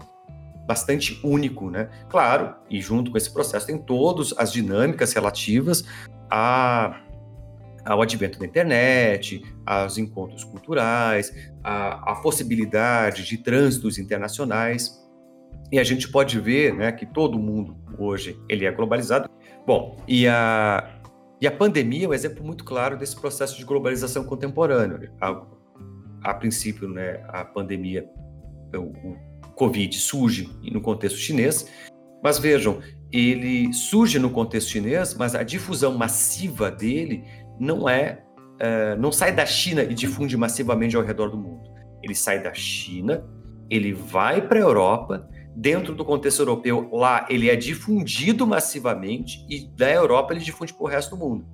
bastante 0.67 1.19
único, 1.23 1.71
né? 1.71 1.89
Claro, 2.09 2.55
e 2.69 2.79
junto 2.79 3.09
com 3.09 3.17
esse 3.17 3.31
processo 3.33 3.65
tem 3.65 3.77
todas 3.77 4.33
as 4.37 4.51
dinâmicas 4.51 5.13
relativas 5.13 5.83
a, 6.29 7.01
ao 7.87 8.01
advento 8.01 8.37
da 8.37 8.45
internet, 8.45 9.41
aos 9.65 9.97
encontros 9.97 10.43
culturais, 10.43 11.33
a, 11.63 12.11
a 12.11 12.15
possibilidade 12.15 13.23
de 13.23 13.37
trânsitos 13.37 13.97
internacionais. 13.97 15.01
E 15.71 15.79
a 15.79 15.83
gente 15.83 16.09
pode 16.09 16.39
ver 16.39 16.73
né, 16.73 16.91
que 16.91 17.05
todo 17.05 17.39
mundo 17.39 17.77
hoje 17.97 18.39
ele 18.49 18.65
é 18.65 18.71
globalizado. 18.71 19.29
Bom, 19.65 19.97
e 20.07 20.27
a, 20.27 21.01
e 21.41 21.47
a 21.47 21.51
pandemia 21.51 22.05
é 22.05 22.09
um 22.09 22.13
exemplo 22.13 22.43
muito 22.43 22.63
claro 22.63 22.97
desse 22.97 23.15
processo 23.15 23.57
de 23.57 23.65
globalização 23.65 24.25
contemporâneo. 24.25 25.09
A, 25.21 25.45
a 26.23 26.33
princípio, 26.33 26.89
né, 26.89 27.23
a 27.29 27.45
pandemia, 27.45 28.05
o, 28.75 29.11
o 29.11 29.17
Covid 29.55 29.97
surge 29.97 30.49
no 30.71 30.81
contexto 30.81 31.17
chinês, 31.17 31.69
mas 32.23 32.37
vejam, 32.37 32.79
ele 33.11 33.71
surge 33.73 34.19
no 34.19 34.29
contexto 34.29 34.71
chinês, 34.71 35.13
mas 35.13 35.35
a 35.35 35.43
difusão 35.43 35.97
massiva 35.97 36.69
dele 36.69 37.23
não 37.59 37.87
é, 37.87 38.23
uh, 38.55 38.99
não 38.99 39.11
sai 39.11 39.33
da 39.33 39.45
China 39.45 39.83
e 39.83 39.93
difunde 39.93 40.35
massivamente 40.37 40.95
ao 40.95 41.03
redor 41.03 41.29
do 41.29 41.37
mundo. 41.37 41.69
Ele 42.03 42.15
sai 42.15 42.41
da 42.41 42.53
China, 42.53 43.23
ele 43.69 43.93
vai 43.93 44.41
para 44.41 44.59
a 44.59 44.61
Europa, 44.61 45.27
dentro 45.55 45.95
do 45.95 46.05
contexto 46.05 46.39
europeu, 46.39 46.87
lá 46.93 47.25
ele 47.29 47.49
é 47.49 47.55
difundido 47.55 48.45
massivamente 48.45 49.43
e 49.49 49.67
da 49.67 49.91
Europa 49.91 50.33
ele 50.33 50.43
difunde 50.43 50.73
para 50.73 50.83
o 50.83 50.87
resto 50.87 51.15
do 51.15 51.17
mundo. 51.17 51.45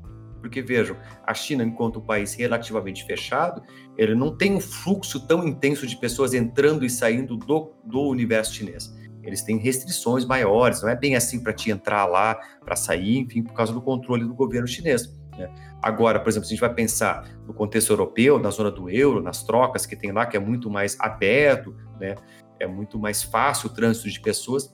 Porque 0.41 0.61
vejam, 0.61 0.97
a 1.25 1.33
China, 1.33 1.63
enquanto 1.63 1.99
um 1.99 2.01
país 2.05 2.33
relativamente 2.33 3.05
fechado, 3.05 3.63
ele 3.97 4.13
não 4.13 4.35
tem 4.35 4.53
um 4.53 4.59
fluxo 4.59 5.25
tão 5.25 5.47
intenso 5.47 5.87
de 5.87 5.95
pessoas 5.95 6.33
entrando 6.33 6.83
e 6.83 6.89
saindo 6.89 7.37
do, 7.37 7.71
do 7.85 8.01
universo 8.01 8.53
chinês. 8.53 8.93
Eles 9.23 9.41
têm 9.41 9.57
restrições 9.57 10.25
maiores, 10.25 10.81
não 10.81 10.89
é 10.89 10.97
bem 10.97 11.15
assim 11.15 11.41
para 11.41 11.53
te 11.53 11.71
entrar 11.71 12.05
lá, 12.05 12.37
para 12.59 12.75
sair, 12.75 13.19
enfim, 13.19 13.41
por 13.41 13.53
causa 13.53 13.71
do 13.71 13.81
controle 13.81 14.25
do 14.25 14.33
governo 14.33 14.67
chinês. 14.67 15.07
Né? 15.37 15.49
Agora, 15.83 16.17
por 16.19 16.29
exemplo, 16.29 16.47
se 16.47 16.53
a 16.53 16.55
gente 16.55 16.61
vai 16.61 16.73
pensar 16.73 17.29
no 17.45 17.53
contexto 17.53 17.91
europeu, 17.91 18.39
na 18.39 18.49
zona 18.49 18.71
do 18.71 18.89
euro, 18.89 19.21
nas 19.21 19.43
trocas 19.43 19.85
que 19.85 19.97
tem 19.97 20.13
lá, 20.13 20.25
que 20.25 20.37
é 20.37 20.39
muito 20.39 20.69
mais 20.69 20.97
aberto, 20.97 21.75
né? 21.99 22.15
é 22.57 22.65
muito 22.65 22.97
mais 22.97 23.21
fácil 23.21 23.69
o 23.69 23.73
trânsito 23.73 24.09
de 24.09 24.21
pessoas, 24.21 24.73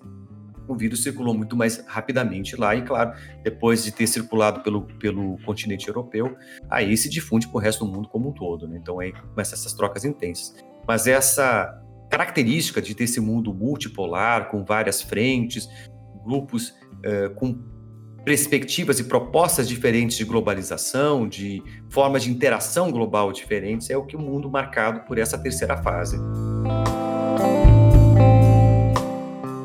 o 0.67 0.75
vírus 0.75 1.01
circulou 1.01 1.33
muito 1.33 1.57
mais 1.57 1.83
rapidamente 1.87 2.55
lá 2.55 2.75
e, 2.75 2.83
claro, 2.83 3.11
depois 3.43 3.83
de 3.83 3.91
ter 3.91 4.05
circulado 4.05 4.61
pelo, 4.61 4.83
pelo 4.99 5.39
continente 5.39 5.87
europeu, 5.87 6.37
aí 6.69 6.95
se 6.95 7.09
difunde 7.09 7.47
para 7.47 7.57
o 7.57 7.59
resto 7.59 7.83
do 7.83 7.91
mundo 7.91 8.07
como 8.07 8.29
um 8.29 8.31
todo. 8.31 8.67
Né? 8.67 8.77
Então 8.79 8.99
aí 8.99 9.11
começam 9.11 9.57
essas 9.57 9.73
trocas 9.73 10.05
intensas. 10.05 10.55
Mas 10.87 11.07
essa 11.07 11.75
característica 12.07 12.81
de 12.81 12.93
ter 12.93 13.05
esse 13.05 13.19
mundo 13.19 13.51
multipolar, 13.51 14.49
com 14.49 14.63
várias 14.63 15.01
frentes, 15.01 15.67
grupos 16.23 16.69
uh, 16.69 17.33
com 17.33 17.78
perspectivas 18.29 18.99
e 18.99 19.05
propostas 19.05 19.67
diferentes 19.67 20.15
de 20.15 20.23
globalização, 20.23 21.27
de 21.27 21.63
formas 21.89 22.21
de 22.21 22.29
interação 22.29 22.91
global 22.91 23.31
diferentes, 23.31 23.89
é 23.89 23.97
o 23.97 24.05
que 24.05 24.15
o 24.15 24.19
mundo 24.19 24.47
marcado 24.47 24.99
por 25.07 25.17
essa 25.17 25.35
terceira 25.35 25.75
fase. 25.77 26.15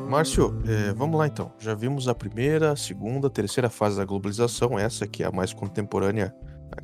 Márcio, 0.08 0.58
é, 0.66 0.94
vamos 0.94 1.18
lá 1.18 1.26
então. 1.26 1.52
Já 1.58 1.74
vimos 1.74 2.08
a 2.08 2.14
primeira, 2.14 2.74
segunda, 2.74 3.28
terceira 3.28 3.68
fase 3.68 3.98
da 3.98 4.04
globalização, 4.06 4.78
essa 4.78 5.06
que 5.06 5.22
é 5.22 5.26
a 5.26 5.30
mais 5.30 5.52
contemporânea, 5.52 6.34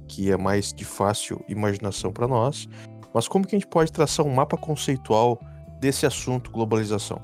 que 0.06 0.30
é 0.30 0.36
mais 0.36 0.74
de 0.74 0.84
fácil 0.84 1.42
imaginação 1.48 2.12
para 2.12 2.28
nós. 2.28 2.68
Mas 3.14 3.26
como 3.26 3.46
que 3.46 3.56
a 3.56 3.58
gente 3.58 3.66
pode 3.66 3.90
traçar 3.90 4.26
um 4.26 4.34
mapa 4.34 4.58
conceitual 4.58 5.40
desse 5.80 6.04
assunto 6.04 6.50
globalização? 6.50 7.22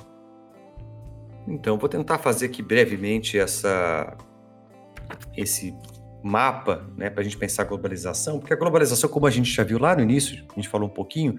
Então, 1.47 1.77
vou 1.77 1.91
tentar 1.91 2.17
fazer 2.17 2.47
aqui 2.47 2.63
brevemente 2.63 3.39
essa, 3.39 4.17
esse 5.37 5.75
mapa 6.23 6.85
né, 6.97 7.09
para 7.09 7.21
a 7.21 7.25
gente 7.25 7.37
pensar 7.37 7.63
a 7.63 7.67
globalização, 7.67 8.39
porque 8.39 8.53
a 8.53 8.57
globalização, 8.57 9.09
como 9.09 9.27
a 9.27 9.31
gente 9.31 9.51
já 9.51 9.63
viu 9.63 9.79
lá 9.79 9.95
no 9.95 10.03
início, 10.03 10.45
a 10.51 10.55
gente 10.55 10.69
falou 10.69 10.89
um 10.89 10.93
pouquinho, 10.93 11.37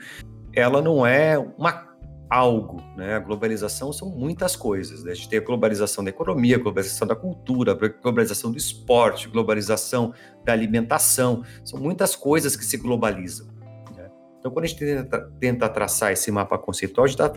ela 0.54 0.82
não 0.82 1.06
é 1.06 1.38
uma 1.58 1.88
algo, 2.30 2.84
né? 2.96 3.16
A 3.16 3.20
globalização 3.20 3.94
são 3.94 4.10
muitas 4.10 4.56
coisas. 4.56 5.04
Né? 5.04 5.12
A 5.12 5.16
gente 5.16 5.30
tem 5.30 5.40
a 5.40 5.42
globalização 5.42 6.04
da 6.04 6.10
economia, 6.10 6.58
a 6.58 6.60
globalização 6.60 7.08
da 7.08 7.16
cultura, 7.16 7.72
a 7.72 7.76
globalização 7.76 8.52
do 8.52 8.58
esporte, 8.58 9.28
a 9.28 9.32
globalização 9.32 10.14
da 10.44 10.52
alimentação. 10.52 11.44
São 11.64 11.80
muitas 11.80 12.16
coisas 12.16 12.56
que 12.56 12.66
se 12.66 12.78
globalizam. 12.78 13.48
Né? 13.96 14.10
Então, 14.40 14.52
quando 14.52 14.66
a 14.66 14.68
gente 14.68 14.80
tenta, 14.80 15.32
tenta, 15.40 15.70
traçar 15.70 16.12
esse 16.12 16.30
mapa 16.32 16.58
conceitual, 16.58 17.06
a 17.06 17.08
gente 17.08 17.22
está 17.22 17.34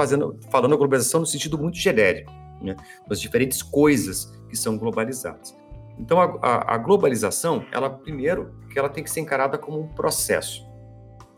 falando 0.51 0.75
a 0.75 0.77
globalização 0.77 1.21
no 1.21 1.27
sentido 1.27 1.57
muito 1.57 1.77
genérico, 1.77 2.33
né? 2.61 2.75
das 3.09 3.21
diferentes 3.21 3.63
coisas 3.63 4.33
que 4.49 4.57
são 4.57 4.77
globalizadas. 4.77 5.55
Então, 6.01 6.19
a, 6.19 6.39
a, 6.43 6.75
a 6.75 6.79
globalização, 6.79 7.65
ela 7.71 7.91
primeiro, 7.91 8.55
que 8.71 8.79
ela 8.79 8.89
tem 8.89 9.05
que 9.05 9.11
ser 9.11 9.21
encarada 9.21 9.59
como 9.59 9.79
um 9.79 9.89
processo. 9.89 10.67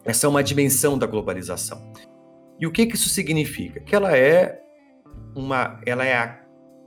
Essa 0.04 0.26
é 0.26 0.28
uma 0.28 0.42
dimensão 0.42 0.96
da 0.96 1.06
globalização. 1.06 1.92
E 2.60 2.66
o 2.66 2.70
que, 2.70 2.86
que 2.86 2.94
isso 2.94 3.08
significa? 3.08 3.80
Que 3.80 3.94
ela 3.94 4.16
é 4.16 4.62
uma, 5.34 5.80
ela 5.84 6.04
é, 6.04 6.16
a, 6.16 6.40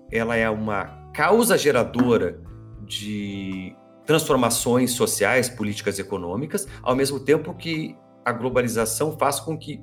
ela 0.10 0.36
é 0.38 0.50
uma 0.50 1.12
causa 1.14 1.58
geradora 1.58 2.42
de 2.82 3.76
transformações 4.06 4.92
sociais, 4.92 5.50
políticas, 5.50 6.00
econômicas, 6.00 6.68
ao 6.82 6.96
mesmo 6.96 7.20
tempo 7.20 7.54
que 7.54 7.98
a 8.24 8.32
globalização 8.32 9.18
faz 9.18 9.40
com 9.40 9.58
que 9.58 9.82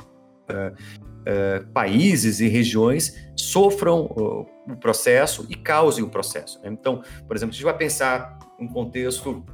uh, 0.50 0.74
uh, 1.22 1.66
países 1.72 2.40
e 2.40 2.48
regiões 2.48 3.30
sofram 3.36 4.02
o 4.04 4.76
processo 4.80 5.46
e 5.48 5.54
causem 5.54 6.04
o 6.04 6.08
processo. 6.08 6.60
Né? 6.62 6.70
Então, 6.70 7.02
por 7.26 7.36
exemplo, 7.36 7.50
a 7.50 7.54
gente 7.54 7.64
vai 7.64 7.76
pensar 7.76 8.38
um 8.58 8.68
contexto 8.68 9.44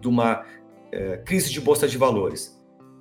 de 0.00 0.08
uma 0.08 0.44
é, 0.92 1.16
crise 1.18 1.50
de 1.50 1.60
bolsa 1.60 1.88
de 1.88 1.96
valores 1.98 2.58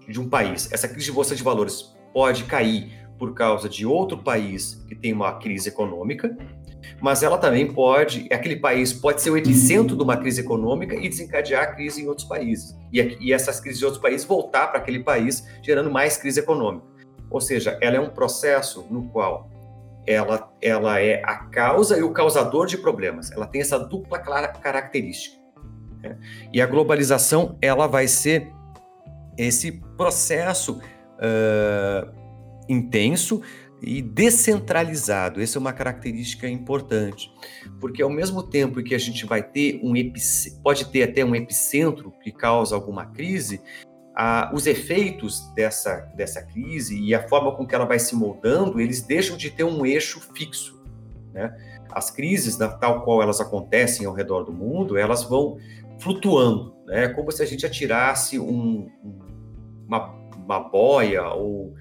de 0.08 0.20
um 0.20 0.30
país, 0.30 0.72
essa 0.72 0.88
crise 0.88 1.08
de 1.08 1.12
bolsa 1.12 1.36
de 1.36 1.44
valores 1.44 1.94
pode 2.14 2.46
cair 2.46 2.92
por 3.20 3.34
causa 3.34 3.68
de 3.68 3.86
outro 3.86 4.18
país 4.18 4.84
que 4.88 4.96
tem 4.96 5.12
uma 5.12 5.34
crise 5.34 5.70
econômica, 5.70 6.36
mas 7.02 7.24
ela 7.24 7.38
também 7.38 7.72
pode, 7.74 8.28
aquele 8.32 8.56
país 8.56 8.94
pode 8.94 9.22
ser 9.22 9.32
o 9.32 9.38
epicentro 9.38 9.98
de 9.98 10.04
uma 10.04 10.16
crise 10.16 10.42
econômica 10.42 10.96
e 10.96 11.10
desencadear 11.10 11.64
a 11.64 11.68
crise 11.68 12.04
em 12.04 12.08
outros 12.08 12.28
países. 12.28 12.76
E, 12.94 13.02
e 13.20 13.34
essas 13.34 13.60
crises 13.60 13.80
de 13.80 13.86
outros 13.86 14.02
países 14.02 14.26
voltar 14.26 14.68
para 14.68 14.80
aquele 14.80 15.00
país, 15.00 15.44
gerando 15.62 15.92
mais 15.92 16.16
crise 16.16 16.40
econômica. 16.40 16.86
Ou 17.30 17.42
seja, 17.42 17.78
ela 17.82 17.98
é 17.98 18.00
um 18.00 18.10
processo 18.10 18.86
no 18.90 19.10
qual 19.10 19.50
ela, 20.06 20.52
ela 20.62 21.02
é 21.02 21.22
a 21.24 21.36
causa 21.36 21.98
e 21.98 22.04
o 22.04 22.12
causador 22.12 22.66
de 22.66 22.78
problemas. 22.78 23.32
Ela 23.32 23.46
tem 23.46 23.62
essa 23.62 23.78
dupla 23.78 24.20
característica. 24.20 25.38
Né? 26.02 26.18
E 26.54 26.62
a 26.62 26.66
globalização 26.66 27.58
ela 27.62 27.88
vai 27.88 28.08
ser 28.08 28.52
esse 29.38 29.74
processo 29.98 30.80
uh, 30.80 32.12
intenso 32.70 33.42
e 33.82 34.02
descentralizado. 34.02 35.42
Essa 35.42 35.58
é 35.58 35.60
uma 35.60 35.74
característica 35.74 36.48
importante, 36.48 37.32
porque 37.80 38.02
ao 38.02 38.10
mesmo 38.10 38.42
tempo 38.42 38.82
que 38.82 38.96
a 38.96 38.98
gente 38.98 39.26
vai 39.26 39.44
ter 39.44 39.80
um 39.84 39.94
pode 40.64 40.86
ter 40.86 41.04
até 41.04 41.24
um 41.24 41.36
epicentro 41.36 42.12
que 42.24 42.32
causa 42.32 42.74
alguma 42.74 43.06
crise, 43.06 43.62
a, 44.20 44.50
os 44.52 44.66
efeitos 44.66 45.48
dessa, 45.54 45.98
dessa 46.16 46.42
crise 46.42 47.00
e 47.00 47.14
a 47.14 47.28
forma 47.28 47.56
com 47.56 47.68
que 47.68 47.76
ela 47.76 47.86
vai 47.86 48.00
se 48.00 48.16
moldando, 48.16 48.82
eles 48.82 49.00
deixam 49.04 49.38
de 49.38 49.52
ter 49.52 49.64
um 49.64 49.86
eixo 49.86 50.20
fixo. 50.34 50.82
Né? 51.32 51.56
As 51.92 52.10
crises, 52.10 52.58
tal 52.80 53.04
qual 53.04 53.22
elas 53.22 53.40
acontecem 53.40 54.08
ao 54.08 54.14
redor 54.14 54.44
do 54.44 54.52
mundo, 54.52 54.98
elas 54.98 55.24
vão 55.24 55.60
flutuando, 56.00 56.74
né? 56.88 57.10
como 57.10 57.32
se 57.32 57.44
a 57.44 57.46
gente 57.46 57.64
atirasse 57.64 58.40
um, 58.40 58.90
uma, 59.88 60.16
uma 60.36 60.60
boia 60.62 61.28
ou 61.30 61.76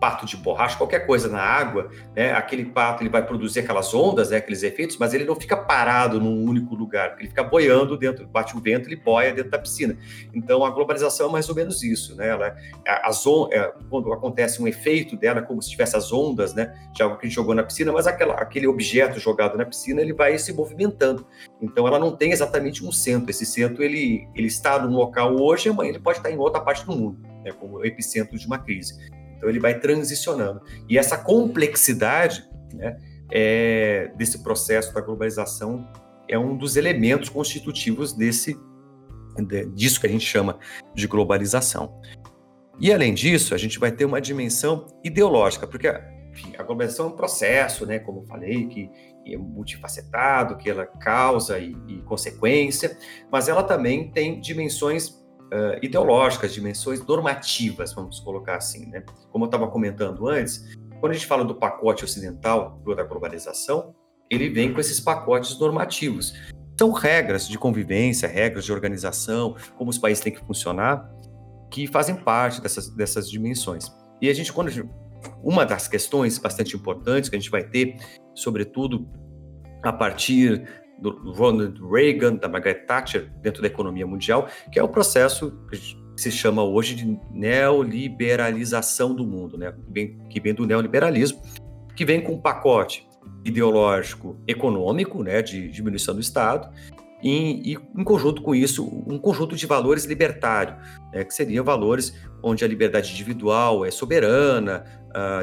pato 0.00 0.24
de 0.24 0.36
borracha, 0.36 0.76
qualquer 0.76 1.06
coisa 1.06 1.28
na 1.28 1.40
água, 1.40 1.90
né? 2.14 2.32
Aquele 2.32 2.64
pato 2.64 3.02
ele 3.02 3.10
vai 3.10 3.24
produzir 3.24 3.60
aquelas 3.60 3.92
ondas, 3.92 4.30
né? 4.30 4.36
aqueles 4.36 4.62
efeitos, 4.62 4.96
mas 4.96 5.12
ele 5.12 5.24
não 5.24 5.34
fica 5.34 5.56
parado 5.56 6.20
num 6.20 6.44
único 6.44 6.74
lugar, 6.74 7.16
ele 7.18 7.28
fica 7.28 7.42
boiando 7.42 7.96
dentro, 7.96 8.26
bate 8.26 8.56
o 8.56 8.60
vento, 8.60 8.88
ele 8.88 8.96
boia 8.96 9.32
dentro 9.32 9.50
da 9.50 9.58
piscina. 9.58 9.96
Então 10.32 10.64
a 10.64 10.70
globalização 10.70 11.28
é 11.28 11.32
mais 11.32 11.48
ou 11.48 11.54
menos 11.54 11.82
isso, 11.82 12.14
né? 12.16 12.28
Ela, 12.28 12.56
as 12.86 13.26
on, 13.26 13.48
é, 13.50 13.72
quando 13.90 14.12
acontece 14.12 14.62
um 14.62 14.68
efeito 14.68 15.16
dela, 15.16 15.42
como 15.42 15.60
se 15.60 15.70
tivesse 15.70 15.96
as 15.96 16.12
ondas, 16.12 16.54
né? 16.54 16.74
De 16.92 17.02
algo 17.02 17.16
que 17.16 17.26
a 17.26 17.28
gente 17.28 17.36
jogou 17.36 17.54
na 17.54 17.62
piscina, 17.62 17.92
mas 17.92 18.06
aquela, 18.06 18.34
aquele 18.34 18.66
objeto 18.66 19.18
jogado 19.18 19.56
na 19.56 19.64
piscina 19.64 20.00
ele 20.00 20.12
vai 20.12 20.38
se 20.38 20.52
movimentando. 20.52 21.26
Então 21.60 21.86
ela 21.86 21.98
não 21.98 22.14
tem 22.14 22.30
exatamente 22.30 22.84
um 22.84 22.92
centro. 22.92 23.30
Esse 23.30 23.44
centro 23.44 23.82
ele, 23.82 24.28
ele 24.34 24.46
está 24.46 24.78
num 24.78 24.94
local 24.94 25.40
hoje, 25.40 25.68
amanhã 25.68 25.90
ele 25.90 25.98
pode 25.98 26.18
estar 26.18 26.30
em 26.30 26.38
outra 26.38 26.60
parte 26.60 26.84
do 26.84 26.94
mundo, 26.94 27.18
né? 27.44 27.52
Como 27.52 27.78
o 27.78 27.84
epicentro 27.84 28.38
de 28.38 28.46
uma 28.46 28.58
crise. 28.58 29.17
Então 29.38 29.48
ele 29.48 29.60
vai 29.60 29.78
transicionando. 29.78 30.60
E 30.88 30.98
essa 30.98 31.16
complexidade 31.16 32.46
né, 32.74 32.98
é, 33.30 34.12
desse 34.16 34.42
processo 34.42 34.92
da 34.92 35.00
globalização 35.00 35.88
é 36.28 36.38
um 36.38 36.56
dos 36.56 36.76
elementos 36.76 37.30
constitutivos 37.30 38.12
desse 38.12 38.58
disso 39.72 40.00
que 40.00 40.06
a 40.06 40.10
gente 40.10 40.26
chama 40.26 40.58
de 40.94 41.06
globalização. 41.06 42.00
E 42.80 42.92
além 42.92 43.14
disso, 43.14 43.54
a 43.54 43.58
gente 43.58 43.78
vai 43.78 43.92
ter 43.92 44.04
uma 44.04 44.20
dimensão 44.20 44.86
ideológica, 45.04 45.66
porque 45.66 45.88
enfim, 46.32 46.54
a 46.56 46.62
globalização 46.62 47.06
é 47.06 47.08
um 47.10 47.16
processo, 47.16 47.86
né, 47.86 47.98
como 47.98 48.20
eu 48.20 48.26
falei, 48.26 48.66
que, 48.66 48.88
que 49.24 49.34
é 49.34 49.36
multifacetado, 49.36 50.56
que 50.56 50.70
ela 50.70 50.86
causa 50.86 51.58
e, 51.58 51.76
e 51.88 52.02
consequência, 52.02 52.96
mas 53.30 53.48
ela 53.48 53.62
também 53.62 54.10
tem 54.10 54.40
dimensões 54.40 55.18
uh, 55.52 55.78
ideológicas, 55.82 56.52
dimensões 56.52 57.04
normativas, 57.04 57.92
vamos 57.92 58.20
colocar 58.20 58.56
assim. 58.56 58.86
Né? 58.86 59.02
Como 59.30 59.44
eu 59.44 59.48
estava 59.48 59.68
comentando 59.68 60.28
antes, 60.28 60.76
quando 61.00 61.12
a 61.12 61.14
gente 61.14 61.26
fala 61.26 61.44
do 61.44 61.54
pacote 61.54 62.04
ocidental 62.04 62.82
da 62.96 63.04
globalização, 63.04 63.94
ele 64.30 64.48
vem 64.48 64.72
com 64.72 64.80
esses 64.80 65.00
pacotes 65.00 65.58
normativos. 65.58 66.34
São 66.78 66.92
regras 66.92 67.48
de 67.48 67.58
convivência, 67.58 68.28
regras 68.28 68.64
de 68.64 68.72
organização, 68.72 69.56
como 69.76 69.90
os 69.90 69.98
países 69.98 70.22
têm 70.22 70.32
que 70.32 70.44
funcionar, 70.44 71.10
que 71.70 71.86
fazem 71.86 72.14
parte 72.14 72.60
dessas, 72.60 72.88
dessas 72.90 73.30
dimensões. 73.30 73.92
E 74.20 74.28
a 74.28 74.34
gente, 74.34 74.52
quando 74.52 74.68
a 74.68 74.70
gente, 74.70 74.88
uma 75.42 75.64
das 75.64 75.88
questões 75.88 76.38
bastante 76.38 76.76
importantes 76.76 77.28
que 77.28 77.36
a 77.36 77.38
gente 77.38 77.50
vai 77.50 77.64
ter, 77.64 77.96
sobretudo 78.34 79.08
a 79.82 79.92
partir 79.92 80.64
do 81.00 81.32
Ronald 81.32 81.80
Reagan, 81.80 82.36
da 82.36 82.48
Margaret 82.48 82.86
Thatcher 82.86 83.30
dentro 83.40 83.62
da 83.62 83.68
economia 83.68 84.06
mundial, 84.06 84.48
que 84.72 84.78
é 84.78 84.82
o 84.82 84.88
processo 84.88 85.58
que 85.70 85.96
se 86.16 86.32
chama 86.32 86.62
hoje 86.64 86.94
de 86.94 87.18
neoliberalização 87.30 89.14
do 89.14 89.24
mundo, 89.24 89.56
né? 89.56 89.72
que, 89.72 89.92
vem, 89.92 90.18
que 90.28 90.40
vem 90.40 90.54
do 90.54 90.66
neoliberalismo, 90.66 91.40
que 91.94 92.04
vem 92.04 92.20
com 92.20 92.32
um 92.32 92.40
pacote 92.40 93.06
ideológico 93.44 94.36
econômico, 94.46 95.22
né, 95.22 95.42
de 95.42 95.68
diminuição 95.68 96.14
do 96.14 96.20
Estado, 96.20 96.68
e, 97.22 97.72
e, 97.72 97.78
em 97.96 98.04
conjunto 98.04 98.42
com 98.42 98.54
isso, 98.54 98.84
um 98.84 99.18
conjunto 99.18 99.56
de 99.56 99.66
valores 99.66 100.04
libertário, 100.04 100.76
né, 101.12 101.24
que 101.24 101.34
seriam 101.34 101.64
valores 101.64 102.14
onde 102.42 102.64
a 102.64 102.68
liberdade 102.68 103.12
individual 103.12 103.84
é 103.84 103.90
soberana, 103.90 104.84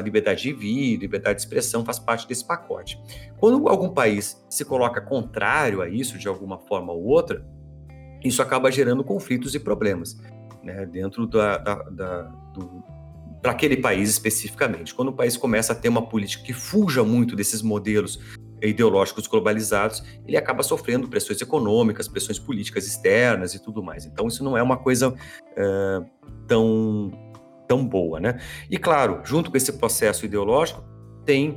liberdade 0.04 0.42
de 0.42 0.52
vir, 0.52 0.96
liberdade 0.96 1.36
de 1.36 1.42
expressão 1.42 1.84
faz 1.84 1.98
parte 1.98 2.26
desse 2.26 2.46
pacote. 2.46 3.00
Quando 3.38 3.68
algum 3.68 3.90
país 3.90 4.44
se 4.48 4.64
coloca 4.64 5.00
contrário 5.00 5.80
a 5.80 5.88
isso, 5.88 6.18
de 6.18 6.28
alguma 6.28 6.58
forma 6.58 6.92
ou 6.92 7.04
outra, 7.04 7.44
isso 8.24 8.42
acaba 8.42 8.70
gerando 8.70 9.04
conflitos 9.04 9.54
e 9.54 9.60
problemas 9.60 10.16
né, 10.62 10.84
dentro 10.86 11.26
da, 11.26 11.58
da, 11.58 11.74
da 11.84 12.22
do, 12.54 12.82
para 13.40 13.52
aquele 13.52 13.76
país 13.76 14.10
especificamente. 14.10 14.94
Quando 14.94 15.08
o 15.08 15.12
país 15.12 15.36
começa 15.36 15.72
a 15.72 15.76
ter 15.76 15.88
uma 15.88 16.02
política 16.02 16.44
que 16.44 16.52
fuja 16.52 17.04
muito 17.04 17.36
desses 17.36 17.62
modelos 17.62 18.18
ideológicos 18.60 19.26
globalizados, 19.26 20.02
ele 20.26 20.36
acaba 20.36 20.62
sofrendo 20.62 21.08
pressões 21.08 21.40
econômicas, 21.40 22.08
pressões 22.08 22.38
políticas 22.38 22.86
externas 22.86 23.54
e 23.54 23.62
tudo 23.62 23.82
mais. 23.82 24.04
Então, 24.04 24.26
isso 24.26 24.42
não 24.42 24.56
é 24.56 24.62
uma 24.62 24.76
coisa 24.76 25.10
uh, 25.10 26.06
tão, 26.48 27.12
tão 27.66 27.86
boa, 27.86 28.20
né? 28.20 28.38
E, 28.70 28.78
claro, 28.78 29.20
junto 29.24 29.50
com 29.50 29.56
esse 29.56 29.72
processo 29.72 30.24
ideológico, 30.24 30.84
tem 31.24 31.56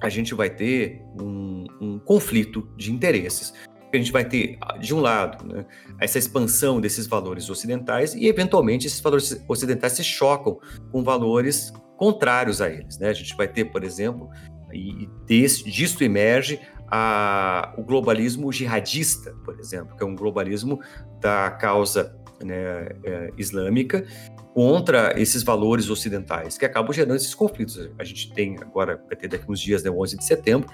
a 0.00 0.08
gente 0.08 0.34
vai 0.34 0.48
ter 0.48 1.02
um, 1.20 1.66
um 1.80 1.98
conflito 1.98 2.66
de 2.76 2.90
interesses. 2.90 3.52
A 3.92 3.96
gente 3.96 4.12
vai 4.12 4.24
ter, 4.24 4.56
de 4.80 4.94
um 4.94 5.00
lado, 5.00 5.46
né, 5.46 5.66
essa 6.00 6.18
expansão 6.18 6.80
desses 6.80 7.06
valores 7.06 7.50
ocidentais 7.50 8.14
e, 8.14 8.26
eventualmente, 8.26 8.86
esses 8.86 9.00
valores 9.00 9.44
ocidentais 9.48 9.94
se 9.94 10.04
chocam 10.04 10.58
com 10.90 11.02
valores 11.02 11.72
contrários 11.98 12.62
a 12.62 12.70
eles. 12.70 12.98
Né? 12.98 13.08
A 13.08 13.12
gente 13.12 13.36
vai 13.36 13.48
ter, 13.48 13.66
por 13.66 13.84
exemplo, 13.84 14.30
e 14.72 15.08
desse, 15.26 15.68
disso 15.68 16.02
emerge 16.02 16.60
a, 16.88 17.74
o 17.76 17.82
globalismo 17.82 18.50
jihadista, 18.52 19.34
por 19.44 19.58
exemplo, 19.58 19.96
que 19.96 20.02
é 20.02 20.06
um 20.06 20.14
globalismo 20.14 20.80
da 21.20 21.50
causa 21.50 22.16
né, 22.42 22.88
é, 23.04 23.30
islâmica 23.36 24.06
contra 24.54 25.14
esses 25.20 25.42
valores 25.42 25.88
ocidentais, 25.88 26.58
que 26.58 26.64
acabam 26.64 26.92
gerando 26.92 27.16
esses 27.16 27.34
conflitos. 27.34 27.90
A 27.98 28.04
gente 28.04 28.32
tem 28.32 28.56
agora, 28.60 29.02
vai 29.06 29.16
ter 29.16 29.28
daqui 29.28 29.50
uns 29.50 29.60
dias, 29.60 29.82
né, 29.82 29.90
11 29.90 30.16
de 30.16 30.24
setembro, 30.24 30.68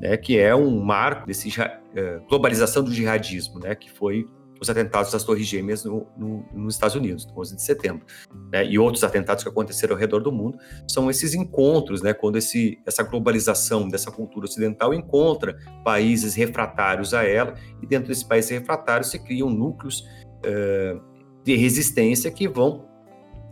né, 0.00 0.16
que 0.16 0.38
é 0.38 0.54
um 0.54 0.80
marco 0.82 1.26
desse 1.26 1.50
é, 1.94 2.20
globalização 2.28 2.82
do 2.82 2.92
jihadismo, 2.92 3.60
né, 3.60 3.74
que 3.74 3.90
foi 3.90 4.26
os 4.60 4.68
atentados 4.68 5.10
das 5.10 5.24
Torres 5.24 5.46
Gêmeas 5.46 5.84
no, 5.84 6.06
no, 6.16 6.44
nos 6.52 6.74
Estados 6.74 6.94
Unidos, 6.94 7.26
no 7.26 7.38
11 7.40 7.56
de 7.56 7.62
setembro, 7.62 8.06
né, 8.52 8.64
e 8.66 8.78
outros 8.78 9.02
atentados 9.02 9.42
que 9.42 9.48
aconteceram 9.48 9.94
ao 9.94 9.98
redor 9.98 10.20
do 10.20 10.30
mundo, 10.30 10.58
são 10.86 11.10
esses 11.10 11.34
encontros, 11.34 12.02
né, 12.02 12.12
quando 12.12 12.36
esse, 12.36 12.78
essa 12.86 13.02
globalização 13.02 13.88
dessa 13.88 14.10
cultura 14.10 14.44
ocidental 14.44 14.92
encontra 14.92 15.58
países 15.82 16.34
refratários 16.34 17.14
a 17.14 17.24
ela, 17.24 17.54
e 17.82 17.86
dentro 17.86 18.08
desses 18.08 18.24
países 18.24 18.50
refratários 18.50 19.10
se 19.10 19.18
criam 19.18 19.48
núcleos 19.48 20.00
uh, 20.44 21.00
de 21.42 21.56
resistência 21.56 22.30
que 22.30 22.46
vão 22.46 22.89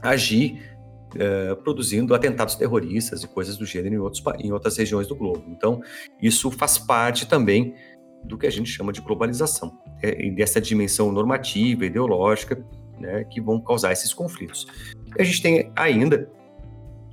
agir 0.03 0.77
uh, 1.15 1.57
produzindo 1.63 2.15
atentados 2.15 2.55
terroristas 2.55 3.23
e 3.23 3.29
coisas 3.29 3.57
do 3.57 3.65
gênero 3.65 3.95
em, 3.95 3.99
outros, 3.99 4.23
em 4.39 4.53
outras 4.53 4.77
regiões 4.77 5.07
do 5.07 5.15
globo. 5.15 5.45
Então, 5.49 5.81
isso 6.21 6.51
faz 6.51 6.79
parte 6.79 7.27
também 7.27 7.75
do 8.25 8.37
que 8.37 8.47
a 8.47 8.51
gente 8.51 8.71
chama 8.71 8.93
de 8.93 9.01
globalização, 9.01 9.79
é, 10.03 10.31
dessa 10.31 10.61
dimensão 10.61 11.13
normativa, 11.13 11.87
ideológica, 11.87 12.63
né, 12.99 13.25
que 13.25 13.41
vão 13.41 13.61
causar 13.61 13.93
esses 13.93 14.13
conflitos. 14.13 14.67
E 15.17 15.23
a 15.23 15.25
gente 15.25 15.41
tem 15.41 15.73
ainda, 15.77 16.29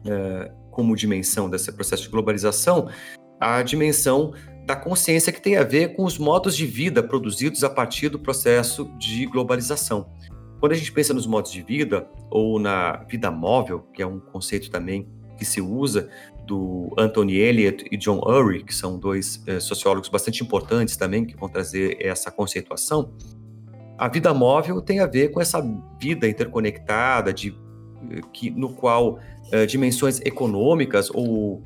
é, 0.06 0.52
como 0.72 0.96
dimensão 0.96 1.50
desse 1.50 1.72
processo 1.72 2.04
de 2.04 2.10
globalização, 2.10 2.90
a 3.40 3.62
dimensão 3.62 4.34
da 4.66 4.76
consciência 4.76 5.32
que 5.32 5.42
tem 5.42 5.58
a 5.58 5.64
ver 5.64 5.96
com 5.96 6.04
os 6.04 6.18
modos 6.18 6.58
de 6.58 6.66
vida 6.66 7.04
produzidos 7.04 7.64
a 7.64 7.70
partir 7.70 8.10
do 8.10 8.18
processo 8.18 8.86
de 8.98 9.26
globalização. 9.28 10.10
Quando 10.66 10.72
a 10.72 10.78
gente 10.78 10.92
pensa 10.92 11.14
nos 11.14 11.28
modos 11.28 11.52
de 11.52 11.62
vida, 11.62 12.10
ou 12.28 12.58
na 12.58 13.04
vida 13.08 13.30
móvel, 13.30 13.86
que 13.94 14.02
é 14.02 14.08
um 14.08 14.20
conceito 14.20 14.72
também 14.72 15.08
que 15.38 15.46
se 15.46 15.62
usa 15.62 16.10
do 16.44 16.92
Anthony 16.98 17.36
Elliott 17.36 17.86
e 17.92 17.96
John 17.96 18.20
Urry, 18.26 18.64
que 18.64 18.74
são 18.74 18.98
dois 18.98 19.44
é, 19.46 19.60
sociólogos 19.60 20.10
bastante 20.10 20.42
importantes 20.42 20.98
também, 20.98 21.24
que 21.24 21.38
vão 21.38 21.48
trazer 21.48 22.04
essa 22.04 22.32
conceituação, 22.32 23.14
A 23.98 24.08
vida 24.08 24.34
móvel 24.34 24.82
tem 24.82 25.00
a 25.00 25.06
ver 25.06 25.30
com 25.30 25.40
essa 25.40 25.62
vida 26.00 26.28
interconectada, 26.28 27.32
de, 27.32 27.56
que, 28.34 28.50
no 28.50 28.74
qual 28.74 29.20
uh, 29.54 29.68
dimensões 29.68 30.20
econômicas 30.22 31.10
ou 31.14 31.64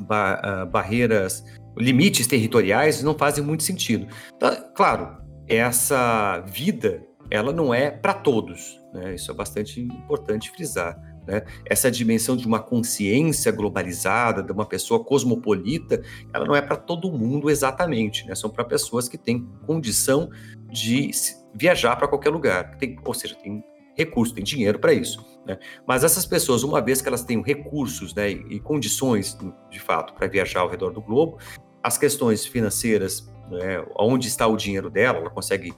ba 0.00 0.40
uh, 0.64 0.70
barreiras, 0.70 1.44
limites 1.76 2.26
territoriais 2.26 3.02
não 3.02 3.14
fazem 3.14 3.44
muito 3.44 3.62
sentido. 3.62 4.06
Então, 4.36 4.56
claro, 4.74 5.16
essa 5.46 6.40
vida 6.46 7.02
ela 7.30 7.52
não 7.52 7.72
é 7.72 7.90
para 7.90 8.14
todos, 8.14 8.80
né? 8.92 9.14
Isso 9.14 9.30
é 9.30 9.34
bastante 9.34 9.80
importante 9.80 10.50
frisar. 10.50 10.98
Né? 11.26 11.42
Essa 11.64 11.90
dimensão 11.90 12.36
de 12.36 12.46
uma 12.46 12.60
consciência 12.60 13.50
globalizada, 13.50 14.42
de 14.42 14.52
uma 14.52 14.66
pessoa 14.66 15.02
cosmopolita, 15.02 16.02
ela 16.32 16.44
não 16.44 16.54
é 16.54 16.60
para 16.60 16.76
todo 16.76 17.10
mundo 17.10 17.50
exatamente, 17.50 18.26
né? 18.26 18.34
são 18.34 18.50
para 18.50 18.64
pessoas 18.64 19.08
que 19.08 19.16
têm 19.16 19.48
condição 19.66 20.28
de 20.70 21.10
viajar 21.54 21.96
para 21.96 22.08
qualquer 22.08 22.30
lugar, 22.30 22.76
tem, 22.76 22.98
ou 23.04 23.14
seja, 23.14 23.34
tem 23.36 23.64
recurso, 23.96 24.34
tem 24.34 24.44
dinheiro 24.44 24.78
para 24.78 24.92
isso. 24.92 25.24
Né? 25.46 25.58
Mas 25.86 26.04
essas 26.04 26.26
pessoas, 26.26 26.62
uma 26.62 26.80
vez 26.80 27.00
que 27.00 27.08
elas 27.08 27.22
tenham 27.22 27.42
recursos 27.42 28.14
né, 28.14 28.30
e 28.30 28.60
condições, 28.60 29.38
de 29.70 29.80
fato, 29.80 30.14
para 30.14 30.26
viajar 30.26 30.60
ao 30.60 30.68
redor 30.68 30.90
do 30.90 31.00
globo, 31.00 31.38
as 31.82 31.96
questões 31.96 32.44
financeiras, 32.44 33.30
né, 33.50 33.84
onde 33.98 34.26
está 34.26 34.46
o 34.46 34.56
dinheiro 34.56 34.90
dela, 34.90 35.18
ela 35.18 35.30
consegue 35.30 35.72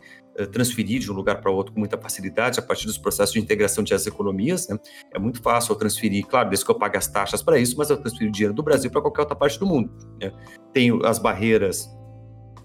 transferir 0.44 1.00
de 1.00 1.10
um 1.10 1.14
lugar 1.14 1.40
para 1.40 1.50
outro 1.50 1.72
com 1.72 1.78
muita 1.78 1.96
facilidade 1.96 2.58
a 2.58 2.62
partir 2.62 2.86
dos 2.86 2.98
processos 2.98 3.32
de 3.32 3.40
integração 3.40 3.82
de 3.82 3.94
as 3.94 4.06
economias. 4.06 4.68
Né? 4.68 4.78
É 5.14 5.18
muito 5.18 5.40
fácil 5.40 5.72
eu 5.72 5.76
transferir, 5.76 6.26
claro, 6.26 6.48
desde 6.48 6.64
que 6.64 6.70
eu 6.70 6.74
pague 6.74 6.98
as 6.98 7.06
taxas 7.06 7.42
para 7.42 7.58
isso, 7.58 7.76
mas 7.78 7.88
eu 7.88 7.96
transfiro 7.96 8.30
dinheiro 8.30 8.52
do 8.52 8.62
Brasil 8.62 8.90
para 8.90 9.00
qualquer 9.00 9.22
outra 9.22 9.36
parte 9.36 9.58
do 9.58 9.66
mundo. 9.66 9.90
Né? 10.20 10.32
Tenho 10.72 11.06
as 11.06 11.18
barreiras 11.18 11.88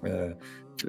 é, 0.03 0.35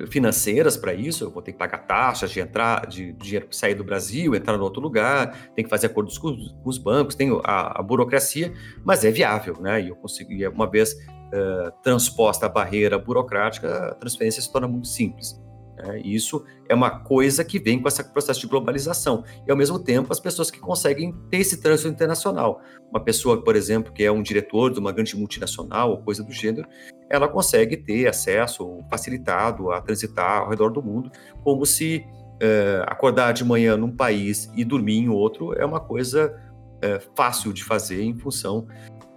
financeiras 0.08 0.76
para 0.76 0.94
isso, 0.94 1.24
eu 1.24 1.30
vou 1.30 1.42
ter 1.42 1.52
que 1.52 1.58
pagar 1.58 1.78
taxas 1.78 2.30
de 2.30 2.40
entrar, 2.40 2.86
de, 2.86 3.12
dinheiro 3.12 3.46
sair 3.50 3.74
do 3.74 3.84
Brasil, 3.84 4.34
entrar 4.34 4.56
no 4.56 4.64
outro 4.64 4.80
lugar, 4.80 5.52
tem 5.54 5.64
que 5.64 5.70
fazer 5.70 5.86
acordos 5.86 6.18
com, 6.18 6.34
com 6.34 6.68
os 6.68 6.78
bancos, 6.78 7.14
tenho 7.14 7.40
a, 7.44 7.80
a, 7.80 7.82
burocracia, 7.82 8.52
mas 8.84 9.04
é 9.04 9.10
viável, 9.10 9.60
né? 9.60 9.82
E 9.82 9.88
eu 9.88 9.96
consigo, 9.96 10.32
e 10.32 10.46
uma 10.48 10.68
vez 10.68 10.92
uh, 10.94 11.70
transposta 11.82 12.46
a 12.46 12.48
barreira 12.48 12.98
burocrática, 12.98 13.88
a 13.88 13.94
transferência 13.94 14.40
se 14.40 14.50
torna 14.50 14.66
muito 14.66 14.88
simples. 14.88 15.40
É, 15.84 15.98
isso 15.98 16.44
é 16.68 16.74
uma 16.74 16.90
coisa 16.90 17.44
que 17.44 17.58
vem 17.58 17.80
com 17.80 17.88
esse 17.88 18.02
processo 18.12 18.40
de 18.40 18.46
globalização. 18.46 19.24
E, 19.46 19.50
ao 19.50 19.56
mesmo 19.56 19.78
tempo, 19.78 20.12
as 20.12 20.20
pessoas 20.20 20.50
que 20.50 20.60
conseguem 20.60 21.12
ter 21.30 21.38
esse 21.38 21.60
trânsito 21.60 21.88
internacional. 21.88 22.60
Uma 22.90 23.00
pessoa, 23.00 23.42
por 23.42 23.56
exemplo, 23.56 23.92
que 23.92 24.04
é 24.04 24.12
um 24.12 24.22
diretor 24.22 24.70
de 24.70 24.78
uma 24.78 24.92
grande 24.92 25.16
multinacional 25.16 25.90
ou 25.90 25.98
coisa 25.98 26.22
do 26.22 26.32
gênero, 26.32 26.68
ela 27.10 27.28
consegue 27.28 27.76
ter 27.76 28.06
acesso 28.06 28.78
facilitado 28.88 29.70
a 29.70 29.80
transitar 29.80 30.42
ao 30.42 30.50
redor 30.50 30.70
do 30.70 30.82
mundo, 30.82 31.10
como 31.42 31.66
se 31.66 32.06
é, 32.40 32.82
acordar 32.88 33.32
de 33.32 33.44
manhã 33.44 33.76
num 33.76 33.94
país 33.94 34.50
e 34.56 34.64
dormir 34.64 34.98
em 34.98 35.08
outro 35.08 35.52
é 35.54 35.64
uma 35.64 35.78
coisa 35.78 36.36
é, 36.82 36.98
fácil 37.14 37.52
de 37.52 37.62
fazer 37.62 38.02
em 38.02 38.14
função 38.14 38.66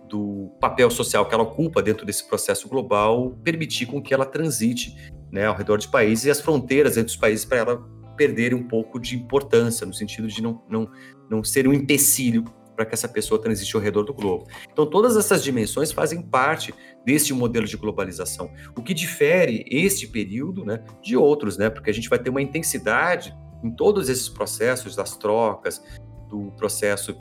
do 0.07 0.51
papel 0.59 0.91
social 0.91 1.25
que 1.25 1.33
ela 1.33 1.43
ocupa 1.43 1.81
dentro 1.81 2.05
desse 2.05 2.27
processo 2.27 2.69
global, 2.69 3.31
permitir 3.43 3.87
com 3.87 3.99
que 3.99 4.13
ela 4.13 4.25
transite 4.25 4.95
né, 5.35 5.47
ao 5.47 5.55
redor 5.55 5.77
de 5.77 5.89
países 5.89 6.23
e 6.23 6.31
as 6.31 6.39
fronteiras 6.39 6.95
entre 6.95 7.11
os 7.11 7.17
países 7.17 7.43
para 7.43 7.57
ela 7.57 7.77
perderem 8.15 8.57
um 8.57 8.63
pouco 8.63 8.97
de 8.97 9.17
importância, 9.17 9.85
no 9.85 9.93
sentido 9.93 10.29
de 10.29 10.41
não, 10.41 10.63
não, 10.69 10.89
não 11.29 11.43
ser 11.43 11.67
um 11.67 11.73
empecilho 11.73 12.45
para 12.73 12.85
que 12.85 12.93
essa 12.93 13.07
pessoa 13.07 13.41
transite 13.41 13.75
ao 13.75 13.81
redor 13.81 14.03
do 14.03 14.13
globo. 14.13 14.47
Então, 14.71 14.85
todas 14.85 15.17
essas 15.17 15.43
dimensões 15.43 15.91
fazem 15.91 16.21
parte 16.21 16.73
deste 17.05 17.33
modelo 17.33 17.67
de 17.67 17.75
globalização. 17.75 18.49
O 18.77 18.81
que 18.81 18.93
difere 18.93 19.65
este 19.69 20.07
período 20.07 20.63
né, 20.63 20.81
de 21.01 21.17
outros, 21.17 21.57
né, 21.57 21.69
porque 21.69 21.89
a 21.89 21.93
gente 21.93 22.07
vai 22.07 22.17
ter 22.17 22.29
uma 22.29 22.41
intensidade 22.41 23.35
em 23.61 23.71
todos 23.71 24.07
esses 24.07 24.29
processos 24.29 24.95
das 24.95 25.17
trocas, 25.17 25.83
do 26.29 26.51
processo 26.53 27.17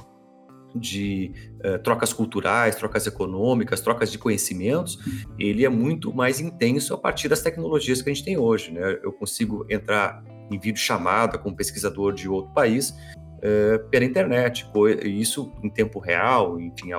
de 0.75 1.33
uh, 1.64 1.79
trocas 1.83 2.12
culturais, 2.12 2.77
trocas 2.77 3.07
econômicas, 3.07 3.81
trocas 3.81 4.11
de 4.11 4.18
conhecimentos, 4.18 4.99
ele 5.39 5.64
é 5.64 5.68
muito 5.68 6.12
mais 6.12 6.41
intenso 6.41 6.95
a 6.95 6.99
partir 6.99 7.29
das 7.29 7.43
tecnologias 7.43 8.03
que 8.03 8.11
a 8.11 8.14
gente 8.14 8.25
tem 8.25 8.37
hoje. 8.37 8.72
Né? 8.72 8.99
Eu 9.03 9.12
consigo 9.12 9.64
entrar 9.70 10.22
em 10.51 10.59
vídeo 10.59 10.81
chamada 10.81 11.39
com 11.39 11.51
um 11.51 11.55
pesquisador 11.55 12.12
de 12.12 12.29
outro 12.29 12.53
país 12.53 12.91
uh, 12.91 13.89
pela 13.91 14.05
internet, 14.05 14.66
isso 15.05 15.53
em 15.62 15.70
tempo 15.70 15.99
real, 15.99 16.61
enfim, 16.61 16.93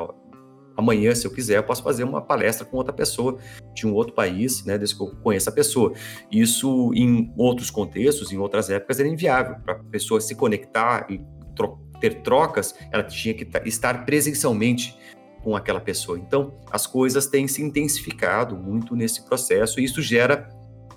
amanhã, 0.77 1.13
se 1.13 1.25
eu 1.25 1.31
quiser, 1.31 1.57
eu 1.57 1.63
posso 1.63 1.83
fazer 1.83 2.03
uma 2.03 2.21
palestra 2.21 2.65
com 2.65 2.77
outra 2.77 2.93
pessoa 2.93 3.37
de 3.73 3.87
um 3.87 3.93
outro 3.93 4.13
país, 4.13 4.63
né, 4.65 4.77
desde 4.77 4.95
que 4.95 5.03
eu 5.03 5.15
conheça 5.23 5.49
a 5.49 5.53
pessoa. 5.53 5.93
Isso, 6.31 6.91
em 6.93 7.33
outros 7.37 7.69
contextos, 7.69 8.31
em 8.31 8.37
outras 8.37 8.69
épocas, 8.69 8.99
era 8.99 9.07
inviável 9.07 9.57
para 9.63 9.75
a 9.75 9.83
pessoa 9.83 10.19
se 10.19 10.35
conectar 10.35 11.07
e 11.09 11.21
trocar 11.55 11.84
ter 11.99 12.21
trocas, 12.21 12.75
ela 12.91 13.03
tinha 13.03 13.33
que 13.33 13.47
estar 13.65 14.05
presencialmente 14.05 14.97
com 15.43 15.55
aquela 15.55 15.79
pessoa. 15.79 16.17
Então, 16.17 16.53
as 16.71 16.87
coisas 16.87 17.27
têm 17.27 17.47
se 17.47 17.61
intensificado 17.61 18.57
muito 18.57 18.95
nesse 18.95 19.23
processo 19.25 19.79
e 19.79 19.83
isso 19.83 20.01
gera 20.01 20.49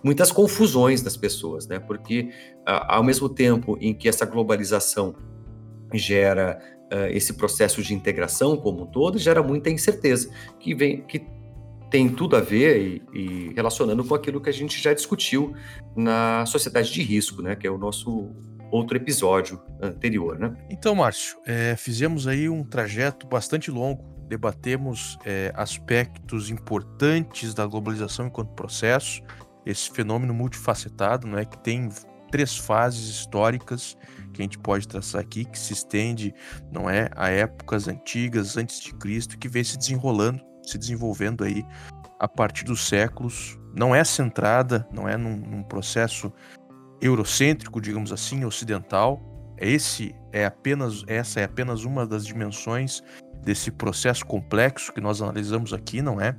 muitas 0.02 0.32
confusões 0.32 1.02
das 1.02 1.16
pessoas, 1.16 1.66
né? 1.66 1.78
Porque 1.78 2.30
ao 2.64 3.02
mesmo 3.02 3.28
tempo 3.28 3.76
em 3.80 3.92
que 3.92 4.08
essa 4.08 4.24
globalização 4.24 5.14
gera 5.92 6.58
esse 7.10 7.34
processo 7.34 7.82
de 7.82 7.92
integração 7.92 8.56
como 8.56 8.84
um 8.84 8.86
todo, 8.86 9.18
gera 9.18 9.42
muita 9.42 9.68
incerteza 9.68 10.30
que 10.58 10.74
vem 10.74 11.02
que 11.02 11.26
tem 11.90 12.08
tudo 12.08 12.36
a 12.36 12.40
ver 12.40 13.02
e, 13.14 13.18
e 13.18 13.52
relacionando 13.54 14.04
com 14.04 14.14
aquilo 14.14 14.40
que 14.40 14.48
a 14.48 14.52
gente 14.52 14.80
já 14.80 14.92
discutiu 14.92 15.54
na 15.96 16.44
sociedade 16.46 16.92
de 16.92 17.02
risco, 17.02 17.42
né? 17.42 17.56
Que 17.56 17.66
é 17.66 17.70
o 17.70 17.78
nosso 17.78 18.30
outro 18.70 18.96
episódio 18.96 19.60
anterior, 19.80 20.38
né? 20.38 20.54
Então, 20.70 20.94
Márcio, 20.94 21.38
é, 21.46 21.76
fizemos 21.76 22.26
aí 22.26 22.48
um 22.48 22.62
trajeto 22.64 23.26
bastante 23.26 23.70
longo, 23.70 24.04
debatemos 24.28 25.18
é, 25.24 25.52
aspectos 25.54 26.50
importantes 26.50 27.54
da 27.54 27.66
globalização 27.66 28.26
enquanto 28.26 28.52
processo, 28.52 29.22
esse 29.64 29.90
fenômeno 29.90 30.32
multifacetado, 30.32 31.26
não 31.26 31.38
é 31.38 31.44
que 31.44 31.58
tem 31.58 31.88
três 32.30 32.56
fases 32.56 33.08
históricas 33.08 33.96
que 34.32 34.42
a 34.42 34.44
gente 34.44 34.58
pode 34.58 34.86
traçar 34.86 35.20
aqui, 35.20 35.44
que 35.44 35.58
se 35.58 35.72
estende, 35.72 36.34
não 36.70 36.88
é, 36.88 37.10
a 37.16 37.28
épocas 37.28 37.88
antigas, 37.88 38.56
antes 38.56 38.80
de 38.80 38.94
Cristo, 38.94 39.38
que 39.38 39.48
vem 39.48 39.64
se 39.64 39.76
desenrolando, 39.76 40.40
se 40.62 40.78
desenvolvendo 40.78 41.44
aí 41.44 41.64
a 42.18 42.28
partir 42.28 42.64
dos 42.64 42.86
séculos. 42.86 43.58
Não 43.74 43.94
é 43.94 44.02
centrada, 44.04 44.86
não 44.92 45.08
é 45.08 45.16
num, 45.16 45.36
num 45.36 45.62
processo 45.62 46.32
eurocêntrico, 47.00 47.80
digamos 47.80 48.12
assim, 48.12 48.44
ocidental. 48.44 49.20
Esse 49.56 50.14
é 50.32 50.44
apenas 50.44 51.04
essa 51.06 51.40
é 51.40 51.44
apenas 51.44 51.84
uma 51.84 52.06
das 52.06 52.24
dimensões 52.26 53.02
desse 53.42 53.70
processo 53.70 54.24
complexo 54.26 54.92
que 54.92 55.00
nós 55.00 55.22
analisamos 55.22 55.72
aqui, 55.72 56.02
não 56.02 56.20
é? 56.20 56.36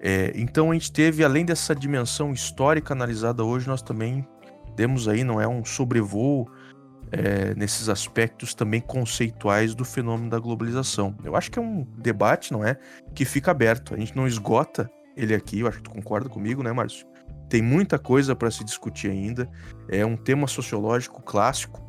é 0.00 0.32
então 0.34 0.70
a 0.70 0.74
gente 0.74 0.92
teve, 0.92 1.24
além 1.24 1.44
dessa 1.44 1.74
dimensão 1.74 2.32
histórica 2.32 2.92
analisada 2.92 3.44
hoje, 3.44 3.66
nós 3.66 3.82
também 3.82 4.26
temos 4.76 5.08
aí, 5.08 5.24
não 5.24 5.40
é, 5.40 5.48
um 5.48 5.64
sobrevoo 5.64 6.48
é, 7.10 7.54
nesses 7.54 7.88
aspectos 7.88 8.54
também 8.54 8.80
conceituais 8.80 9.74
do 9.74 9.84
fenômeno 9.84 10.30
da 10.30 10.38
globalização. 10.38 11.16
Eu 11.24 11.34
acho 11.36 11.50
que 11.50 11.58
é 11.58 11.62
um 11.62 11.86
debate, 11.96 12.52
não 12.52 12.64
é, 12.64 12.76
que 13.14 13.24
fica 13.24 13.50
aberto. 13.50 13.94
A 13.94 13.98
gente 13.98 14.14
não 14.14 14.26
esgota 14.26 14.90
ele 15.16 15.34
aqui. 15.34 15.60
Eu 15.60 15.68
acho 15.68 15.78
que 15.78 15.84
tu 15.84 15.90
concorda 15.90 16.28
comigo, 16.28 16.62
né, 16.62 16.72
Márcio? 16.72 17.06
Tem 17.48 17.62
muita 17.62 17.98
coisa 17.98 18.34
para 18.34 18.50
se 18.50 18.64
discutir 18.64 19.10
ainda. 19.10 19.48
É 19.88 20.04
um 20.04 20.16
tema 20.16 20.46
sociológico 20.46 21.22
clássico. 21.22 21.84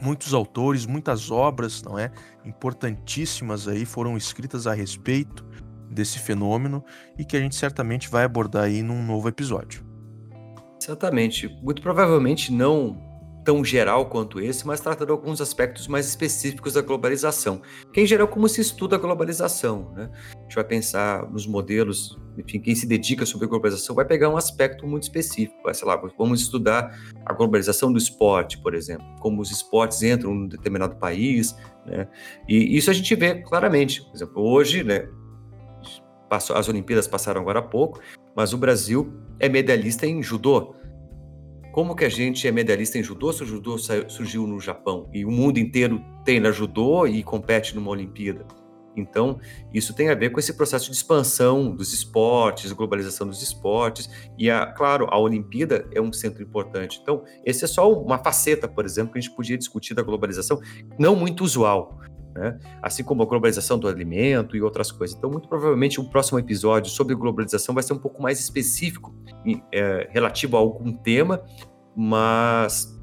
Muitos 0.00 0.32
autores, 0.32 0.86
muitas 0.86 1.30
obras, 1.30 1.82
não 1.82 1.98
é, 1.98 2.10
importantíssimas 2.44 3.68
aí 3.68 3.84
foram 3.84 4.16
escritas 4.16 4.66
a 4.66 4.72
respeito 4.72 5.44
desse 5.90 6.18
fenômeno 6.18 6.82
e 7.18 7.24
que 7.24 7.36
a 7.36 7.40
gente 7.40 7.54
certamente 7.56 8.08
vai 8.08 8.24
abordar 8.24 8.64
aí 8.64 8.82
num 8.82 9.04
novo 9.04 9.28
episódio. 9.28 9.84
Exatamente. 10.80 11.48
Muito 11.62 11.82
provavelmente 11.82 12.52
não 12.52 13.09
tão 13.44 13.64
geral 13.64 14.06
quanto 14.06 14.40
esse, 14.40 14.66
mas 14.66 14.80
tratando 14.80 15.12
alguns 15.12 15.40
aspectos 15.40 15.88
mais 15.88 16.06
específicos 16.06 16.74
da 16.74 16.82
globalização. 16.82 17.62
Que 17.92 18.00
em 18.00 18.06
geral 18.06 18.28
como 18.28 18.48
se 18.48 18.60
estuda 18.60 18.96
a 18.96 18.98
globalização, 18.98 19.92
né? 19.94 20.10
A 20.36 20.42
gente 20.42 20.54
vai 20.54 20.64
pensar 20.64 21.28
nos 21.30 21.46
modelos, 21.46 22.18
enfim, 22.36 22.60
quem 22.60 22.74
se 22.74 22.86
dedica 22.86 23.24
sobre 23.24 23.46
a 23.46 23.48
globalização 23.48 23.94
vai 23.94 24.04
pegar 24.04 24.28
um 24.28 24.36
aspecto 24.36 24.86
muito 24.86 25.04
específico, 25.04 25.56
vai, 25.64 25.74
sei 25.74 25.86
lá, 25.86 25.96
vamos 26.18 26.40
estudar 26.40 26.98
a 27.24 27.32
globalização 27.32 27.92
do 27.92 27.98
esporte, 27.98 28.58
por 28.58 28.74
exemplo, 28.74 29.06
como 29.20 29.40
os 29.40 29.50
esportes 29.50 30.02
entram 30.02 30.34
num 30.34 30.46
determinado 30.46 30.96
país, 30.96 31.56
né? 31.86 32.08
E 32.48 32.76
isso 32.76 32.90
a 32.90 32.94
gente 32.94 33.14
vê 33.14 33.36
claramente. 33.42 34.02
Por 34.02 34.14
exemplo, 34.14 34.42
hoje, 34.42 34.84
né, 34.84 35.08
as 36.30 36.68
Olimpíadas 36.68 37.08
passaram 37.08 37.40
agora 37.40 37.58
há 37.58 37.62
pouco, 37.62 38.00
mas 38.36 38.52
o 38.52 38.58
Brasil 38.58 39.12
é 39.38 39.48
medalhista 39.48 40.06
em 40.06 40.22
judô. 40.22 40.74
Como 41.72 41.94
que 41.94 42.04
a 42.04 42.08
gente 42.08 42.48
é 42.48 42.50
medalhista 42.50 42.98
em 42.98 43.02
judô 43.02 43.32
se 43.32 43.44
o 43.44 43.46
judô 43.46 43.78
surgiu 43.78 44.44
no 44.44 44.58
Japão 44.58 45.08
e 45.12 45.24
o 45.24 45.30
mundo 45.30 45.58
inteiro 45.58 46.04
treina 46.24 46.50
judô 46.50 47.06
e 47.06 47.22
compete 47.22 47.76
numa 47.76 47.90
Olimpíada? 47.90 48.44
Então, 48.96 49.38
isso 49.72 49.94
tem 49.94 50.08
a 50.08 50.14
ver 50.16 50.30
com 50.30 50.40
esse 50.40 50.52
processo 50.52 50.90
de 50.90 50.96
expansão 50.96 51.70
dos 51.70 51.92
esportes, 51.92 52.72
globalização 52.72 53.24
dos 53.24 53.40
esportes, 53.40 54.10
e, 54.36 54.50
a, 54.50 54.66
claro, 54.66 55.06
a 55.10 55.18
Olimpíada 55.18 55.88
é 55.92 56.00
um 56.00 56.12
centro 56.12 56.42
importante. 56.42 56.98
Então, 57.00 57.22
esse 57.44 57.64
é 57.64 57.68
só 57.68 57.90
uma 57.92 58.18
faceta, 58.18 58.66
por 58.66 58.84
exemplo, 58.84 59.12
que 59.12 59.18
a 59.18 59.22
gente 59.22 59.34
podia 59.34 59.56
discutir 59.56 59.94
da 59.94 60.02
globalização, 60.02 60.60
não 60.98 61.14
muito 61.14 61.44
usual, 61.44 62.00
né? 62.34 62.58
assim 62.82 63.02
como 63.02 63.22
a 63.22 63.26
globalização 63.26 63.78
do 63.78 63.88
alimento 63.88 64.56
e 64.56 64.62
outras 64.62 64.90
coisas. 64.92 65.16
Então, 65.16 65.30
muito 65.30 65.48
provavelmente, 65.48 66.00
o 66.00 66.04
próximo 66.04 66.38
episódio 66.38 66.90
sobre 66.90 67.14
globalização 67.14 67.74
vai 67.74 67.82
ser 67.82 67.92
um 67.92 67.98
pouco 67.98 68.22
mais 68.22 68.40
específico, 68.40 69.14
é, 69.72 70.08
relativo 70.10 70.56
a 70.56 70.60
algum 70.60 70.92
tema, 70.92 71.42
mas 71.96 72.98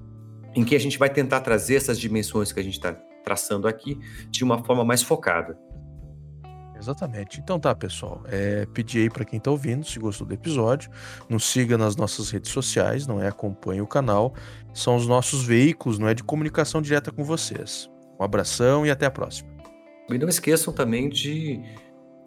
em 0.56 0.64
que 0.64 0.76
a 0.76 0.80
gente 0.80 0.98
vai 0.98 1.10
tentar 1.10 1.42
trazer 1.42 1.76
essas 1.76 2.00
dimensões 2.00 2.52
que 2.52 2.60
a 2.60 2.64
gente 2.64 2.76
está 2.76 2.94
traçando 3.24 3.68
aqui 3.68 4.00
de 4.30 4.44
uma 4.44 4.64
forma 4.64 4.84
mais 4.84 5.04
focada. 5.04 5.58
Exatamente. 6.80 7.40
Então 7.40 7.60
tá, 7.60 7.74
pessoal. 7.74 8.22
É, 8.28 8.66
pedir 8.68 9.00
aí 9.00 9.10
para 9.10 9.26
quem 9.26 9.38
está 9.38 9.50
ouvindo, 9.50 9.86
se 9.86 10.00
gostou 10.00 10.28
do 10.28 10.34
episódio, 10.34 10.90
nos 11.28 11.46
siga 11.46 11.78
nas 11.78 11.96
nossas 11.96 12.30
redes 12.30 12.52
sociais, 12.52 13.08
não 13.08 13.22
é? 13.22 13.28
Acompanhe 13.28 13.82
o 13.82 13.88
canal. 13.88 14.34
São 14.74 14.96
os 14.96 15.08
nossos 15.08 15.44
veículos, 15.44 15.98
não 15.98 16.08
é? 16.08 16.14
De 16.14 16.24
comunicação 16.24 16.82
direta 16.82 17.12
com 17.12 17.24
vocês. 17.24 17.90
Um 18.20 18.24
abração 18.24 18.86
e 18.86 18.92
até 18.92 19.06
a 19.06 19.12
próxima. 19.12 19.50
E 20.10 20.18
não 20.18 20.28
esqueçam 20.28 20.74
também 20.74 21.10
de 21.10 21.62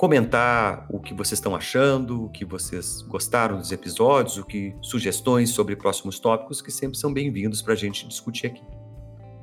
comentar 0.00 0.86
o 0.88 0.98
que 0.98 1.12
vocês 1.12 1.38
estão 1.38 1.54
achando, 1.54 2.24
o 2.24 2.30
que 2.30 2.44
vocês 2.44 3.02
gostaram 3.02 3.58
dos 3.58 3.70
episódios, 3.70 4.38
o 4.38 4.44
que 4.44 4.74
sugestões 4.80 5.50
sobre 5.50 5.76
próximos 5.76 6.18
tópicos 6.18 6.62
que 6.62 6.70
sempre 6.70 6.96
são 6.96 7.12
bem-vindos 7.12 7.60
para 7.60 7.74
a 7.74 7.76
gente 7.76 8.08
discutir 8.08 8.46
aqui. 8.46 8.62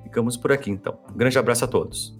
Ficamos 0.03 0.35
por 0.35 0.51
aqui 0.51 0.71
então. 0.71 0.97
Um 1.13 1.17
grande 1.17 1.37
abraço 1.37 1.63
a 1.63 1.67
todos. 1.67 2.16